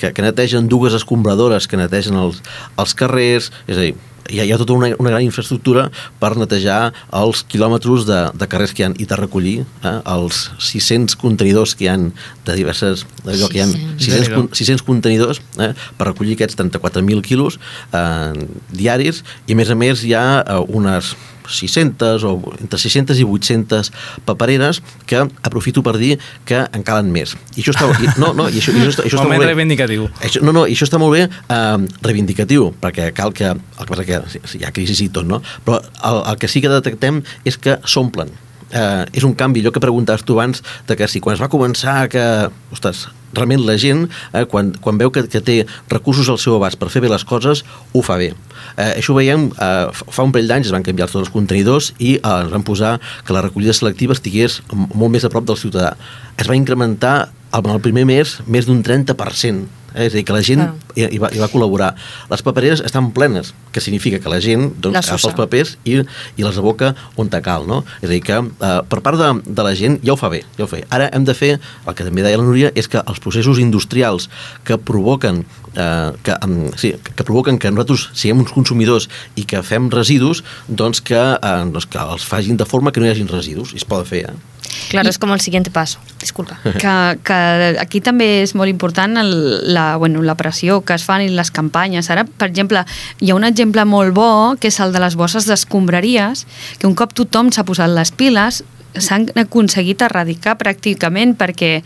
que, 0.00 0.10
que 0.16 0.24
netegen 0.24 0.68
dues 0.72 0.96
escombradores 0.96 1.68
que 1.70 1.78
netegen 1.78 2.18
els, 2.18 2.40
els 2.80 2.96
carrers, 2.98 3.52
és 3.68 3.76
a 3.76 3.84
dir, 3.84 3.94
hi 4.28 4.40
ha, 4.40 4.44
hi 4.44 4.52
ha 4.52 4.58
tota 4.60 4.74
una, 4.76 4.90
una 5.00 5.10
gran 5.14 5.24
infraestructura 5.24 5.88
per 6.20 6.34
netejar 6.38 6.92
els 7.16 7.42
quilòmetres 7.50 8.04
de, 8.08 8.20
de 8.36 8.48
carrers 8.50 8.74
que 8.76 8.84
hi 8.84 8.88
ha 8.88 8.92
i 9.00 9.08
de 9.08 9.18
recollir 9.18 9.56
eh, 9.64 9.94
els 10.12 10.50
600 10.70 11.16
contenidors 11.20 11.74
que 11.74 11.86
hi 11.86 11.90
han 11.94 12.10
de 12.46 12.58
diverses... 12.58 13.06
Allò 13.24 13.48
que 13.52 13.60
hi 13.60 13.64
ha 13.64 13.68
600, 13.70 14.04
600. 14.04 14.30
con- 14.36 14.48
600 14.52 14.86
contenidors 14.86 15.42
eh, 15.58 15.72
per 15.96 16.10
recollir 16.12 16.36
aquests 16.38 16.58
34.000 16.60 17.24
quilos 17.26 17.58
eh, 17.92 18.46
diaris 18.70 19.24
i 19.48 19.56
a 19.56 19.60
més 19.60 19.70
a 19.72 19.78
més 19.78 20.04
hi 20.06 20.14
ha 20.18 20.24
eh, 20.44 20.62
unes 20.68 21.14
600 21.50 22.22
o 22.24 22.32
entre 22.60 22.78
600 22.78 23.18
i 23.18 23.24
800 23.26 23.90
papereres 24.24 24.78
que 25.06 25.18
aprofito 25.42 25.82
per 25.82 25.96
dir 25.98 26.12
que 26.46 26.60
en 26.70 26.84
calen 26.86 27.10
més. 27.10 27.34
I 27.56 27.64
això 27.64 27.74
està, 27.74 27.88
i, 27.98 28.06
no, 28.22 28.32
no, 28.38 28.46
i 28.46 28.60
això, 28.60 28.70
i 28.70 28.78
això, 28.84 28.92
està, 28.94 29.06
això 29.08 29.18
està 29.18 29.26
molt 29.26 29.42
bé. 29.42 29.48
reivindicatiu. 29.50 30.06
Això, 30.22 30.44
no, 30.46 30.54
no, 30.54 30.62
i 30.70 30.76
això 30.76 30.86
està 30.86 31.00
molt 31.02 31.16
bé 31.18 31.24
eh, 31.26 31.88
reivindicatiu, 32.06 32.70
perquè 32.80 33.10
cal 33.16 33.34
que... 33.34 33.50
El 33.50 33.88
que 33.88 33.90
passa 33.94 34.04
sí, 34.30 34.60
hi 34.60 34.66
ha 34.66 34.74
crisi 34.74 35.06
i 35.06 35.12
tot, 35.14 35.28
no? 35.28 35.40
Però 35.66 35.80
el, 35.80 36.22
el 36.32 36.38
que 36.40 36.50
sí 36.50 36.62
que 36.62 36.72
detectem 36.72 37.22
és 37.48 37.58
que 37.60 37.78
s'omplen. 37.84 38.32
Eh, 38.70 39.04
és 39.18 39.24
un 39.26 39.34
canvi, 39.34 39.64
allò 39.64 39.72
que 39.74 39.82
preguntaves 39.82 40.22
tu 40.22 40.36
abans, 40.38 40.62
de 40.86 40.96
que 40.96 41.08
si 41.10 41.22
quan 41.22 41.34
es 41.34 41.42
va 41.42 41.50
començar 41.50 42.04
que, 42.12 42.22
ostres, 42.70 43.08
realment 43.34 43.64
la 43.66 43.76
gent, 43.78 44.04
eh, 44.32 44.44
quan, 44.50 44.70
quan 44.82 44.98
veu 45.00 45.10
que, 45.10 45.24
que 45.30 45.42
té 45.42 45.56
recursos 45.90 46.30
al 46.30 46.38
seu 46.38 46.54
abast 46.56 46.78
per 46.78 46.90
fer 46.92 47.02
bé 47.02 47.10
les 47.10 47.24
coses, 47.26 47.64
ho 47.92 48.02
fa 48.06 48.18
bé. 48.20 48.30
Eh, 48.76 48.92
això 49.00 49.14
ho 49.14 49.18
veiem, 49.18 49.48
eh, 49.50 49.90
fa 49.90 50.26
un 50.26 50.34
parell 50.34 50.50
d'anys 50.50 50.70
es 50.70 50.76
van 50.76 50.86
canviar 50.86 51.10
tots 51.10 51.24
els 51.24 51.34
contenidors 51.34 51.92
i 51.98 52.16
eh, 52.20 52.36
es 52.44 52.54
van 52.54 52.66
posar 52.66 52.96
que 53.26 53.34
la 53.34 53.42
recollida 53.46 53.74
selectiva 53.74 54.14
estigués 54.14 54.60
molt 54.70 55.10
més 55.10 55.26
a 55.26 55.32
prop 55.32 55.48
del 55.50 55.58
ciutadà. 55.58 55.96
Es 56.38 56.46
va 56.46 56.58
incrementar 56.58 57.30
en 57.50 57.70
el 57.74 57.82
primer 57.82 58.06
mes 58.06 58.38
més 58.46 58.70
d'un 58.70 58.84
30%. 58.86 59.79
Eh? 59.94 60.06
És 60.06 60.14
a 60.14 60.18
dir, 60.18 60.24
que 60.28 60.36
la 60.36 60.42
gent 60.46 60.62
Clar. 60.62 60.74
hi, 60.94 61.06
hi, 61.16 61.20
va, 61.22 61.30
hi 61.34 61.42
va 61.42 61.48
col·laborar. 61.52 61.90
Les 62.30 62.44
papereres 62.46 62.82
estan 62.86 63.10
plenes, 63.16 63.52
que 63.74 63.82
significa 63.82 64.20
que 64.22 64.32
la 64.32 64.40
gent 64.42 64.70
doncs, 64.76 64.96
Les 64.96 65.10
agafa 65.10 65.30
els 65.30 65.38
papers 65.38 65.76
i, 65.84 66.00
i 66.36 66.46
les 66.46 66.60
aboca 66.60 66.92
on 67.20 67.30
te 67.32 67.40
cal. 67.44 67.66
No? 67.70 67.82
És 68.00 68.08
a 68.08 68.12
dir, 68.12 68.22
que 68.26 68.38
eh, 68.40 68.74
per 68.90 69.00
part 69.06 69.20
de, 69.20 69.30
de 69.46 69.66
la 69.66 69.74
gent 69.78 70.00
ja 70.04 70.14
ho 70.14 70.18
fa 70.20 70.30
bé, 70.32 70.42
ja 70.58 70.66
ho 70.66 70.70
fa 70.70 70.80
bé. 70.80 70.84
Ara 70.94 71.10
hem 71.14 71.26
de 71.28 71.36
fer, 71.36 71.56
el 71.60 71.96
que 71.98 72.06
també 72.06 72.26
deia 72.26 72.40
la 72.40 72.46
Núria, 72.46 72.72
és 72.78 72.90
que 72.90 73.02
els 73.02 73.22
processos 73.22 73.60
industrials 73.62 74.30
que 74.66 74.78
provoquen 74.78 75.44
eh, 75.74 76.12
que, 76.22 76.36
um, 76.44 76.70
sí, 76.76 76.94
que 77.16 77.24
provoquen 77.24 77.58
que 77.58 77.70
nosaltres 77.70 78.08
siguem 78.14 78.44
uns 78.44 78.54
consumidors 78.54 79.08
i 79.38 79.46
que 79.48 79.62
fem 79.66 79.90
residus, 79.92 80.44
doncs 80.68 81.02
que, 81.02 81.18
eh, 81.18 81.56
doncs 81.70 81.88
que 81.90 82.00
els 82.00 82.26
facin 82.26 82.58
de 82.60 82.66
forma 82.66 82.92
que 82.92 83.00
no 83.00 83.06
hi 83.06 83.14
hagin 83.14 83.30
residus. 83.30 83.74
I 83.74 83.82
es 83.82 83.86
pot 83.88 84.06
fer, 84.08 84.26
eh? 84.30 84.59
Claro, 84.90 85.08
es 85.08 85.18
como 85.18 85.34
el 85.34 85.40
siguiente 85.40 85.70
paso. 85.70 85.98
Disculpa. 86.18 86.58
que, 86.80 87.18
que 87.24 87.40
aquí 87.80 88.00
també 88.04 88.42
és 88.44 88.54
molt 88.58 88.70
important 88.70 89.16
el, 89.20 89.32
la, 89.74 89.96
bueno, 89.96 90.22
la 90.22 90.36
pressió 90.38 90.80
que 90.84 90.96
es 90.96 91.06
fan 91.06 91.24
i 91.24 91.30
les 91.32 91.50
campanyes. 91.54 92.10
Ara, 92.10 92.24
per 92.24 92.50
exemple, 92.50 92.84
hi 93.20 93.30
ha 93.30 93.38
un 93.38 93.46
exemple 93.48 93.84
molt 93.84 94.14
bo, 94.14 94.30
que 94.60 94.70
és 94.70 94.80
el 94.80 94.94
de 94.94 95.02
les 95.02 95.16
bosses 95.16 95.48
d'escombraries, 95.48 96.46
que 96.78 96.88
un 96.88 96.96
cop 96.98 97.14
tothom 97.16 97.52
s'ha 97.54 97.66
posat 97.68 97.90
les 97.94 98.12
piles, 98.12 98.62
s'han 98.98 99.28
aconseguit 99.38 100.02
erradicar 100.02 100.56
pràcticament 100.58 101.36
perquè 101.38 101.78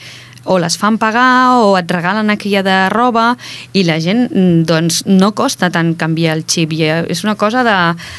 o 0.45 0.59
les 0.61 0.77
fan 0.77 0.99
pagar 1.01 1.57
o 1.65 1.75
et 1.79 1.91
regalen 1.91 2.31
aquella 2.31 2.63
de 2.65 2.77
roba 2.93 3.33
i 3.73 3.85
la 3.89 3.97
gent 4.01 4.27
mm, 4.29 4.65
doncs, 4.69 5.03
no 5.09 5.33
costa 5.37 5.71
tant 5.73 5.95
canviar 5.97 6.37
el 6.37 6.45
xip 6.45 6.75
i 6.77 6.83
eh, 6.85 7.03
és 7.09 7.25
una 7.25 7.35
cosa 7.41 7.65
de, 7.65 7.77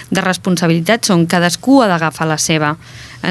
de 0.10 0.26
responsabilitat 0.26 1.10
on 1.14 1.28
cadascú 1.30 1.84
ha 1.84 1.90
d'agafar 1.92 2.28
la 2.30 2.40
seva 2.42 2.76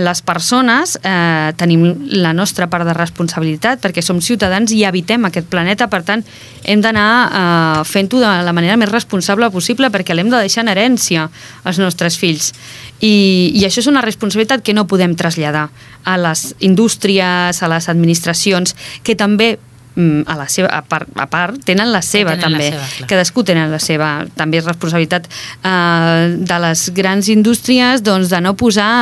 les 0.01 0.23
persones 0.23 0.97
eh, 1.03 1.53
tenim 1.59 1.85
la 2.11 2.33
nostra 2.33 2.69
part 2.71 2.87
de 2.89 2.95
responsabilitat 2.97 3.83
perquè 3.83 4.03
som 4.03 4.21
ciutadans 4.25 4.73
i 4.75 4.85
habitem 4.85 5.29
aquest 5.29 5.51
planeta. 5.53 5.89
Per 5.93 6.03
tant 6.07 6.25
hem 6.65 6.83
d'anar 6.85 7.11
eh, 7.25 7.83
fent-ho 7.89 8.23
de 8.23 8.33
la 8.47 8.55
manera 8.57 8.79
més 8.81 8.91
responsable 8.93 9.51
possible 9.55 9.91
perquè 9.95 10.17
l'hem 10.17 10.33
de 10.33 10.41
deixar 10.43 10.65
en 10.65 10.73
herència 10.73 11.29
als 11.65 11.79
nostres 11.83 12.19
fills. 12.21 12.53
I, 13.01 13.53
i 13.55 13.67
això 13.67 13.83
és 13.83 13.91
una 13.91 14.05
responsabilitat 14.05 14.65
que 14.65 14.75
no 14.75 14.89
podem 14.89 15.15
traslladar 15.19 15.69
a 16.05 16.17
les 16.21 16.55
indústries, 16.65 17.63
a 17.63 17.71
les 17.71 17.89
administracions 17.93 18.75
que 19.05 19.17
també 19.19 19.55
mm, 19.97 20.25
a 20.27 20.37
la 20.39 20.47
seva 20.49 20.71
a 20.73 20.83
part, 20.87 21.09
a 21.17 21.27
part 21.31 21.61
tenen 21.67 21.93
la 21.93 22.03
seva 22.03 22.35
tenen 22.37 22.57
la 22.57 22.59
també. 22.59 22.71
seva, 22.71 22.91
clar. 22.99 23.09
cadascú 23.13 23.45
tenen 23.45 23.73
la 23.73 23.81
seva 23.83 24.11
també 24.37 24.61
és 24.61 24.69
responsabilitat 24.69 25.29
eh, 25.29 26.37
de 26.39 26.61
les 26.67 26.87
grans 26.97 27.29
indústries 27.33 28.05
doncs, 28.05 28.31
de 28.33 28.41
no 28.45 28.55
posar 28.57 28.93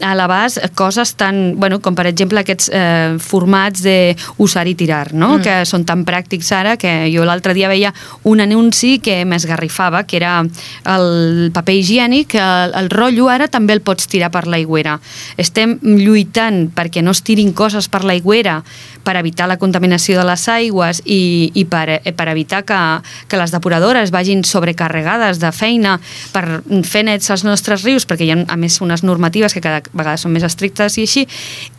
a 0.00 0.14
l'abast 0.16 0.60
coses 0.74 1.14
tan, 1.18 1.54
bueno, 1.60 1.80
com 1.80 1.94
per 1.96 2.06
exemple 2.10 2.40
aquests 2.40 2.70
eh, 2.72 3.16
formats 3.20 3.82
de 3.84 4.16
usar 4.38 4.66
i 4.68 4.74
tirar, 4.74 5.12
no? 5.14 5.36
Mm. 5.38 5.42
que 5.44 5.56
són 5.68 5.84
tan 5.88 6.04
pràctics 6.08 6.50
ara 6.56 6.76
que 6.80 6.90
jo 7.12 7.24
l'altre 7.28 7.54
dia 7.56 7.68
veia 7.70 7.92
un 8.28 8.40
anunci 8.40 8.98
que 9.02 9.22
m'esgarrifava, 9.24 10.04
que 10.04 10.18
era 10.20 10.40
el 10.40 11.50
paper 11.54 11.76
higiènic, 11.76 12.34
el, 12.40 12.74
el 12.80 12.90
rotllo 12.92 13.28
ara 13.32 13.48
també 13.48 13.76
el 13.76 13.84
pots 13.84 14.08
tirar 14.10 14.30
per 14.34 14.46
l'aigüera. 14.50 14.98
Estem 15.40 15.78
lluitant 15.82 16.68
perquè 16.74 17.04
no 17.04 17.14
es 17.14 17.22
tirin 17.26 17.52
coses 17.56 17.88
per 17.88 18.04
l'aigüera 18.04 18.60
per 19.04 19.16
evitar 19.16 19.48
la 19.48 19.58
contaminació 19.58 20.18
de 20.18 20.26
les 20.28 20.46
aigües 20.52 21.00
i, 21.04 21.50
i 21.54 21.64
per, 21.68 21.86
eh, 21.96 22.12
per 22.16 22.28
evitar 22.32 22.62
que, 22.68 22.80
que 23.28 23.40
les 23.40 23.52
depuradores 23.54 24.12
vagin 24.12 24.44
sobrecarregades 24.44 25.40
de 25.40 25.52
feina 25.56 25.96
per 26.34 26.62
fer 26.86 27.04
nets 27.08 27.30
els 27.32 27.44
nostres 27.46 27.84
rius, 27.86 28.06
perquè 28.08 28.28
hi 28.28 28.34
ha, 28.34 28.38
a 28.48 28.58
més, 28.60 28.80
unes 28.84 29.04
normatives 29.06 29.56
que 29.56 29.64
cada 29.64 29.82
vegada 29.92 30.16
són 30.16 30.32
més 30.32 30.44
estrictes 30.46 30.98
i 30.98 31.02
així, 31.06 31.26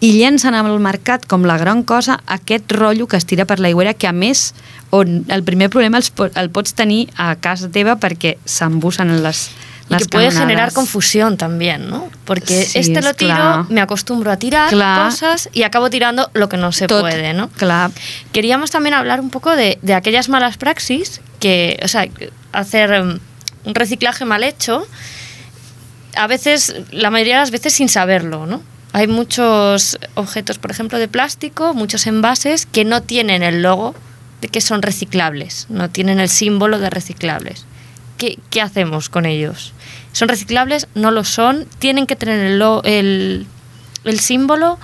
i 0.02 0.12
llencen 0.20 0.54
al 0.58 0.72
mercat 0.80 1.26
com 1.28 1.46
la 1.48 1.58
gran 1.58 1.84
cosa 1.84 2.20
aquest 2.28 2.72
rotllo 2.72 3.08
que 3.08 3.18
es 3.18 3.26
tira 3.26 3.46
per 3.46 3.60
l'aigüera, 3.60 3.94
que 3.94 4.08
a 4.08 4.14
més, 4.14 4.54
on 4.92 5.26
el 5.30 5.44
primer 5.44 5.70
problema 5.70 5.98
els, 5.98 6.12
el 6.36 6.50
pots 6.50 6.74
tenir 6.74 7.10
a 7.18 7.36
casa 7.36 7.70
teva 7.72 7.98
perquè 8.00 8.38
s'embussen 8.46 9.22
les, 9.24 9.50
Y 9.92 9.98
que 9.98 10.06
puede 10.06 10.32
generar 10.32 10.72
confusión 10.72 11.36
también, 11.36 11.90
¿no? 11.90 12.10
Porque 12.24 12.64
Sí, 12.64 12.80
este 12.80 13.00
es 13.00 13.06
lo 13.06 13.14
tiro, 13.14 13.36
claro. 13.36 13.66
me 13.70 13.82
acostumbro 13.82 14.32
a 14.32 14.38
tirar 14.38 14.70
Claro. 14.70 15.04
cosas 15.10 15.50
y 15.52 15.64
acabo 15.64 15.90
tirando 15.90 16.30
lo 16.34 16.48
que 16.48 16.56
no 16.56 16.72
se 16.72 16.88
Tot, 16.88 17.02
puede, 17.02 17.34
¿no? 17.34 17.50
Clar, 17.50 17.92
Queríamos 18.32 18.72
también 18.72 18.94
hablar 18.94 19.20
un 19.20 19.30
poco 19.30 19.54
de, 19.54 19.80
de 19.82 19.94
aquellas 19.94 20.30
malas 20.30 20.56
praxis 20.56 21.20
que, 21.42 21.78
o 21.84 21.90
sea, 21.90 22.08
hacer 22.54 22.92
em, 22.94 23.20
un 23.66 23.76
reciclaje 23.76 24.24
mal 24.24 24.46
hecho, 24.46 24.88
a 26.16 26.28
veces, 26.28 26.76
la 26.92 27.10
mayoría 27.10 27.36
de 27.36 27.42
las 27.42 27.52
veces 27.52 27.74
sin 27.74 27.90
saberlo, 27.90 28.46
¿no? 28.46 28.62
Hay 28.94 29.08
muchos 29.08 29.98
objetos, 30.16 30.58
por 30.58 30.72
ejemplo, 30.72 31.00
de 31.00 31.08
plástico, 31.08 31.74
muchos 31.74 32.08
envases 32.08 32.66
que 32.66 32.84
no 32.84 33.02
tienen 33.02 33.42
el 33.42 33.62
logo 33.62 33.96
de 34.42 34.50
que 34.50 34.60
son 34.60 34.82
reciclables, 34.82 35.68
no 35.70 35.90
tienen 35.90 36.20
el 36.20 36.30
símbolo 36.30 36.80
de 36.80 36.90
reciclables. 36.90 37.66
¿Qué, 38.18 38.38
qué 38.50 38.62
hacemos 38.62 39.10
con 39.10 39.26
ellos? 39.26 39.74
¿Son 40.12 40.28
reciclables? 40.28 40.88
¿No 40.94 41.12
lo 41.12 41.24
son? 41.24 41.66
¿Tienen 41.80 42.06
que 42.06 42.16
tener 42.16 42.40
el, 42.40 42.62
el, 42.84 43.48
el 44.04 44.20
símbolo? 44.20 44.78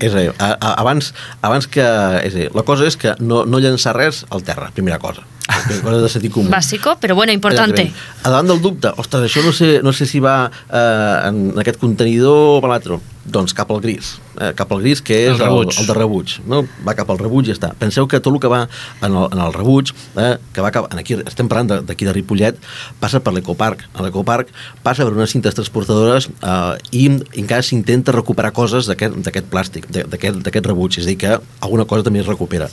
És 0.00 0.14
a 0.14 0.22
dir, 0.24 0.30
a, 0.38 0.54
a, 0.54 0.72
abans, 0.80 1.12
abans 1.46 1.68
que... 1.68 1.84
És 2.24 2.34
a 2.34 2.38
dir, 2.44 2.48
la 2.56 2.64
cosa 2.66 2.88
és 2.88 2.96
que 3.00 3.14
no, 3.20 3.44
no 3.44 3.60
llançar 3.60 3.94
res 3.96 4.24
al 4.32 4.44
terra, 4.46 4.70
primera 4.74 4.98
cosa. 5.02 5.26
Primera 5.50 5.82
cosa 5.82 6.00
de 6.02 6.10
sentit 6.12 6.32
comú. 6.32 6.50
Básico, 6.50 6.96
pero 7.00 7.14
bueno, 7.14 7.32
importante. 7.32 7.82
Exactament. 7.82 8.24
A 8.24 8.32
davant 8.32 8.50
del 8.52 8.62
dubte, 8.62 8.92
ostres, 8.96 9.26
això 9.28 9.44
no 9.44 9.52
sé, 9.56 9.70
no 9.84 9.92
sé 9.96 10.06
si 10.08 10.22
va 10.22 10.36
eh, 10.48 11.28
en 11.28 11.58
aquest 11.60 11.80
contenidor 11.82 12.56
o 12.56 12.60
per 12.62 12.72
l'altre. 12.72 13.00
Doncs 13.30 13.52
cap 13.54 13.70
al 13.70 13.80
gris. 13.80 14.16
Eh, 14.40 14.52
cap 14.58 14.70
al 14.72 14.80
gris, 14.82 15.00
que 15.02 15.14
és 15.28 15.28
El 15.30 15.34
el, 15.36 15.42
rebuig. 15.46 15.76
el, 15.78 15.86
de 15.86 15.94
rebuig. 15.94 16.32
No? 16.50 16.62
Va 16.86 16.94
cap 16.98 17.10
al 17.12 17.18
rebuig 17.20 17.46
i 17.46 17.52
ja 17.52 17.54
està. 17.56 17.68
Penseu 17.78 18.08
que 18.10 18.18
tot 18.20 18.32
el 18.34 18.40
que 18.42 18.48
va 18.50 18.64
en 19.02 19.12
el, 19.14 19.28
en 19.30 19.38
el 19.44 19.52
rebuig, 19.54 19.92
eh, 20.18 20.36
que 20.52 20.60
va 20.64 20.70
cap, 20.74 20.88
en 20.92 20.98
aquí, 20.98 21.14
estem 21.26 21.48
parlant 21.48 21.68
de- 21.70 21.80
d'aquí 21.86 22.04
de, 22.08 22.12
Ripollet, 22.16 22.58
passa 22.98 23.20
per 23.22 23.32
l'ecoparc. 23.36 23.84
A 23.94 24.02
l'ecoparc 24.02 24.48
passa 24.82 25.04
per 25.06 25.12
unes 25.14 25.30
cintes 25.30 25.54
transportadores 25.54 26.28
eh, 26.42 26.78
i 26.92 27.04
encara 27.38 27.62
s'intenta 27.62 28.12
recuperar 28.16 28.52
coses 28.52 28.86
d'aquest 28.90 29.46
plàstic, 29.52 29.86
de- 29.90 30.04
d'aquest 30.10 30.66
rebuig. 30.66 30.98
És 30.98 31.04
a 31.06 31.08
dir, 31.08 31.18
que 31.18 31.38
alguna 31.60 31.84
cosa 31.86 32.02
també 32.02 32.20
es 32.20 32.26
recupera. 32.26 32.68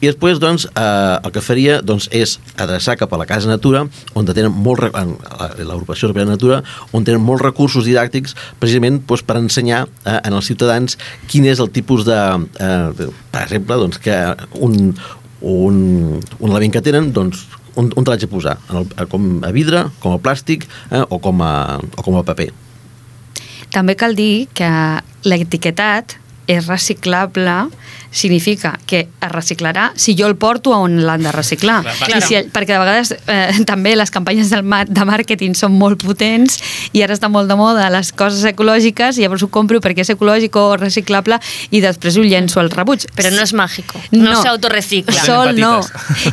I 0.00 0.06
després, 0.06 0.38
doncs, 0.38 0.68
eh, 0.74 1.18
el 1.24 1.32
que 1.32 1.40
faria 1.42 1.80
doncs, 1.82 2.08
és 2.12 2.38
adreçar 2.56 2.96
cap 2.96 3.12
a 3.12 3.16
la 3.18 3.26
Casa 3.26 3.48
Natura, 3.48 3.86
on 4.14 4.24
tenen 4.26 4.52
molt, 4.52 4.80
la- 4.92 5.54
l'agrupació 5.58 6.08
de 6.12 6.14
Natura, 6.30 6.62
on 6.92 7.04
tenen 7.04 7.20
molts 7.20 7.42
recursos 7.42 7.84
didàctics 7.84 8.34
precisament 8.60 9.02
doncs, 9.06 9.22
per 9.26 9.36
ensenyar 9.40 9.86
eh, 10.04 10.18
en 10.18 10.34
els 10.36 10.48
ciutadans 10.48 10.98
quin 11.30 11.46
és 11.48 11.62
el 11.62 11.70
tipus 11.74 12.04
de, 12.08 12.18
eh, 12.60 13.08
per 13.32 13.44
exemple, 13.46 13.78
doncs, 13.82 14.00
que 14.02 14.16
un, 14.60 14.92
un, 15.40 15.78
un 16.20 16.50
element 16.50 16.76
que 16.76 16.84
tenen, 16.84 17.12
doncs, 17.16 17.46
on, 17.76 17.90
on 17.94 18.04
te 18.04 18.12
l'haig 18.12 18.26
de 18.26 18.30
posar? 18.30 18.56
En 18.70 18.82
el, 18.82 19.08
com 19.12 19.26
a 19.46 19.52
vidre, 19.54 19.86
com 20.02 20.16
a 20.16 20.20
plàstic 20.22 20.66
eh, 20.90 21.02
o, 21.02 21.20
com 21.22 21.42
a, 21.44 21.54
o 21.96 22.06
com 22.06 22.18
a 22.18 22.24
paper? 22.26 22.50
També 23.74 23.96
cal 23.98 24.16
dir 24.16 24.46
que 24.56 24.70
l'etiquetat 25.26 26.16
és 26.46 26.68
reciclable 26.70 27.66
significa 28.16 28.78
que 28.86 29.06
es 29.20 29.30
reciclarà 29.30 29.90
si 29.94 30.14
jo 30.16 30.26
el 30.26 30.36
porto 30.40 30.72
a 30.72 30.78
on 30.80 31.02
l'han 31.04 31.26
de 31.26 31.32
reciclar. 31.34 31.82
Clar, 31.84 32.16
I 32.16 32.24
si, 32.24 32.38
perquè 32.52 32.72
de 32.72 32.80
vegades 32.80 33.12
eh, 33.28 33.64
també 33.68 33.92
les 33.98 34.12
campanyes 34.12 34.48
del 34.52 34.64
mar, 34.64 34.86
de 34.88 35.04
màrqueting 35.04 35.56
són 35.58 35.76
molt 35.76 36.00
potents 36.06 36.56
i 36.96 37.02
ara 37.04 37.16
està 37.16 37.28
molt 37.32 37.50
de 37.50 37.58
moda 37.60 37.90
les 37.92 38.12
coses 38.16 38.44
ecològiques 38.48 39.18
i 39.18 39.26
llavors 39.26 39.44
ho 39.44 39.50
compro 39.52 39.82
perquè 39.84 40.06
és 40.06 40.12
ecològic 40.14 40.56
o 40.56 40.64
reciclable 40.80 41.38
i 41.76 41.82
després 41.84 42.16
ho 42.16 42.24
llenço 42.24 42.62
al 42.62 42.72
rebuig. 42.72 43.04
Però 43.16 43.32
no 43.34 43.44
és 43.44 43.52
mágico, 43.56 44.00
no, 44.16 44.38
se 44.40 44.48
autorrecicla. 44.48 45.18
Sol 45.26 45.52
no. 45.60 45.74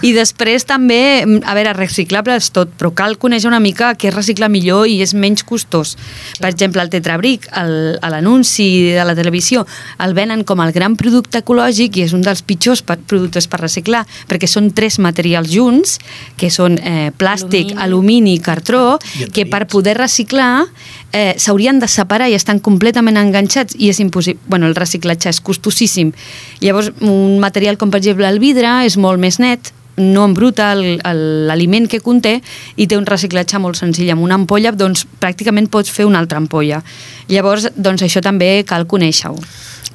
I 0.02 0.14
després 0.16 0.64
també, 0.70 1.02
mm, 1.26 1.44
a 1.44 1.58
veure, 1.58 1.76
reciclable 1.76 2.38
és 2.40 2.50
tot, 2.56 2.72
però 2.80 2.94
cal 2.96 3.18
conèixer 3.20 3.52
una 3.52 3.60
mica 3.64 3.92
què 4.00 4.08
es 4.14 4.16
recicla 4.16 4.48
millor 4.48 4.88
i 4.88 5.02
és 5.04 5.14
menys 5.14 5.44
costós. 5.44 5.98
Per 6.40 6.54
exemple, 6.54 6.82
el 6.82 6.92
tetrabric, 6.94 7.50
l'anunci 7.52 8.70
de 8.96 9.04
la 9.04 9.16
televisió, 9.20 9.68
el 10.00 10.16
venen 10.16 10.48
com 10.48 10.64
el 10.64 10.72
gran 10.72 10.96
producte 10.96 11.44
ecològic 11.44 11.73
i 11.80 11.90
és 12.04 12.14
un 12.14 12.24
dels 12.26 12.44
pitjors 12.46 12.84
per, 12.86 12.98
productes 12.98 13.48
per 13.50 13.62
reciclar, 13.62 14.04
perquè 14.30 14.50
són 14.50 14.72
tres 14.76 15.00
materials 15.04 15.52
junts, 15.54 15.98
que 16.38 16.50
són 16.54 16.78
eh, 16.80 17.12
plàstic, 17.18 17.74
Alumini. 17.74 17.84
alumini, 17.86 18.38
cartró, 18.40 19.00
I 19.20 19.30
que 19.34 19.46
per 19.50 19.66
poder 19.68 19.98
reciclar 19.98 20.66
eh, 21.12 21.34
s'haurien 21.38 21.80
de 21.80 21.88
separar 21.88 22.30
i 22.30 22.38
estan 22.38 22.60
completament 22.60 23.18
enganxats 23.18 23.78
i 23.78 23.90
és 23.90 24.02
impossible. 24.04 24.42
Bueno, 24.48 24.68
el 24.68 24.76
reciclatge 24.76 25.30
és 25.30 25.42
costosíssim. 25.42 26.14
Llavors, 26.62 26.92
un 27.02 27.40
material 27.40 27.78
com 27.78 27.92
per 27.94 28.02
exemple 28.04 28.28
el 28.28 28.42
vidre 28.44 28.82
és 28.88 28.98
molt 28.98 29.22
més 29.22 29.40
net, 29.40 29.74
no 29.98 30.24
embruta 30.26 30.74
l'aliment 30.76 31.86
que 31.90 32.02
conté 32.02 32.40
i 32.76 32.88
té 32.90 32.98
un 32.98 33.06
reciclatge 33.06 33.60
molt 33.62 33.78
senzill. 33.78 34.10
Amb 34.14 34.26
una 34.26 34.40
ampolla, 34.40 34.74
doncs, 34.74 35.06
pràcticament 35.22 35.70
pots 35.70 35.92
fer 35.94 36.08
una 36.10 36.22
altra 36.24 36.42
ampolla. 36.42 36.82
Llavors, 37.30 37.70
doncs, 37.76 38.06
això 38.06 38.24
també 38.26 38.64
cal 38.68 38.88
conèixer-ho. 38.90 39.38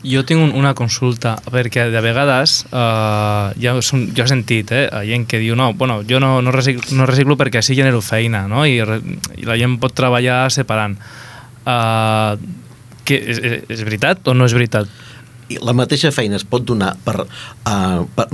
Jo 0.06 0.22
tinc 0.22 0.38
un, 0.38 0.52
una 0.54 0.74
consulta, 0.78 1.34
perquè 1.50 1.88
de 1.90 2.00
vegades 2.04 2.60
uh, 2.70 3.50
ja, 3.58 3.74
som, 3.82 4.04
jo 4.14 4.22
he 4.22 4.30
sentit 4.30 4.70
eh, 4.70 4.84
gent 5.08 5.26
que 5.26 5.40
diu 5.42 5.56
no, 5.58 5.72
bueno, 5.74 6.00
jo 6.06 6.20
no, 6.22 6.36
no, 6.44 6.52
reciclo, 6.54 6.86
no 6.94 7.08
reciclo 7.08 7.34
perquè 7.40 7.58
així 7.58 7.74
genero 7.74 7.98
feina 8.04 8.44
no? 8.46 8.62
I, 8.62 8.78
i 8.78 9.48
la 9.48 9.58
gent 9.58 9.78
pot 9.82 9.96
treballar 9.98 10.44
separant. 10.54 10.94
Uh, 11.66 12.38
que, 13.08 13.18
és, 13.18 13.42
és, 13.66 13.82
veritat 13.82 14.30
o 14.30 14.36
no 14.38 14.46
és 14.46 14.54
veritat? 14.54 14.90
I 15.48 15.58
la 15.64 15.74
mateixa 15.74 16.12
feina 16.14 16.38
es 16.38 16.44
pot 16.46 16.62
donar 16.68 16.92
per, 17.04 17.24
uh, 17.24 18.02
per 18.14 18.28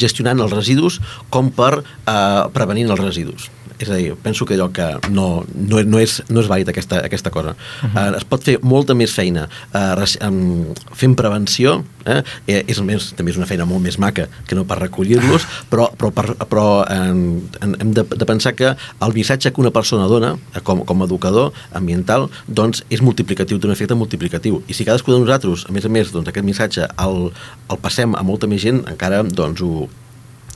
gestionant 0.00 0.40
els 0.40 0.54
residus 0.54 1.00
com 1.28 1.50
per 1.52 1.74
uh, 1.82 2.46
prevenint 2.54 2.94
els 2.94 3.02
residus. 3.02 3.50
És 3.80 3.88
a 3.88 3.96
dir, 3.96 4.12
penso 4.20 4.44
que 4.44 4.58
allò 4.58 4.68
que 4.76 4.86
no, 5.08 5.42
no, 5.54 5.80
no, 5.88 6.00
és, 6.02 6.18
no 6.28 6.42
és 6.42 6.48
vàlid 6.50 6.68
aquesta, 6.68 7.00
aquesta 7.06 7.32
cosa. 7.32 7.54
Uh 7.82 7.88
-huh. 7.88 8.10
uh, 8.12 8.16
es 8.18 8.24
pot 8.28 8.44
fer 8.44 8.58
molta 8.62 8.94
més 8.94 9.12
feina 9.12 9.48
uh, 9.72 10.28
um, 10.28 10.74
fent 10.92 11.16
prevenció, 11.16 11.84
eh? 12.04 12.22
Eh, 12.46 12.64
és 12.68 12.80
més, 12.80 13.12
també 13.16 13.32
és 13.32 13.38
una 13.38 13.46
feina 13.46 13.64
molt 13.64 13.82
més 13.82 13.98
maca 13.98 14.26
que 14.46 14.54
no 14.54 14.64
per 14.64 14.78
recollir-los, 14.80 15.46
però, 15.70 15.88
però, 15.96 16.10
per, 16.10 16.34
però 16.50 16.66
eh, 16.84 17.70
hem 17.80 17.94
de, 17.96 18.04
de 18.04 18.26
pensar 18.26 18.54
que 18.54 18.74
el 19.00 19.14
missatge 19.14 19.52
que 19.52 19.60
una 19.60 19.70
persona 19.70 20.06
dona 20.06 20.36
eh, 20.54 20.60
com, 20.60 20.84
com 20.84 21.02
a 21.02 21.08
educador 21.08 21.52
ambiental 21.72 22.28
doncs 22.46 22.84
és 22.90 23.00
multiplicatiu, 23.00 23.58
té 23.58 23.66
un 23.66 23.72
efecte 23.72 23.94
multiplicatiu. 23.94 24.62
I 24.68 24.74
si 24.74 24.84
cadascú 24.84 25.12
de 25.12 25.20
nosaltres, 25.20 25.66
a 25.68 25.72
més 25.72 25.84
a 25.84 25.88
més, 25.88 26.12
doncs, 26.12 26.28
aquest 26.28 26.46
missatge 26.46 26.88
el, 26.98 27.32
el 27.70 27.78
passem 27.82 28.14
a 28.14 28.22
molta 28.26 28.46
més 28.50 28.62
gent, 28.62 28.84
encara 28.90 29.22
doncs, 29.22 29.62
ho, 29.64 29.88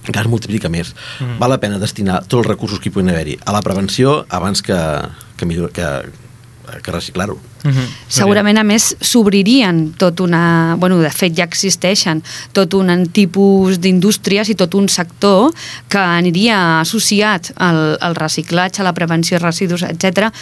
encara 0.06 0.26
es 0.26 0.30
multiplica 0.30 0.70
més. 0.72 0.94
Mm. 1.20 1.38
Val 1.40 1.54
la 1.54 1.60
pena 1.62 1.80
destinar 1.82 2.22
tots 2.26 2.42
els 2.42 2.50
recursos 2.50 2.80
que 2.80 2.90
hi 2.90 2.94
puguin 2.94 3.12
haver-hi 3.14 3.38
a 3.44 3.54
la 3.56 3.62
prevenció 3.64 4.22
abans 4.28 4.62
que, 4.62 4.76
que, 5.36 5.48
millor, 5.48 5.72
que, 5.74 5.88
que 6.82 6.92
reciclar-ho. 6.92 7.38
Uh 7.64 7.70
-huh. 7.70 7.86
Segurament, 8.08 8.58
a 8.58 8.64
més, 8.64 8.96
s'obririen 9.00 9.94
tot 9.96 10.20
una... 10.20 10.76
Bueno, 10.78 10.98
de 10.98 11.10
fet, 11.10 11.36
ja 11.36 11.44
existeixen 11.44 12.22
tot 12.52 12.74
un 12.74 13.06
tipus 13.06 13.80
d'indústries 13.80 14.48
i 14.48 14.54
tot 14.54 14.74
un 14.74 14.88
sector 14.88 15.52
que 15.88 15.98
aniria 15.98 16.80
associat 16.80 17.52
al, 17.56 17.96
al 18.00 18.14
reciclatge, 18.14 18.80
a 18.80 18.84
la 18.84 18.92
prevenció 18.92 19.38
de 19.38 19.44
residus, 19.44 19.82
etc 19.82 20.32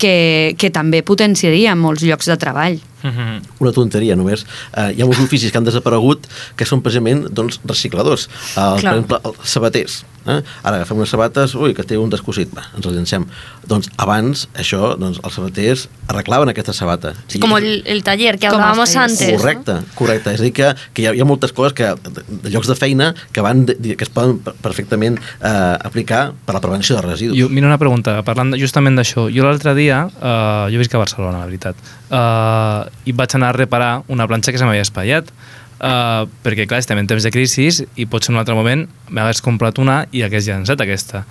que, 0.00 0.56
que 0.58 0.72
també 0.74 1.04
potenciaria 1.06 1.76
molts 1.78 2.02
llocs 2.06 2.30
de 2.30 2.36
treball. 2.40 2.80
-huh. 3.02 3.40
una 3.60 3.72
tonteria 3.72 4.16
només. 4.16 4.46
Eh, 4.76 4.92
hi 4.96 5.02
ha 5.02 5.06
molts 5.06 5.20
oficis 5.20 5.50
que 5.50 5.58
han 5.58 5.64
desaparegut 5.64 6.26
que 6.56 6.64
són 6.64 6.82
precisament 6.82 7.26
doncs, 7.30 7.60
recicladors. 7.64 8.28
Eh, 8.56 8.60
per 8.60 8.78
exemple, 8.78 9.20
els 9.24 9.50
sabaters. 9.50 10.04
Eh? 10.26 10.42
Ara 10.62 10.76
agafem 10.76 10.98
unes 10.98 11.08
sabates, 11.08 11.54
ui, 11.54 11.72
que 11.74 11.82
té 11.82 11.96
un 11.96 12.10
descosit, 12.10 12.50
va, 12.54 12.66
ens 12.76 12.84
les 12.84 12.94
llancem. 12.94 13.24
Doncs 13.66 13.88
abans, 13.96 14.48
això, 14.54 14.94
doncs, 15.00 15.18
els 15.24 15.34
sabaters 15.34 15.88
arreglaven 16.08 16.48
aquesta 16.50 16.74
sabata. 16.74 17.14
Es 17.28 17.38
como 17.40 17.56
el, 17.56 17.82
el 17.86 18.02
taller 18.04 18.38
que 18.38 18.46
hablábamos 18.46 18.94
antes. 18.96 19.32
¿no? 19.32 19.38
Correcte, 19.38 19.72
correcte. 19.94 20.34
És 20.34 20.40
a 20.40 20.42
dir, 20.44 20.52
que, 20.52 20.74
que 20.92 21.02
hi, 21.02 21.06
ha, 21.06 21.14
hi 21.14 21.20
ha 21.20 21.24
moltes 21.24 21.52
coses 21.52 21.72
que, 21.72 21.84
de, 21.86 22.24
de 22.42 22.50
llocs 22.50 22.68
de 22.68 22.76
feina 22.76 23.14
que, 23.32 23.40
van 23.40 23.64
de, 23.64 23.96
que 23.96 24.04
es 24.04 24.10
poden 24.12 24.38
per- 24.44 24.54
perfectament 24.60 25.18
eh, 25.40 25.78
aplicar 25.88 26.34
per 26.44 26.52
a 26.52 26.58
la 26.58 26.60
prevenció 26.60 26.96
de 26.96 27.02
residus. 27.06 27.38
Jo, 27.38 27.48
mira 27.48 27.66
una 27.66 27.78
pregunta, 27.78 28.18
parlant 28.22 28.52
justament 28.60 29.00
d'això. 29.00 29.30
Jo 29.32 29.46
l'altre 29.48 29.74
dia, 29.74 30.04
uh, 30.20 30.68
jo 30.68 30.78
visc 30.82 30.94
a 30.94 31.00
Barcelona, 31.00 31.40
la 31.40 31.46
veritat, 31.48 31.76
uh, 32.10 32.89
i 33.08 33.14
vaig 33.16 33.34
anar 33.36 33.52
a 33.52 33.56
reparar 33.56 33.92
una 34.08 34.26
planxa 34.28 34.52
que 34.52 34.60
se 34.60 34.68
m'havia 34.68 34.86
espatllat. 34.86 35.30
Uh, 35.80 36.26
perquè, 36.44 36.66
clar, 36.68 36.82
estem 36.82 36.98
en 37.00 37.06
temps 37.08 37.24
de 37.24 37.30
crisi 37.32 37.70
i 37.96 38.04
potser 38.04 38.34
en 38.34 38.36
un 38.36 38.42
altre 38.42 38.52
moment 38.52 38.82
m'hagués 39.08 39.40
comprat 39.40 39.78
una 39.80 40.02
i 40.12 40.20
hagués 40.26 40.48
llançat 40.50 40.82
aquesta. 40.84 41.24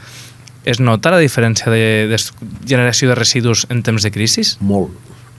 Es 0.66 0.82
nota 0.82 1.14
la 1.14 1.20
diferència 1.22 1.70
de, 1.70 2.07
de 2.10 2.18
generació 2.66 3.12
de 3.12 3.20
residus 3.20 3.68
en 3.70 3.84
temps 3.86 4.03
de 4.03 4.12
crisi? 4.12 4.47
Molt, 4.66 4.95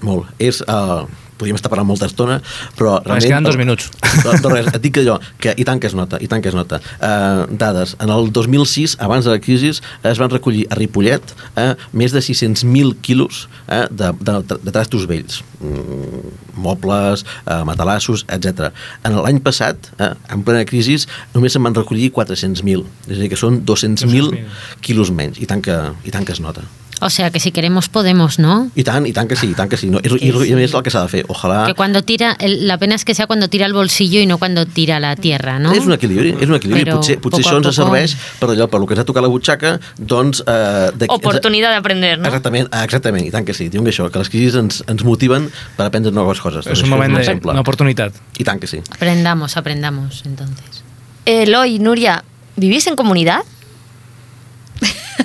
molt. 0.07 0.31
És, 0.39 0.63
uh, 0.71 1.11
podríem 1.41 1.59
estar 1.59 1.73
parlant 1.73 1.89
molta 1.89 2.09
estona, 2.11 2.39
però 2.79 2.99
Ens 3.17 3.27
queden 3.27 3.49
dos 3.49 3.59
minuts. 3.61 3.91
No 4.45 4.51
res, 4.53 4.69
et 4.71 4.81
dic 4.83 5.01
allò, 5.01 5.17
que 5.41 5.55
i 5.57 5.65
tant 5.67 5.81
que 5.81 5.89
es 5.89 5.95
nota, 5.97 6.19
i 6.21 6.29
tant 6.31 6.43
que 6.43 6.51
es 6.51 6.57
nota. 6.57 6.81
Uh, 6.99 7.47
dades, 7.51 7.97
en 8.03 8.13
el 8.13 8.31
2006, 8.35 8.97
abans 9.03 9.27
de 9.27 9.35
la 9.35 9.41
crisi, 9.43 9.71
es 9.71 10.21
van 10.21 10.31
recollir 10.33 10.67
a 10.71 10.79
Ripollet 10.79 11.35
uh, 11.55 11.73
més 11.97 12.15
de 12.15 12.23
600.000 12.25 12.97
quilos 13.05 13.45
uh, 13.69 13.87
de, 13.91 14.13
de, 14.21 14.37
de 14.53 14.75
trastos 14.75 15.07
vells, 15.11 15.41
mm, 15.61 16.35
mobles, 16.61 17.25
uh, 17.47 17.63
matalassos, 17.69 18.27
etc. 18.33 18.71
En 19.07 19.19
l'any 19.21 19.41
passat, 19.45 19.93
uh, 19.99 20.13
en 20.33 20.45
plena 20.47 20.67
crisi, 20.69 20.99
només 21.35 21.55
se'n 21.55 21.65
van 21.65 21.77
recollir 21.77 22.11
400.000, 22.17 22.87
és 23.09 23.17
a 23.17 23.21
dir, 23.23 23.31
que 23.33 23.39
són 23.39 23.63
200.000 23.67 24.11
200.000. 24.11 24.81
quilos 24.85 25.11
menys, 25.15 25.41
i 25.41 25.49
tant 25.51 25.63
que, 25.65 25.77
i 26.05 26.15
tant 26.15 26.27
que 26.27 26.37
es 26.37 26.43
nota. 26.43 26.65
O 27.03 27.09
sea 27.11 27.31
que 27.31 27.41
si 27.41 27.51
queremos 27.51 27.89
podemos, 27.89 28.39
¿no? 28.39 28.71
I 28.77 28.85
tant, 28.85 29.07
i 29.09 29.13
tant 29.17 29.27
que 29.29 29.37
sí, 29.37 29.49
i 29.51 29.55
tant 29.55 29.71
que 29.71 29.77
sí. 29.77 29.89
No, 29.89 29.99
i, 30.05 30.09
i, 30.21 30.29
i 30.29 30.53
a 30.53 30.57
més 30.59 30.75
el 30.77 30.83
que 30.85 30.91
s'ha 30.93 31.01
de 31.07 31.09
fer, 31.09 31.23
ojalà... 31.33 31.63
Que 31.67 31.75
cuando 31.75 32.03
tira, 32.03 32.37
el- 32.39 32.67
la 32.69 32.77
pena 32.77 32.95
es 32.95 33.05
que 33.05 33.15
sea 33.15 33.27
cuando 33.27 33.49
tira 33.49 33.65
el 33.65 33.73
bolsillo 33.73 34.21
y 34.21 34.27
no 34.27 34.37
cuando 34.39 34.67
tira 34.67 35.01
la 35.01 35.17
tierra, 35.17 35.59
¿no? 35.59 35.73
És 35.73 35.87
un 35.89 35.95
equilibri, 35.97 36.35
és 36.39 36.49
un 36.49 36.57
equilibri. 36.59 36.85
Però 36.85 36.99
potser 37.01 37.17
potser 37.19 37.41
poco 37.41 37.49
això 37.49 37.55
a 37.55 37.61
ens 37.63 37.67
poco- 37.67 37.79
serveix 37.89 38.17
per 38.39 38.51
allò, 38.51 38.69
per 38.69 38.81
lo 38.81 38.87
que 38.87 38.95
ens 38.99 39.01
ha 39.01 39.07
tocat 39.09 39.25
la 39.25 39.31
butxaca, 39.33 39.73
doncs... 39.97 40.43
Eh, 40.47 40.91
de, 41.01 41.07
Oportunidad 41.09 41.71
de 41.71 41.77
aprender, 41.81 42.19
¿no? 42.19 42.27
Exactament, 42.29 42.69
exactament, 42.85 43.25
i 43.27 43.31
tant 43.33 43.47
que 43.49 43.55
sí. 43.57 43.71
Diuen 43.73 43.85
que 43.89 43.95
això, 43.95 44.11
que 44.13 44.19
les 44.21 44.29
crisis 44.29 44.55
ens, 44.61 44.83
ens 44.87 45.03
motiven 45.05 45.49
per 45.79 45.87
aprendre 45.89 46.13
noves 46.13 46.41
coses. 46.45 46.67
És 46.69 46.83
un 46.85 46.91
moment 46.93 47.13
un 47.17 47.21
exemple. 47.25 47.53
una 47.57 47.65
oportunitat. 47.65 48.13
I 48.39 48.45
tant 48.45 48.61
que 48.61 48.67
sí. 48.69 48.83
Aprendamos, 48.93 49.57
aprendamos, 49.57 50.23
entonces. 50.27 50.85
Eloy, 51.25 51.79
Nuria, 51.79 52.25
¿vivís 52.57 52.87
en 52.89 52.97
comunidad? 52.97 53.41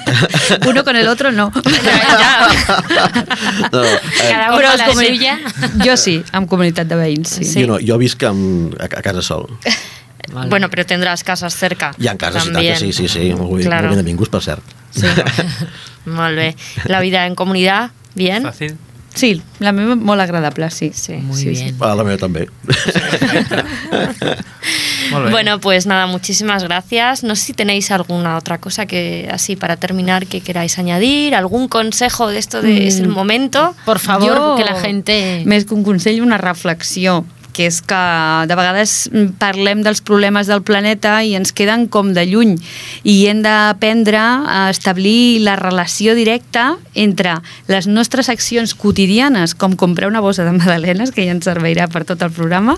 Uno 0.70 0.84
con 0.84 0.96
el 0.96 1.08
otro 1.08 1.32
no. 1.32 1.52
No, 3.72 3.84
eh, 3.84 4.00
Cada 4.30 4.48
Però 4.50 4.58
uno 4.58 4.72
els 4.72 4.80
la 4.80 4.88
comuni- 4.88 5.18
suya. 5.18 5.38
Jo 5.86 5.98
sí, 5.98 6.24
amb 6.32 6.50
comunitat 6.50 6.88
de 6.88 6.96
veïns, 7.00 7.30
sí. 7.40 7.46
Sí. 7.46 7.62
jo, 7.64 7.68
no, 7.74 7.78
jo 7.82 7.98
visc 8.02 8.24
amb, 8.28 8.76
a, 8.80 8.86
a 8.86 9.02
casa 9.06 9.22
sol. 9.22 9.48
Vale. 10.32 10.50
Bueno, 10.50 10.70
pero 10.70 10.86
tendrás 10.86 11.24
casas 11.24 11.54
cerca. 11.56 11.94
Hi 12.00 12.08
ha 12.10 12.16
cases, 12.18 12.48
i 12.50 12.54
tant 12.54 12.66
que 12.66 12.76
sí, 12.82 12.92
sí, 12.94 13.08
sí. 13.08 13.28
Molt, 13.38 13.54
bé, 13.60 13.64
Claro. 13.68 13.88
molt 13.92 14.02
benvinguts, 14.02 14.30
per 14.34 14.42
cert. 14.42 14.64
Sí. 14.96 15.08
Molt 16.06 16.36
bé. 16.36 16.56
La 16.86 17.00
vida 17.00 17.26
en 17.28 17.36
comunidad, 17.36 17.92
bien. 18.16 18.44
Fàcil. 18.44 18.76
Sí, 19.16 19.42
la 19.64 19.72
meva 19.72 19.96
molt 19.96 20.20
agradable, 20.22 20.68
sí. 20.72 20.92
Sí. 20.94 21.14
Muy 21.14 21.38
sí, 21.40 21.50
bien. 21.54 21.76
A 21.80 21.94
la 21.96 22.04
meva 22.04 22.18
també. 22.20 22.50
Bueno, 25.32 25.60
pues 25.60 25.86
nada, 25.86 26.08
muchísimas 26.08 26.64
gracias. 26.64 27.24
No 27.24 27.36
sé 27.36 27.46
si 27.48 27.54
tenéis 27.54 27.92
alguna 27.92 28.38
otra 28.38 28.58
cosa 28.60 28.86
que 28.86 29.28
así 29.32 29.56
para 29.56 29.78
terminar 29.78 30.28
que 30.28 30.42
queráis 30.42 30.78
añadir, 30.80 31.36
algún 31.36 31.68
consejo 31.68 32.28
de 32.28 32.38
esto 32.40 32.62
de 32.62 32.88
es 32.88 33.00
el 33.00 33.08
Mm. 33.10 33.12
momento. 33.14 33.76
Por 33.86 34.00
favor, 34.00 34.38
Jo, 34.38 34.56
que 34.56 34.64
la 34.64 34.80
gente... 34.80 35.44
Més 35.46 35.66
que 35.66 35.74
un 35.74 35.84
consell, 35.84 36.22
una 36.22 36.38
reflexió 36.38 37.26
que 37.56 37.70
és 37.70 37.80
que 37.80 38.02
de 38.50 38.56
vegades 38.58 38.96
parlem 39.40 39.80
dels 39.86 40.02
problemes 40.04 40.50
del 40.52 40.64
planeta 40.68 41.22
i 41.24 41.36
ens 41.38 41.54
queden 41.56 41.88
com 41.92 42.12
de 42.16 42.26
lluny 42.28 42.58
i 43.08 43.16
hem 43.30 43.40
d'aprendre 43.46 44.20
a 44.20 44.66
establir 44.74 45.40
la 45.46 45.56
relació 45.56 46.18
directa 46.18 46.76
entre 46.94 47.38
les 47.72 47.88
nostres 47.88 48.28
accions 48.30 48.76
quotidianes, 48.76 49.56
com 49.56 49.78
comprar 49.80 50.10
una 50.12 50.24
bossa 50.24 50.44
de 50.44 50.52
magdalenes, 50.56 51.14
que 51.16 51.24
ja 51.24 51.36
ens 51.36 51.48
servirà 51.48 51.88
per 51.92 52.04
tot 52.04 52.26
el 52.26 52.34
programa, 52.36 52.76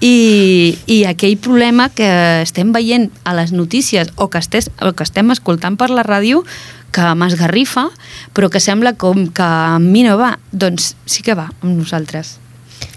i, 0.00 0.76
i 0.86 1.02
aquell 1.04 1.36
problema 1.36 1.90
que 1.92 2.08
estem 2.40 2.72
veient 2.72 3.10
a 3.24 3.36
les 3.36 3.52
notícies 3.52 4.12
o 4.16 4.30
que, 4.32 4.40
estés, 4.40 4.70
o 4.80 4.94
que 4.96 5.04
estem 5.04 5.30
escoltant 5.34 5.76
per 5.76 5.90
la 5.92 6.06
ràdio 6.06 6.44
que 6.96 7.12
m'esgarrifa, 7.18 7.90
però 8.32 8.48
que 8.48 8.62
sembla 8.62 8.94
com 8.96 9.26
que 9.28 9.44
amb 9.44 9.92
mi 9.92 10.06
no 10.06 10.16
va. 10.16 10.36
Doncs 10.52 10.94
sí 11.04 11.26
que 11.26 11.36
va, 11.36 11.50
amb 11.60 11.76
nosaltres. 11.76 12.38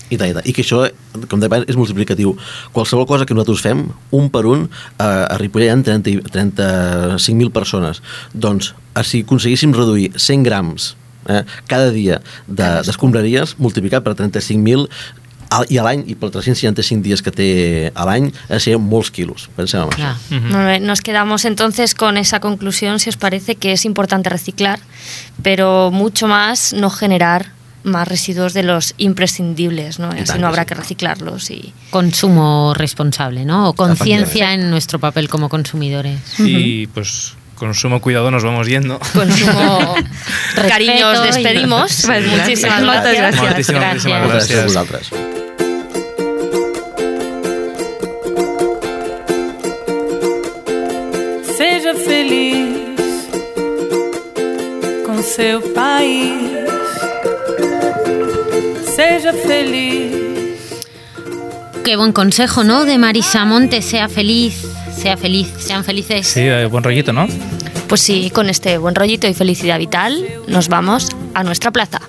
I 0.09 0.17
tant, 0.17 0.29
i 0.29 0.33
tant. 0.33 0.47
I 0.49 0.53
que 0.53 0.63
això, 0.63 0.83
com 1.29 1.39
deia, 1.39 1.63
és 1.67 1.75
multiplicatiu. 1.77 2.35
Qualsevol 2.73 3.05
cosa 3.05 3.25
que 3.29 3.33
nosaltres 3.37 3.61
fem, 3.61 3.83
un 4.11 4.29
per 4.33 4.45
un, 4.49 4.67
a 4.97 5.37
Ripollet 5.37 5.67
hi 5.69 5.73
ha 5.73 5.83
30, 5.83 6.09
i- 6.09 6.21
35.000 6.33 7.51
persones. 7.51 8.01
Doncs, 8.33 8.73
eh, 8.95 9.03
si 9.03 9.21
aconseguíssim 9.21 9.73
reduir 9.73 10.11
100 10.17 10.43
grams 10.43 10.95
eh, 11.27 11.43
cada 11.67 11.91
dia 11.91 12.21
de- 12.47 12.81
d'escombraries, 12.85 13.55
de, 13.55 13.61
multiplicat 13.63 14.03
per 14.03 14.15
35.000, 14.15 14.87
al- 15.51 15.65
i 15.69 15.77
a 15.77 15.83
l'any, 15.83 16.03
i 16.07 16.15
per 16.15 16.29
365 16.31 17.01
dies 17.03 17.21
que 17.21 17.31
té 17.31 17.91
a 17.93 18.05
l'any, 18.05 18.31
eh, 18.49 18.59
serien 18.59 18.81
molts 18.81 19.11
quilos. 19.11 19.47
Pensem 19.55 19.81
en 19.83 19.89
això. 19.89 19.95
Clar. 19.95 20.15
Muy 20.29 20.65
bien, 20.71 20.85
Nos 20.87 21.01
quedamos 21.01 21.45
entonces 21.45 21.93
con 21.93 22.17
esa 22.17 22.39
conclusión, 22.39 22.99
si 22.99 23.09
os 23.09 23.17
parece 23.17 23.55
que 23.55 23.73
es 23.73 23.85
importante 23.85 24.29
reciclar, 24.29 24.79
pero 25.43 25.91
mucho 25.91 26.27
más 26.27 26.73
no 26.73 26.89
generar 26.89 27.51
más 27.83 28.07
residuos 28.07 28.53
de 28.53 28.63
los 28.63 28.93
imprescindibles, 28.97 29.99
¿no? 29.99 30.15
Y 30.15 30.19
Así 30.21 30.37
no 30.37 30.47
habrá 30.47 30.63
sí. 30.63 30.67
que 30.67 30.75
reciclarlos 30.75 31.49
y 31.51 31.73
Consumo 31.89 32.73
responsable, 32.75 33.45
¿no? 33.45 33.69
O 33.69 33.73
conciencia 33.73 34.53
en 34.53 34.69
nuestro 34.69 34.99
papel 34.99 35.29
como 35.29 35.49
consumidores. 35.49 36.19
Y 36.39 36.87
pues 36.87 37.33
consumo 37.55 37.99
cuidado 38.01 38.31
nos 38.31 38.43
vamos 38.43 38.67
yendo. 38.67 38.99
consumo 39.13 39.95
cariño 40.55 41.09
os 41.09 41.23
despedimos. 41.23 42.05
Muchísimas 42.37 42.83
Moltes 42.83 43.17
gracias. 43.17 43.43
Moltes 43.43 43.69
gràcies 43.69 44.13
a 44.13 44.27
gràcies. 44.27 44.63
vosaltres. 44.65 45.09
Seja 51.57 51.93
feliz 51.95 53.29
com 55.05 55.21
seu 55.21 55.61
país. 55.73 56.58
Seja 59.31 59.47
feliz. 59.47 60.11
Qué 61.83 61.95
buen 61.95 62.13
consejo, 62.13 62.63
¿no? 62.63 62.85
De 62.85 62.97
Marisa 62.97 63.45
Monte, 63.45 63.81
sea 63.81 64.09
feliz, 64.09 64.65
sea 64.95 65.17
feliz, 65.17 65.47
sean 65.57 65.83
felices. 65.83 66.27
Sí, 66.27 66.41
eh, 66.41 66.65
buen 66.65 66.83
rollito, 66.83 67.13
¿no? 67.13 67.27
Pues 67.87 68.01
sí, 68.01 68.31
con 68.31 68.49
este 68.49 68.77
buen 68.77 68.95
rollito 68.95 69.27
y 69.27 69.33
felicidad 69.33 69.77
vital, 69.77 70.25
nos 70.47 70.67
vamos 70.67 71.09
a 71.33 71.43
nuestra 71.43 71.71
plaza. 71.71 72.01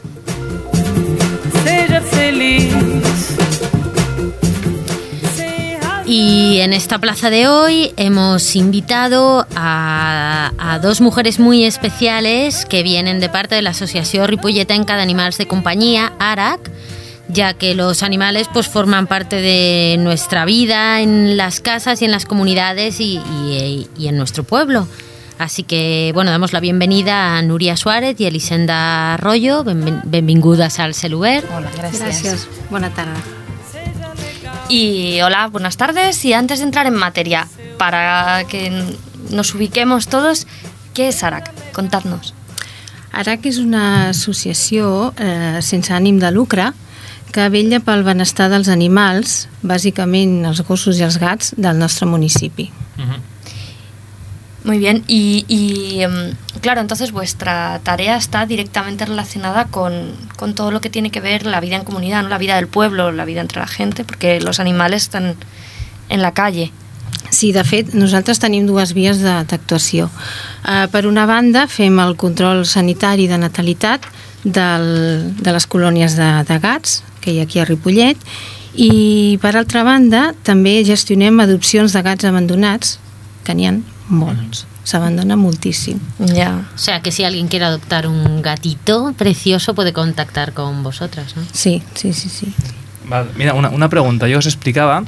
Feliz. 2.10 2.72
Y 6.06 6.58
en 6.60 6.72
esta 6.72 6.98
plaza 6.98 7.30
de 7.30 7.46
hoy 7.46 7.92
hemos 7.96 8.56
invitado 8.56 9.46
a, 9.54 10.52
a 10.58 10.78
dos 10.78 11.00
mujeres 11.00 11.38
muy 11.38 11.64
especiales 11.64 12.64
que 12.64 12.82
vienen 12.82 13.20
de 13.20 13.28
parte 13.28 13.54
de 13.54 13.62
la 13.62 13.70
Asociación 13.70 14.26
Ripolletenca 14.26 14.96
de 14.96 15.02
Animales 15.02 15.38
de 15.38 15.46
Compañía, 15.46 16.12
ARAC, 16.18 16.70
ya 17.32 17.54
que 17.54 17.74
los 17.74 18.02
animales 18.02 18.48
pues 18.52 18.68
forman 18.68 19.06
parte 19.06 19.36
de 19.36 19.96
nuestra 19.98 20.44
vida 20.44 21.00
en 21.00 21.36
las 21.36 21.60
casas 21.60 22.02
y 22.02 22.04
en 22.04 22.10
las 22.10 22.24
comunidades 22.26 23.00
y, 23.00 23.18
y- 23.18 23.88
y 23.96 24.08
en 24.08 24.16
nuestro 24.16 24.42
pueblo. 24.44 24.86
Así 25.38 25.62
que, 25.62 26.10
bueno, 26.12 26.30
damos 26.30 26.52
la 26.52 26.60
bienvenida 26.60 27.36
a 27.38 27.42
Nuria 27.42 27.76
Suárez 27.76 28.20
y 28.20 28.26
Elisenda 28.26 29.14
Arroyo. 29.14 29.64
Benven- 29.64 30.02
benvingudes 30.04 30.78
al 30.78 30.92
Celuber. 30.94 31.44
Hola, 31.56 31.70
gràcies. 31.76 32.02
Gràcies. 32.02 32.46
Bona 32.70 32.90
tarda. 32.90 33.16
Y 34.68 35.20
hola, 35.22 35.48
buenas 35.48 35.76
tardes. 35.76 36.24
Y 36.24 36.32
antes 36.32 36.58
de 36.58 36.66
entrar 36.66 36.86
en 36.86 36.94
materia, 36.94 37.48
para 37.78 38.44
que 38.48 38.70
nos 39.30 39.54
ubiquemos 39.54 40.08
todos, 40.08 40.46
¿qué 40.94 41.08
es 41.08 41.22
ARAC? 41.22 41.50
Contadnos. 41.72 42.34
ARAC 43.12 43.46
és 43.50 43.56
una 43.58 44.10
associació 44.10 45.10
eh, 45.18 45.58
sense 45.66 45.90
ànim 45.90 46.20
de 46.22 46.28
lucre 46.30 46.68
que 47.32 47.48
vella 47.48 47.80
pel 47.80 48.02
benestar 48.04 48.48
dels 48.50 48.68
animals, 48.68 49.48
bàsicament 49.62 50.44
els 50.48 50.60
gossos 50.66 50.98
i 50.98 51.04
els 51.06 51.18
gats 51.18 51.54
del 51.56 51.78
nostre 51.78 52.06
municipi. 52.06 52.70
Muy 54.62 54.78
bien. 54.78 55.04
Y, 55.06 55.46
y, 55.48 56.02
claro, 56.60 56.82
entonces 56.82 57.12
vuestra 57.12 57.80
tarea 57.82 58.16
está 58.16 58.44
directamente 58.44 59.06
relacionada 59.06 59.64
con, 59.66 60.12
con 60.36 60.54
todo 60.54 60.70
lo 60.70 60.82
que 60.82 60.90
tiene 60.90 61.10
que 61.10 61.20
ver 61.20 61.46
la 61.46 61.60
vida 61.60 61.76
en 61.76 61.84
comunidad, 61.84 62.22
¿no? 62.22 62.28
la 62.28 62.36
vida 62.36 62.56
del 62.56 62.68
pueblo, 62.68 63.10
la 63.10 63.24
vida 63.24 63.40
entre 63.40 63.60
la 63.60 63.66
gente, 63.66 64.04
porque 64.04 64.38
los 64.40 64.60
animales 64.60 65.04
están 65.04 65.36
en 66.10 66.20
la 66.20 66.32
calle. 66.34 66.72
Sí, 67.30 67.52
de 67.52 67.62
fet, 67.64 67.94
nosaltres 67.94 68.40
tenim 68.42 68.66
dues 68.66 68.92
vies 68.92 69.20
de- 69.22 69.44
d'actuació. 69.46 70.10
Uh, 70.66 70.88
per 70.90 71.06
una 71.06 71.24
banda, 71.30 71.68
fem 71.70 72.00
el 72.02 72.16
control 72.18 72.64
sanitari 72.66 73.28
de 73.30 73.38
natalitat 73.38 74.02
del, 74.42 75.36
de 75.38 75.52
les 75.54 75.66
colònies 75.70 76.16
de, 76.18 76.26
de 76.48 76.58
gats 76.58 77.04
que 77.20 77.32
hi 77.32 77.40
ha 77.40 77.46
aquí 77.48 77.60
a 77.60 77.66
Ripollet 77.68 78.18
i, 78.74 79.38
per 79.42 79.54
altra 79.58 79.84
banda, 79.84 80.30
també 80.46 80.80
gestionem 80.86 81.40
adopcions 81.42 81.94
de 81.94 82.02
gats 82.06 82.26
abandonats, 82.28 82.98
que 83.44 83.54
n'hi 83.54 83.66
ha 83.68 83.74
molts. 84.10 84.66
S'abandona 84.84 85.36
moltíssim. 85.36 86.00
Ya. 86.34 86.54
O 86.74 86.78
sea, 86.78 87.00
que 87.02 87.12
si 87.12 87.24
alguien 87.24 87.48
quiere 87.48 87.66
adoptar 87.66 88.06
un 88.08 88.42
gatito 88.42 89.12
precioso 89.16 89.74
puede 89.74 89.92
contactar 89.92 90.52
con 90.52 90.82
vosotras, 90.82 91.36
¿no? 91.36 91.42
Sí, 91.52 91.82
sí, 91.94 92.12
sí, 92.12 92.28
sí. 92.28 92.52
Val, 93.04 93.30
mira, 93.36 93.54
una, 93.54 93.68
una 93.70 93.88
pregunta. 93.88 94.26
Jo 94.30 94.38
us 94.38 94.46
explicava, 94.46 95.04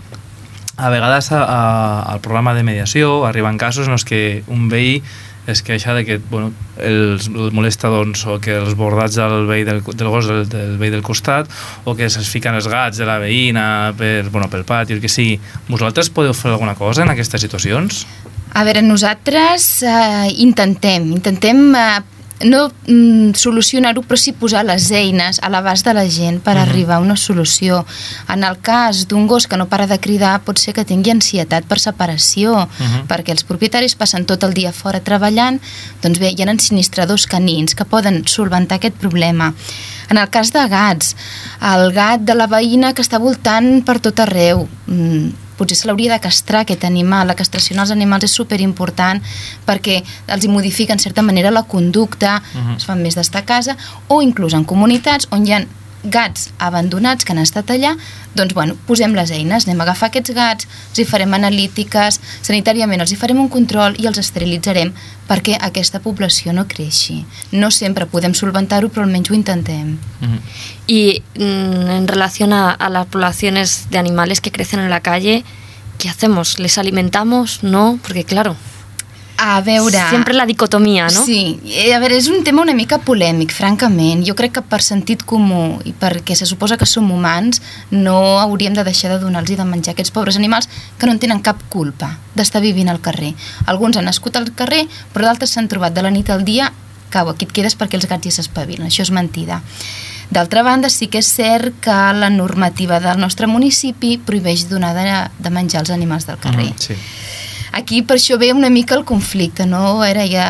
a 0.77 0.89
vegades 0.89 1.33
a, 1.33 1.43
a, 1.45 2.03
al 2.03 2.21
programa 2.21 2.55
de 2.55 2.63
mediació 2.63 3.25
arriben 3.27 3.59
casos 3.59 3.87
en 3.87 3.97
els 3.97 4.05
que 4.05 4.43
un 4.49 4.69
veí 4.69 5.03
es 5.47 5.63
queixa 5.63 5.95
de 5.95 6.05
que 6.07 6.19
bueno, 6.31 6.53
els, 6.79 7.27
el 7.29 7.51
molesta 7.55 7.91
doncs, 7.91 8.25
o 8.31 8.39
que 8.43 8.55
els 8.61 8.77
bordats 8.79 9.19
del 9.19 9.47
veí 9.49 9.65
del, 9.67 9.83
del 9.83 10.11
gos 10.13 10.29
del, 10.31 10.45
del 10.49 10.77
veí 10.79 10.93
del 10.95 11.03
costat 11.03 11.51
o 11.85 11.97
que 11.99 12.09
se'ls 12.11 12.31
fiquen 12.31 12.55
els 12.55 12.69
gats 12.71 13.01
de 13.01 13.09
la 13.09 13.19
veïna 13.23 13.67
per, 13.99 14.29
bueno, 14.31 14.49
pel 14.53 14.67
pati, 14.69 14.95
el 14.95 15.03
que 15.03 15.11
sigui. 15.11 15.41
Vosaltres 15.69 16.13
podeu 16.15 16.35
fer 16.37 16.53
alguna 16.53 16.77
cosa 16.79 17.03
en 17.03 17.11
aquestes 17.11 17.43
situacions? 17.43 18.05
A 18.53 18.67
veure, 18.69 18.83
nosaltres 18.85 19.83
eh, 19.83 20.29
intentem, 20.45 21.09
intentem 21.17 21.63
eh, 21.75 21.87
no 22.45 22.71
mm, 22.87 23.35
solucionar-ho, 23.39 24.03
però 24.07 24.19
sí 24.19 24.33
posar 24.37 24.65
les 24.67 24.89
eines 24.95 25.39
a 25.43 25.51
l'abast 25.53 25.87
de 25.87 25.95
la 25.97 26.05
gent 26.11 26.41
per 26.43 26.57
arribar 26.59 26.99
a 26.99 27.05
una 27.05 27.17
solució. 27.17 27.83
En 28.33 28.45
el 28.45 28.59
cas 28.65 29.07
d'un 29.09 29.27
gos 29.31 29.47
que 29.47 29.57
no 29.57 29.69
para 29.71 29.87
de 29.87 29.99
cridar, 30.03 30.41
pot 30.47 30.59
ser 30.59 30.75
que 30.77 30.87
tingui 30.89 31.15
ansietat 31.15 31.69
per 31.69 31.79
separació, 31.83 32.67
perquè 33.11 33.35
els 33.37 33.47
propietaris 33.49 33.97
passen 33.99 34.27
tot 34.27 34.45
el 34.47 34.55
dia 34.55 34.73
fora 34.73 35.03
treballant, 35.05 35.61
doncs 36.03 36.21
bé, 36.23 36.33
hi 36.33 36.43
ha 36.43 36.51
ensinistradors 36.51 37.27
canins 37.31 37.77
que 37.79 37.89
poden 37.89 38.23
solventar 38.27 38.81
aquest 38.81 38.99
problema. 39.01 39.53
En 40.11 40.19
el 40.19 40.29
cas 40.31 40.53
de 40.53 40.67
gats, 40.69 41.15
el 41.73 41.93
gat 41.95 42.27
de 42.27 42.35
la 42.37 42.51
veïna 42.51 42.93
que 42.93 43.05
està 43.05 43.21
voltant 43.23 43.81
per 43.87 44.01
tot 44.03 44.19
arreu, 44.21 44.67
mm, 44.87 45.52
potser 45.63 45.79
se 45.79 45.89
l'hauria 45.89 46.13
de 46.13 46.21
castrar 46.23 46.65
aquest 46.67 46.85
animal. 46.89 47.31
La 47.31 47.39
castració 47.39 47.77
en 47.77 47.85
els 47.85 47.95
animals 47.95 48.27
és 48.29 48.35
superimportant 48.43 49.23
perquè 49.67 50.01
els 50.27 50.45
hi 50.45 50.51
modifica 50.51 50.97
en 50.97 51.03
certa 51.03 51.23
manera 51.23 51.55
la 51.55 51.63
conducta, 51.63 52.43
uh 52.43 52.59
-huh. 52.59 52.77
es 52.77 52.85
fan 52.85 53.03
més 53.03 53.15
d'estar 53.15 53.43
a 53.43 53.47
casa, 53.47 53.77
o 54.09 54.23
inclús 54.23 54.55
en 54.55 54.65
comunitats 54.65 55.29
on 55.31 55.47
hi 55.47 55.53
ha 55.53 55.65
gats 56.05 56.51
abandonats 56.59 57.25
que 57.25 57.33
han 57.33 57.41
estat 57.43 57.71
allà, 57.71 57.95
doncs 58.35 58.55
bueno, 58.55 58.77
posem 58.87 59.15
les 59.15 59.31
eines, 59.31 59.67
anem 59.67 59.81
a 59.81 59.87
agafar 59.87 60.09
aquests 60.11 60.35
gats, 60.35 60.69
els 60.91 61.03
hi 61.03 61.07
farem 61.09 61.35
analítiques, 61.37 62.19
sanitàriament 62.43 63.01
els 63.05 63.13
hi 63.13 63.19
farem 63.21 63.41
un 63.41 63.51
control 63.53 63.99
i 64.01 64.09
els 64.11 64.19
esterilitzarem 64.23 64.93
perquè 65.29 65.57
aquesta 65.61 66.01
població 66.03 66.53
no 66.53 66.67
creixi. 66.69 67.23
No 67.53 67.71
sempre 67.71 68.09
podem 68.11 68.35
solventar-ho, 68.35 68.91
però 68.91 69.07
almenys 69.07 69.31
ho 69.31 69.35
intentem. 69.39 69.97
Y 70.87 71.23
mm, 71.37 71.91
en 71.91 72.09
relación 72.09 72.53
a, 72.53 72.71
a 72.71 72.91
las 72.91 73.07
poblaciones 73.07 73.87
de 73.91 73.99
animales 73.99 74.41
que 74.41 74.53
crecen 74.53 74.81
en 74.81 74.91
la 74.91 75.01
calle, 75.01 75.45
¿qué 75.99 76.09
hacemos? 76.09 76.59
¿Les 76.59 76.79
alimentamos? 76.79 77.63
No, 77.63 77.99
porque 78.03 78.25
claro, 78.25 78.57
A 79.45 79.61
veure... 79.61 79.99
siempre 80.09 80.35
la 80.35 80.47
dicotomía, 80.47 81.09
¿no? 81.09 81.25
Sí, 81.25 81.59
eh, 81.67 81.95
a 81.95 81.99
veure, 81.99 82.15
és 82.15 82.29
un 82.31 82.45
tema 82.47 82.63
una 82.63 82.77
mica 82.79 83.01
polèmic, 83.03 83.51
francament. 83.51 84.23
Jo 84.23 84.37
crec 84.39 84.53
que 84.55 84.63
per 84.63 84.79
sentit 84.87 85.25
comú 85.27 85.81
i 85.83 85.91
perquè 85.99 86.37
se 86.39 86.47
suposa 86.47 86.79
que 86.79 86.87
som 86.87 87.11
humans 87.11 87.59
no 87.91 88.39
hauríem 88.39 88.77
de 88.79 88.85
deixar 88.87 89.11
de 89.11 89.19
donar-los 89.19 89.59
de 89.59 89.67
menjar 89.67 89.97
aquests 89.97 90.15
pobres 90.15 90.39
animals 90.39 90.71
que 90.97 91.11
no 91.11 91.17
en 91.17 91.19
tenen 91.19 91.43
cap 91.43 91.59
culpa 91.75 92.13
d'estar 92.39 92.63
vivint 92.63 92.89
al 92.89 93.03
carrer. 93.03 93.33
Alguns 93.67 93.99
han 93.99 94.07
nascut 94.07 94.39
al 94.39 94.47
carrer, 94.55 94.87
però 95.11 95.27
d'altres 95.27 95.57
s'han 95.57 95.67
trobat 95.67 95.93
de 95.93 96.07
la 96.07 96.15
nit 96.15 96.31
al 96.31 96.47
dia 96.47 96.71
cau, 97.13 97.29
aquí 97.29 97.51
et 97.51 97.53
quedes 97.53 97.77
perquè 97.77 97.99
els 97.99 98.07
gats 98.09 98.31
ja 98.31 98.37
s'espavilen. 98.39 98.87
Això 98.87 99.03
és 99.05 99.11
mentida. 99.11 99.61
D'altra 100.33 100.63
banda, 100.65 100.89
sí 100.89 101.11
que 101.13 101.21
és 101.21 101.29
cert 101.29 101.77
que 101.85 101.99
la 102.17 102.31
normativa 102.33 103.03
del 103.05 103.19
nostre 103.21 103.51
municipi 103.51 104.17
prohibeix 104.17 104.65
donar 104.71 104.95
de, 104.97 105.05
de 105.43 105.51
menjar 105.53 105.83
als 105.83 105.93
animals 105.93 106.31
del 106.31 106.41
carrer. 106.41 106.71
Mm, 106.71 106.81
sí. 106.81 106.97
Aquí 107.73 108.03
per 108.05 108.19
això 108.19 108.39
ve 108.39 108.53
una 108.53 108.71
mica 108.71 108.95
el 108.95 109.07
conflicte, 109.09 109.67
no? 109.67 110.03
Era 110.05 110.27
ja 110.29 110.47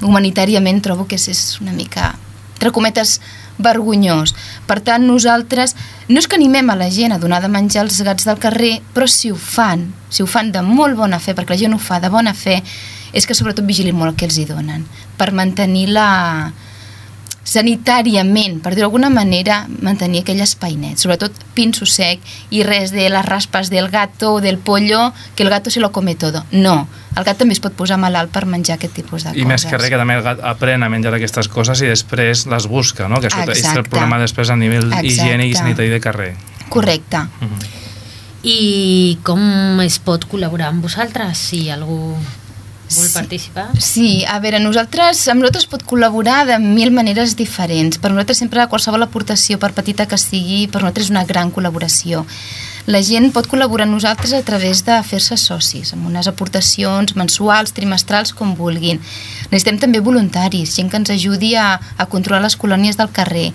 humanitàriament 0.00 0.80
trobo 0.84 1.06
que 1.08 1.16
és, 1.16 1.58
una 1.60 1.72
mica, 1.76 2.14
entre 2.56 2.72
cometes, 2.72 3.20
vergonyós. 3.58 4.34
Per 4.68 4.80
tant, 4.84 5.06
nosaltres 5.08 5.74
no 6.08 6.20
és 6.20 6.28
que 6.28 6.36
animem 6.36 6.68
a 6.70 6.76
la 6.76 6.90
gent 6.92 7.14
a 7.14 7.20
donar 7.20 7.40
de 7.44 7.48
menjar 7.52 7.84
als 7.84 8.00
gats 8.04 8.28
del 8.28 8.40
carrer, 8.40 8.80
però 8.94 9.08
si 9.08 9.30
ho 9.32 9.36
fan, 9.36 9.88
si 10.10 10.22
ho 10.22 10.28
fan 10.28 10.52
de 10.52 10.62
molt 10.64 10.96
bona 10.96 11.20
fe, 11.20 11.34
perquè 11.36 11.56
la 11.56 11.62
gent 11.64 11.76
ho 11.76 11.80
fa 11.80 12.00
de 12.00 12.12
bona 12.12 12.34
fe, 12.36 12.60
és 13.16 13.26
que 13.26 13.34
sobretot 13.36 13.64
vigilin 13.64 13.96
molt 13.96 14.12
el 14.12 14.18
que 14.20 14.28
els 14.28 14.36
hi 14.38 14.44
donen, 14.48 14.84
per 15.16 15.32
mantenir 15.32 15.88
la, 15.94 16.08
sanitàriament, 17.46 18.58
per 18.60 18.74
dir 18.74 18.82
d'alguna 18.82 19.08
manera, 19.12 19.60
mantenir 19.86 20.24
aquell 20.24 20.40
espai 20.42 20.74
net, 20.80 20.98
sobretot 20.98 21.32
pinso 21.54 21.86
sec 21.86 22.20
i 22.50 22.64
res 22.66 22.90
de 22.90 23.06
les 23.12 23.24
raspes 23.26 23.70
del 23.70 23.86
gato 23.92 24.34
o 24.34 24.40
del 24.42 24.58
pollo, 24.58 25.12
que 25.36 25.44
el 25.46 25.50
gato 25.50 25.70
se 25.70 25.80
lo 25.80 25.92
come 25.94 26.16
todo. 26.18 26.42
No, 26.50 26.88
el 27.14 27.24
gat 27.24 27.38
també 27.38 27.54
es 27.54 27.62
pot 27.62 27.76
posar 27.78 28.00
malalt 28.02 28.32
per 28.34 28.44
menjar 28.50 28.76
aquest 28.80 28.96
tipus 28.98 29.24
de 29.24 29.30
I 29.30 29.44
coses. 29.44 29.46
més 29.46 29.64
que 29.64 29.78
res, 29.78 29.88
que 29.94 30.00
també 30.02 30.18
el 30.18 30.24
gat 30.26 30.42
aprèn 30.42 30.82
a 30.82 30.90
menjar 30.90 31.14
aquestes 31.14 31.48
coses 31.48 31.80
i 31.86 31.86
després 31.92 32.46
les 32.50 32.66
busca, 32.66 33.06
no? 33.08 33.20
Que 33.22 33.30
això 33.30 33.44
és 33.46 33.48
el 33.48 33.56
Exacte. 33.62 33.90
problema 33.90 34.18
després 34.18 34.50
a 34.50 34.56
nivell 34.56 34.90
Exacte. 34.90 35.06
higiènic 35.06 35.52
i 35.52 35.54
sanitari 35.54 35.88
de 35.88 36.00
carrer. 36.00 36.34
Correcte. 36.68 37.22
I 38.46 39.18
com 39.26 39.80
es 39.82 39.98
pot 40.02 40.26
col·laborar 40.30 40.68
amb 40.70 40.82
vosaltres, 40.82 41.38
si 41.38 41.68
algú 41.70 42.16
Sí. 42.88 43.12
participar? 43.14 43.66
Sí, 43.82 44.24
a 44.24 44.38
veure, 44.40 44.60
nosaltres, 44.62 45.24
amb 45.28 45.42
nosaltres 45.42 45.66
pot 45.70 45.82
col·laborar 45.88 46.44
de 46.46 46.58
mil 46.62 46.92
maneres 46.94 47.34
diferents. 47.36 47.98
Per 47.98 48.12
nosaltres 48.12 48.38
sempre 48.38 48.66
qualsevol 48.70 49.02
aportació, 49.02 49.58
per 49.58 49.72
petita 49.76 50.06
que 50.06 50.18
sigui, 50.20 50.66
per 50.68 50.82
nosaltres 50.82 51.08
és 51.08 51.14
una 51.14 51.24
gran 51.26 51.50
col·laboració. 51.52 52.24
La 52.86 53.00
gent 53.02 53.32
pot 53.34 53.48
col·laborar 53.50 53.82
amb 53.88 53.96
nosaltres 53.96 54.30
a 54.36 54.44
través 54.46 54.84
de 54.86 54.94
fer-se 55.02 55.34
socis, 55.42 55.88
amb 55.90 56.06
unes 56.06 56.28
aportacions 56.30 57.16
mensuals, 57.18 57.72
trimestrals, 57.74 58.30
com 58.30 58.52
vulguin. 58.54 59.00
Necessitem 59.50 59.80
també 59.82 59.98
voluntaris, 59.98 60.76
gent 60.78 60.92
que 60.92 61.00
ens 61.00 61.10
ajudi 61.10 61.56
a, 61.58 61.80
a 61.98 62.06
controlar 62.06 62.44
les 62.44 62.54
colònies 62.54 62.94
del 63.00 63.10
carrer. 63.10 63.48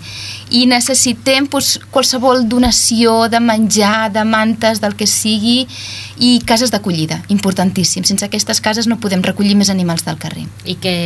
I 0.52 0.66
necessitem 0.68 1.48
doncs, 1.48 1.78
qualsevol 1.94 2.44
donació 2.44 3.30
de 3.32 3.40
menjar, 3.40 4.12
de 4.12 4.28
mantes, 4.28 4.84
del 4.84 5.00
que 5.00 5.08
sigui, 5.08 5.64
i 6.20 6.36
cases 6.44 6.68
d'acollida, 6.68 7.22
importantíssim. 7.32 8.04
Sense 8.04 8.28
aquestes 8.28 8.60
cases 8.60 8.84
no 8.84 9.00
podem 9.00 9.24
recollir 9.24 9.56
més 9.56 9.72
animals 9.72 10.04
del 10.04 10.20
carrer. 10.20 10.44
I 10.68 10.76
que, 10.76 10.96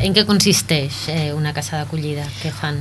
en 0.00 0.16
què 0.16 0.24
consisteix 0.24 1.04
eh, 1.12 1.32
una 1.36 1.52
casa 1.52 1.82
d'acollida? 1.82 2.24
Què 2.40 2.48
fan? 2.48 2.80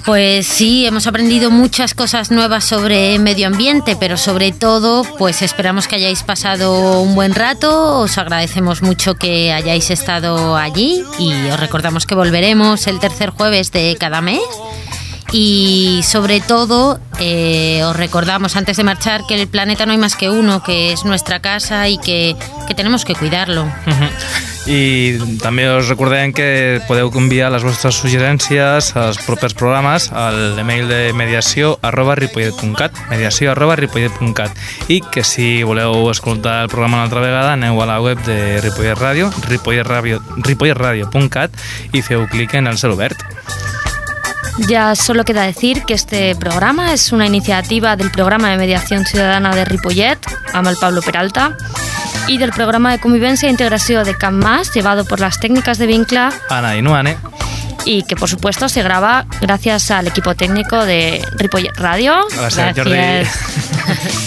Pues 0.08 0.46
sí, 0.46 0.86
hemos 0.86 1.06
aprendido 1.06 1.50
muchas 1.50 1.92
cosas 1.92 2.30
nuevas 2.30 2.64
sobre 2.64 3.18
medio 3.18 3.46
ambiente, 3.46 3.94
pero 3.94 4.16
sobre 4.16 4.52
todo, 4.52 5.04
pues 5.18 5.42
esperamos 5.42 5.86
que 5.86 5.96
hayáis 5.96 6.22
pasado 6.22 7.02
un 7.02 7.14
buen 7.14 7.34
rato. 7.34 7.98
Os 7.98 8.16
agradecemos 8.16 8.80
mucho 8.80 9.16
que 9.16 9.52
hayáis 9.52 9.90
estado 9.90 10.56
allí 10.56 11.04
y 11.18 11.50
os 11.50 11.60
recordamos 11.60 12.06
que 12.06 12.14
volveremos 12.14 12.86
el 12.86 13.00
tercer 13.00 13.28
jueves 13.28 13.70
de 13.70 13.98
cada 14.00 14.22
mes. 14.22 14.40
Y 15.30 16.00
sobre 16.04 16.40
todo, 16.40 17.00
eh, 17.20 17.82
os 17.84 17.94
recordamos 17.94 18.56
antes 18.56 18.78
de 18.78 18.84
marchar 18.84 19.26
que 19.28 19.34
el 19.34 19.46
planeta 19.46 19.84
no 19.84 19.92
hay 19.92 19.98
más 19.98 20.16
que 20.16 20.30
uno, 20.30 20.62
que 20.62 20.90
es 20.90 21.04
nuestra 21.04 21.40
casa 21.40 21.86
y 21.86 21.98
que, 21.98 22.34
que 22.66 22.74
tenemos 22.74 23.04
que 23.04 23.14
cuidarlo. 23.14 23.70
I 24.68 25.16
també 25.40 25.64
us 25.72 25.88
recordem 25.88 26.34
que 26.36 26.80
podeu 26.84 27.08
enviar 27.16 27.48
les 27.54 27.64
vostres 27.64 27.96
suggerències 28.02 28.90
als 29.00 29.16
propers 29.24 29.54
programes 29.56 30.10
a 30.12 30.26
l'email 30.28 30.84
de 30.90 30.98
mediació 31.16 31.78
arroba 31.80 32.18
ripollet.cat 32.18 32.92
mediació 33.08 33.54
arroba 33.54 33.78
ripollet.cat 33.80 34.52
i 34.92 35.00
que 35.00 35.24
si 35.24 35.62
voleu 35.64 36.10
escoltar 36.12 36.58
el 36.66 36.68
programa 36.68 36.98
una 36.98 37.06
altra 37.08 37.24
vegada 37.24 37.54
aneu 37.56 37.80
a 37.80 37.88
la 37.88 37.96
web 38.04 38.20
de 38.28 38.60
Ripollet 38.60 39.00
Ràdio 39.00 39.30
ripolletradio- 39.48 40.20
ripolletradio.cat 40.44 41.56
i 41.96 42.04
feu 42.04 42.28
clic 42.28 42.52
en 42.60 42.68
el 42.68 42.76
cel 42.76 42.92
obert. 42.92 43.24
Ya 44.66 44.96
solo 44.96 45.24
queda 45.24 45.44
decir 45.44 45.84
que 45.84 45.94
este 45.94 46.34
programa 46.34 46.92
es 46.92 47.12
una 47.12 47.26
iniciativa 47.26 47.94
del 47.94 48.10
programa 48.10 48.50
de 48.50 48.56
mediación 48.58 49.06
ciudadana 49.06 49.54
de 49.54 49.64
Ripollet, 49.64 50.18
Amal 50.52 50.76
Pablo 50.80 51.00
Peralta, 51.00 51.56
y 52.28 52.38
del 52.38 52.52
programa 52.52 52.92
de 52.92 52.98
convivencia 53.00 53.48
e 53.48 53.50
integración 53.50 54.04
de 54.04 54.14
Camp 54.16 54.42
Mas, 54.42 54.72
llevado 54.74 55.04
por 55.04 55.18
las 55.20 55.40
técnicas 55.40 55.78
de 55.78 55.86
Vincla, 55.86 56.32
Ana 56.50 56.76
i 56.76 56.82
Nuane, 56.82 57.16
y 57.84 58.02
que 58.04 58.14
por 58.16 58.28
supuesto 58.28 58.68
se 58.68 58.82
graba 58.82 59.26
gracias 59.40 59.90
al 59.90 60.06
equipo 60.06 60.34
técnico 60.34 60.84
de 60.84 61.26
Ripollet 61.36 61.76
Radio. 61.76 62.14
Jordi. 62.74 62.90
Gracias. 62.90 63.28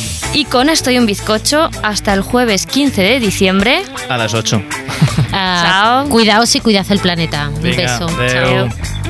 Y 0.34 0.46
con 0.46 0.70
esto 0.70 0.90
y 0.92 0.98
un 0.98 1.06
bizcocho, 1.06 1.70
hasta 1.84 2.14
el 2.14 2.22
jueves 2.22 2.66
15 2.66 3.02
de 3.02 3.20
diciembre. 3.20 3.84
a 4.10 4.18
les 4.18 4.34
8. 4.34 4.64
Ah, 5.34 6.04
Chao. 6.04 6.10
Cuidaos 6.10 6.56
y 6.56 6.60
cuidad 6.60 6.86
el 6.90 7.00
planeta. 7.00 7.50
Un 7.50 7.62
beso. 7.62 8.08
adeu. 8.08 8.70
Chao. 8.70 9.01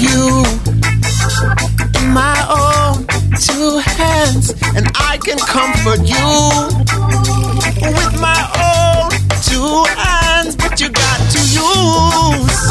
You 0.00 0.44
in 2.00 2.12
my 2.12 2.36
own 2.50 3.06
two 3.38 3.78
hands, 3.78 4.50
and 4.76 4.86
I 4.94 5.18
can 5.22 5.38
comfort 5.38 6.00
you 6.04 6.26
with 7.96 8.20
my 8.20 8.40
own 8.56 9.10
two 9.42 9.84
hands. 9.96 10.56
But 10.56 10.80
you 10.80 10.88
got 10.90 11.18
to 11.32 11.40
use 11.40 12.66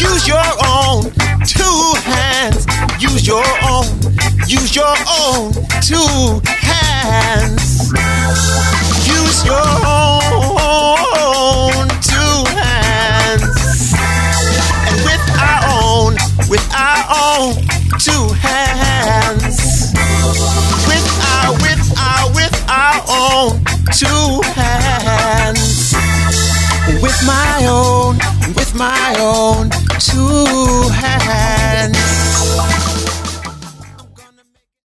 use 0.00 0.26
your 0.26 0.48
own 0.66 1.12
two 1.46 1.94
hands. 2.02 2.66
Use 3.00 3.26
your 3.26 3.44
own. 3.64 3.86
Use 4.46 4.74
your 4.74 4.94
own 5.20 5.52
two 5.82 6.40
hands. 6.46 7.92
Use 9.06 9.44
your 9.44 9.68
own 9.86 11.51
our 16.74 17.04
own 17.12 17.54
two 17.98 18.32
hands, 18.34 19.92
with 20.88 21.06
our, 21.32 21.52
with 21.62 21.82
our, 21.98 22.30
with 22.34 22.54
our 22.68 23.02
own 23.08 23.62
two 23.92 24.40
hands, 24.54 25.94
with 27.02 27.18
my 27.26 27.66
own, 27.68 28.16
with 28.54 28.74
my 28.74 29.14
own 29.18 29.70
two 29.98 30.88
hands. 30.92 32.91